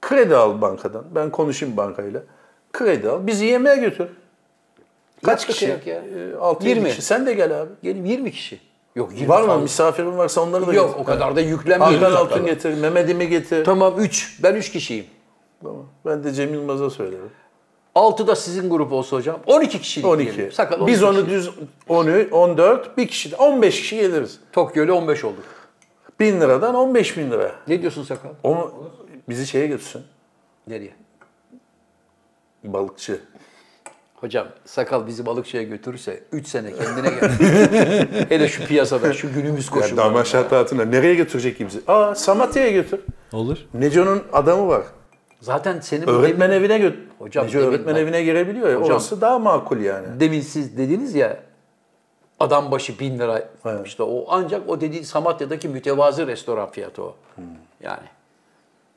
Kredi 0.02 0.36
al 0.36 0.62
bankadan. 0.62 1.04
Ben 1.16 1.30
konuşayım 1.30 1.78
bankayla. 1.78 2.22
Kredi 2.74 3.10
al. 3.10 3.28
Bizi 3.28 3.46
yemeğe 3.46 3.76
götür. 3.76 4.08
Kaç 5.26 5.40
Yaptık 5.42 5.50
kişi? 5.50 5.66
ya. 5.90 5.96
Ee, 5.96 6.36
altı, 6.40 6.68
20. 6.68 6.80
yedi 6.80 6.90
kişi. 6.90 7.02
Sen 7.02 7.26
de 7.26 7.34
gel 7.34 7.62
abi. 7.62 7.70
Gelin 7.84 8.06
20 8.06 8.32
kişi. 8.32 8.60
Yok 8.96 9.12
20 9.14 9.30
Var 9.30 9.42
mı? 9.42 9.48
fazla. 9.48 9.62
Misafirin 9.62 10.18
varsa 10.18 10.42
onları 10.42 10.68
da 10.68 10.74
Yok 10.74 10.88
getir. 10.88 11.00
o 11.02 11.04
kadar 11.04 11.36
da 11.36 11.42
yüklenmeyelim. 11.42 12.02
Hakan. 12.04 12.16
Altun 12.16 12.46
getir, 12.46 12.74
Mehmet'imi 12.74 13.28
getir. 13.30 13.66
Tamam 13.66 13.94
3. 14.00 14.40
Ben 14.44 14.56
3 14.56 14.72
kişiyim. 14.72 15.06
Tamam. 15.64 15.86
Ben 16.06 16.24
de 16.24 16.34
Cem 16.34 16.54
Yılmaz'a 16.54 16.90
söylerim. 16.90 17.30
6 17.96 18.28
da 18.28 18.36
sizin 18.36 18.70
grup 18.70 18.92
olsa 18.92 19.16
hocam. 19.18 19.40
12 19.46 19.82
kişilik 19.82 20.08
12. 20.08 20.34
diyelim. 20.36 20.54
Sakal 20.54 20.88
Biz 20.88 21.04
12 21.04 21.20
onu 21.20 21.26
kişi. 21.26 21.36
düz 21.38 21.50
10'ü 21.90 22.30
14, 22.32 22.98
bir 22.98 23.08
kişi 23.08 23.32
de 23.32 23.36
15 23.36 23.82
kişi 23.82 23.96
geliriz. 23.96 24.40
Tokyo'yla 24.52 24.94
15 24.94 25.24
olduk. 25.24 25.44
1000 26.20 26.42
liradan 26.42 26.76
15 26.76 27.18
bin 27.18 27.32
lira. 27.32 27.52
Ne 27.68 27.82
diyorsun 27.82 28.04
sakal? 28.04 28.30
Onu 28.44 28.74
bizi 29.30 29.48
şeye 29.48 29.68
götürsün. 29.68 30.02
Nereye? 30.68 30.94
Balıkçı. 32.64 33.20
Hocam 34.16 34.48
sakal 34.66 35.08
bizi 35.08 35.26
balıkçıya 35.26 35.64
götürürse 35.64 36.24
3 36.32 36.48
sene 36.48 36.74
kendine 36.74 37.10
gel. 37.10 37.30
Hele 38.30 38.48
şu 38.48 38.66
piyasada 38.66 39.14
şu 39.14 39.34
günümüz 39.34 39.66
Ya 39.66 39.72
koşullarında. 39.72 40.02
damat 40.06 40.28
şartlatına 40.28 40.86
nereye 40.86 41.16
götürecek 41.16 41.58
ki 41.58 41.68
bizi? 41.68 41.80
Aa 41.88 42.16
Samatya'ya 42.16 42.72
götür. 42.72 43.00
Olur. 43.34 43.58
Neco'nun 43.74 44.24
adamı 44.34 44.68
var. 44.68 44.84
Zaten 45.42 45.80
senin 45.80 46.08
Öğretmen 46.08 46.50
evine 46.52 46.78
götür. 46.80 47.00
Hocam 47.20 47.48
demin 47.54 47.66
öğretmen 47.66 47.96
bak- 47.96 48.02
evine 48.02 48.24
girebiliyor 48.24 48.70
ya. 48.70 48.76
Hocam- 48.76 48.92
Orası 48.92 49.22
daha 49.22 49.40
makul 49.40 49.78
yani. 49.78 50.08
demin 50.20 50.42
siz 50.42 50.78
dediniz 50.78 51.16
ya 51.16 51.38
adam 52.40 52.72
başı 52.72 53.00
bin 53.00 53.20
lira 53.20 53.44
Evet. 53.66 53.88
işte 53.88 54.04
o 54.04 54.26
ancak 54.30 54.70
o 54.70 54.82
dediğin 54.82 55.04
Samatya'daki 55.04 55.70
mütevazı 55.70 56.28
restoran 56.28 56.70
fiyatı 56.72 57.04
o. 57.04 57.16
Hmm. 57.36 57.44
Yani 57.84 58.04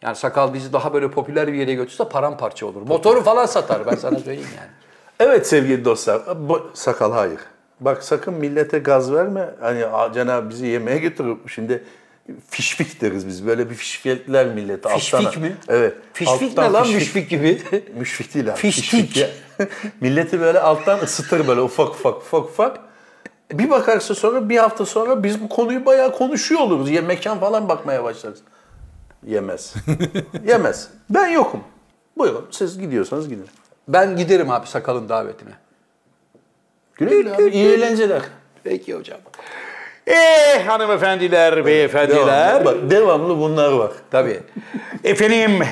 yani 0.03 0.16
sakal 0.16 0.55
bizi 0.55 0.72
daha 0.72 0.93
böyle 0.93 1.11
popüler 1.11 1.47
bir 1.49 1.55
yere 1.55 1.74
götürse 1.74 2.09
paramparça 2.09 2.66
olur. 2.66 2.82
Motoru 2.82 3.22
falan 3.22 3.47
satar 3.47 3.86
ben 3.86 3.95
sana 3.95 4.18
söyleyeyim 4.18 4.49
yani. 4.57 4.68
Evet 5.20 5.47
sevgili 5.47 5.84
dostlar. 5.84 6.22
Bu, 6.49 6.70
sakal 6.74 7.12
hayır. 7.12 7.41
Bak 7.80 8.03
sakın 8.05 8.34
millete 8.34 8.78
gaz 8.78 9.12
verme. 9.12 9.51
Hani 9.61 9.86
"Aa, 9.86 10.12
Cenab 10.12 10.51
bizi 10.51 10.66
yemeğe 10.66 10.99
götürüp 10.99 11.49
şimdi 11.51 11.84
fişfik 12.51 13.01
deriz 13.01 13.26
biz. 13.26 13.47
Böyle 13.47 13.70
bir 13.70 13.74
fişfikler 13.74 14.47
millete. 14.47 14.89
Fişfik 14.89 15.14
alttan- 15.20 15.41
mi? 15.41 15.57
Evet. 15.68 15.95
Fişfik 16.12 16.41
ne 16.43 16.64
Alttan 16.64 16.72
lan 16.74 16.85
fişfik- 16.85 16.95
müşfik 16.95 17.31
gibi? 17.31 17.62
Müşfik 17.99 18.35
değil 18.35 18.51
abi. 18.51 18.57
Fiştik. 18.59 19.16
ya. 19.16 19.28
Milleti 20.01 20.41
böyle 20.41 20.61
alttan 20.61 20.99
ısıtır 20.99 21.49
böyle 21.49 21.61
ufak 21.61 21.89
ufak 21.89 22.16
ufak 22.16 22.45
ufak. 22.45 22.78
Bir 23.53 23.70
bakarsın 23.70 24.14
sonra 24.14 24.49
bir 24.49 24.57
hafta 24.57 24.87
sonra 24.87 25.22
biz 25.22 25.41
bu 25.43 25.49
konuyu 25.49 25.87
bayağı 25.87 26.12
konuşuyor 26.12 26.61
oluruz. 26.61 26.91
Ya 26.91 27.03
mekan 27.03 27.41
falan 27.41 27.68
bakmaya 27.68 28.05
başlarız. 28.05 28.39
Yemez. 29.26 29.74
Yemez. 30.49 30.89
Ben 31.11 31.28
yokum. 31.28 31.61
Buyurun 32.18 32.47
siz 32.51 32.78
gidiyorsanız 32.78 33.28
gidin. 33.28 33.47
Ben 33.89 34.16
giderim 34.16 34.51
abi 34.51 34.66
sakalın 34.66 35.09
davetine. 35.09 35.51
Güle 36.95 37.11
güle 37.11 37.35
abi. 37.35 37.43
İyi 37.51 37.66
eğlenceler. 37.68 38.22
Peki 38.64 38.95
hocam. 38.95 39.18
Eh 40.07 40.66
hanımefendiler, 40.66 41.66
beyefendiler. 41.66 42.64
Devamlı, 42.64 42.64
bak, 42.64 42.90
devamlı 42.90 43.38
bunlar 43.38 43.72
var. 43.72 43.90
Tabii. 44.11 44.40
Efendim 45.05 45.66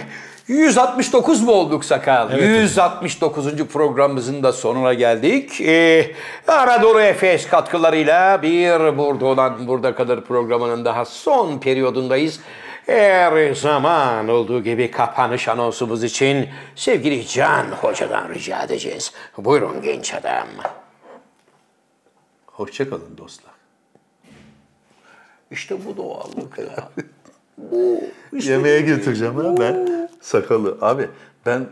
169 0.48 1.42
mu 1.42 1.52
olduk 1.52 1.84
sakal? 1.84 2.38
169. 2.38 3.56
programımızın 3.66 4.42
da 4.42 4.52
sonuna 4.52 4.94
geldik. 4.94 5.60
Ee, 5.60 6.14
Anadolu 6.48 7.00
Efes 7.00 7.46
katkılarıyla 7.46 8.42
bir 8.42 8.98
Burada 8.98 9.26
Olan 9.26 9.66
Burada 9.66 9.94
Kalır 9.94 10.24
programının 10.24 10.84
daha 10.84 11.04
son 11.04 11.58
periyodundayız. 11.58 12.40
Her 12.86 13.54
zaman 13.54 14.28
olduğu 14.28 14.62
gibi 14.62 14.90
kapanış 14.90 15.48
anonsumuz 15.48 16.04
için 16.04 16.48
sevgili 16.74 17.26
Can 17.26 17.66
Hoca'dan 17.80 18.28
rica 18.28 18.62
edeceğiz. 18.62 19.12
Buyurun 19.38 19.82
genç 19.82 20.14
adam. 20.14 20.46
Hoşçakalın 22.46 23.18
dostlar. 23.18 23.57
İşte 25.50 25.76
bu 25.86 25.96
doğallık 25.96 26.58
ya. 26.58 26.88
yemeğe 28.52 28.80
götüreceğim 28.80 29.34
ha 29.34 29.56
ben. 29.58 30.08
Sakalı. 30.20 30.78
Abi 30.80 31.08
ben 31.46 31.66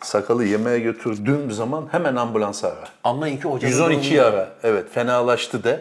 sakalı 0.00 0.44
yemeğe 0.44 0.78
götürdüğüm 0.78 1.50
zaman 1.50 1.88
hemen 1.90 2.16
ambulansı 2.16 2.66
ara. 2.66 2.84
Anlayın 3.04 3.36
ki 3.36 3.42
hocam. 3.48 3.70
112 3.70 4.22
ara. 4.22 4.52
Evet 4.62 4.90
fenalaştı 4.90 5.64
de. 5.64 5.80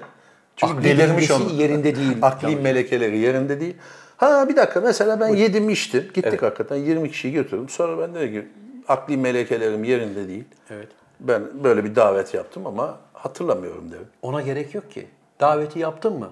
Çünkü 0.56 0.74
Akli 0.74 0.84
delirmiş 0.84 1.30
dengesi 1.30 1.54
onu. 1.54 1.62
yerinde 1.62 1.96
değil. 1.96 2.18
Akli 2.22 2.56
melekeleri 2.56 3.18
yerinde 3.18 3.60
değil. 3.60 3.76
Ha 4.18 4.50
bir 4.50 4.56
dakika 4.56 4.82
mesela 4.82 5.20
ben 5.20 5.28
yedim 5.28 5.70
içtim. 5.70 6.08
Gittik 6.14 6.42
hakikaten 6.42 6.76
20 6.76 7.12
kişiyi 7.12 7.34
götürdüm. 7.34 7.70
Sonra 7.70 8.02
ben 8.02 8.16
dedim 8.16 8.32
ki 8.42 8.48
akli 8.88 9.18
melekelerim 9.18 9.84
yerinde 9.84 10.28
değil. 10.28 10.44
Evet. 10.70 10.88
Ben 11.20 11.64
böyle 11.64 11.84
bir 11.84 11.96
davet 11.96 12.34
yaptım 12.34 12.68
ama 12.68 12.98
hatırlamıyorum 13.14 13.92
dedim. 13.92 14.08
Ona 14.22 14.42
gerek 14.42 14.76
yok 14.76 14.92
ki. 14.92 15.08
Daveti 15.40 15.80
yaptın 15.80 16.20
mı? 16.20 16.30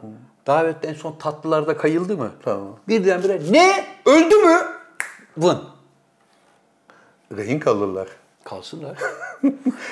Davette 0.47 0.87
en 0.87 0.93
son 0.93 1.15
tatlılarda 1.19 1.77
kayıldı 1.77 2.17
mı? 2.17 2.31
Tamam. 2.45 2.79
Birdenbire 2.87 3.41
ne? 3.51 3.85
Öldü 4.05 4.35
mü? 4.35 4.57
Vın. 5.37 5.61
Rehin 7.37 7.59
kalırlar. 7.59 8.07
Kalsınlar. 8.43 8.97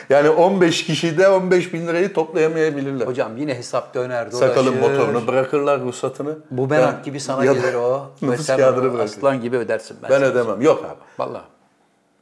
Yani 0.10 0.30
15 0.30 0.86
kişide 0.86 1.30
15 1.30 1.74
bin 1.74 1.88
lirayı 1.88 2.14
toplayamayabilirler. 2.14 3.08
Hocam 3.08 3.38
yine 3.38 3.56
hesap 3.56 3.94
döner 3.94 4.32
dolaşır. 4.32 4.48
Sakalın 4.48 4.78
motorunu 4.78 5.28
bırakırlar 5.28 5.82
ruhsatını. 5.82 6.38
Bu 6.52 6.68
merak 6.68 7.06
gibi 7.06 7.20
sana 7.20 7.46
Ya- 7.46 7.54
gelir 7.54 7.74
o. 7.74 8.12
Nüfus 8.22 8.48
kağıdını 8.48 8.84
bırakır. 8.94 9.00
aslan 9.00 9.42
gibi 9.42 9.58
ödersin 9.58 9.98
ben. 10.04 10.10
Ben 10.10 10.16
sana. 10.20 10.26
ödemem. 10.26 10.62
Yok 10.62 10.86
abi. 10.86 11.00
Vallahi. 11.30 11.44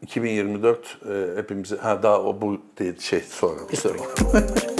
2024 0.01 0.97
e, 1.09 1.37
hepimize 1.37 1.77
ha 1.77 2.03
daha 2.03 2.21
o 2.21 2.41
bu 2.41 2.57
değil 2.79 2.99
şey 2.99 3.21
sonra. 3.21 3.59
Bir 3.71 3.77
sorun. 3.77 4.01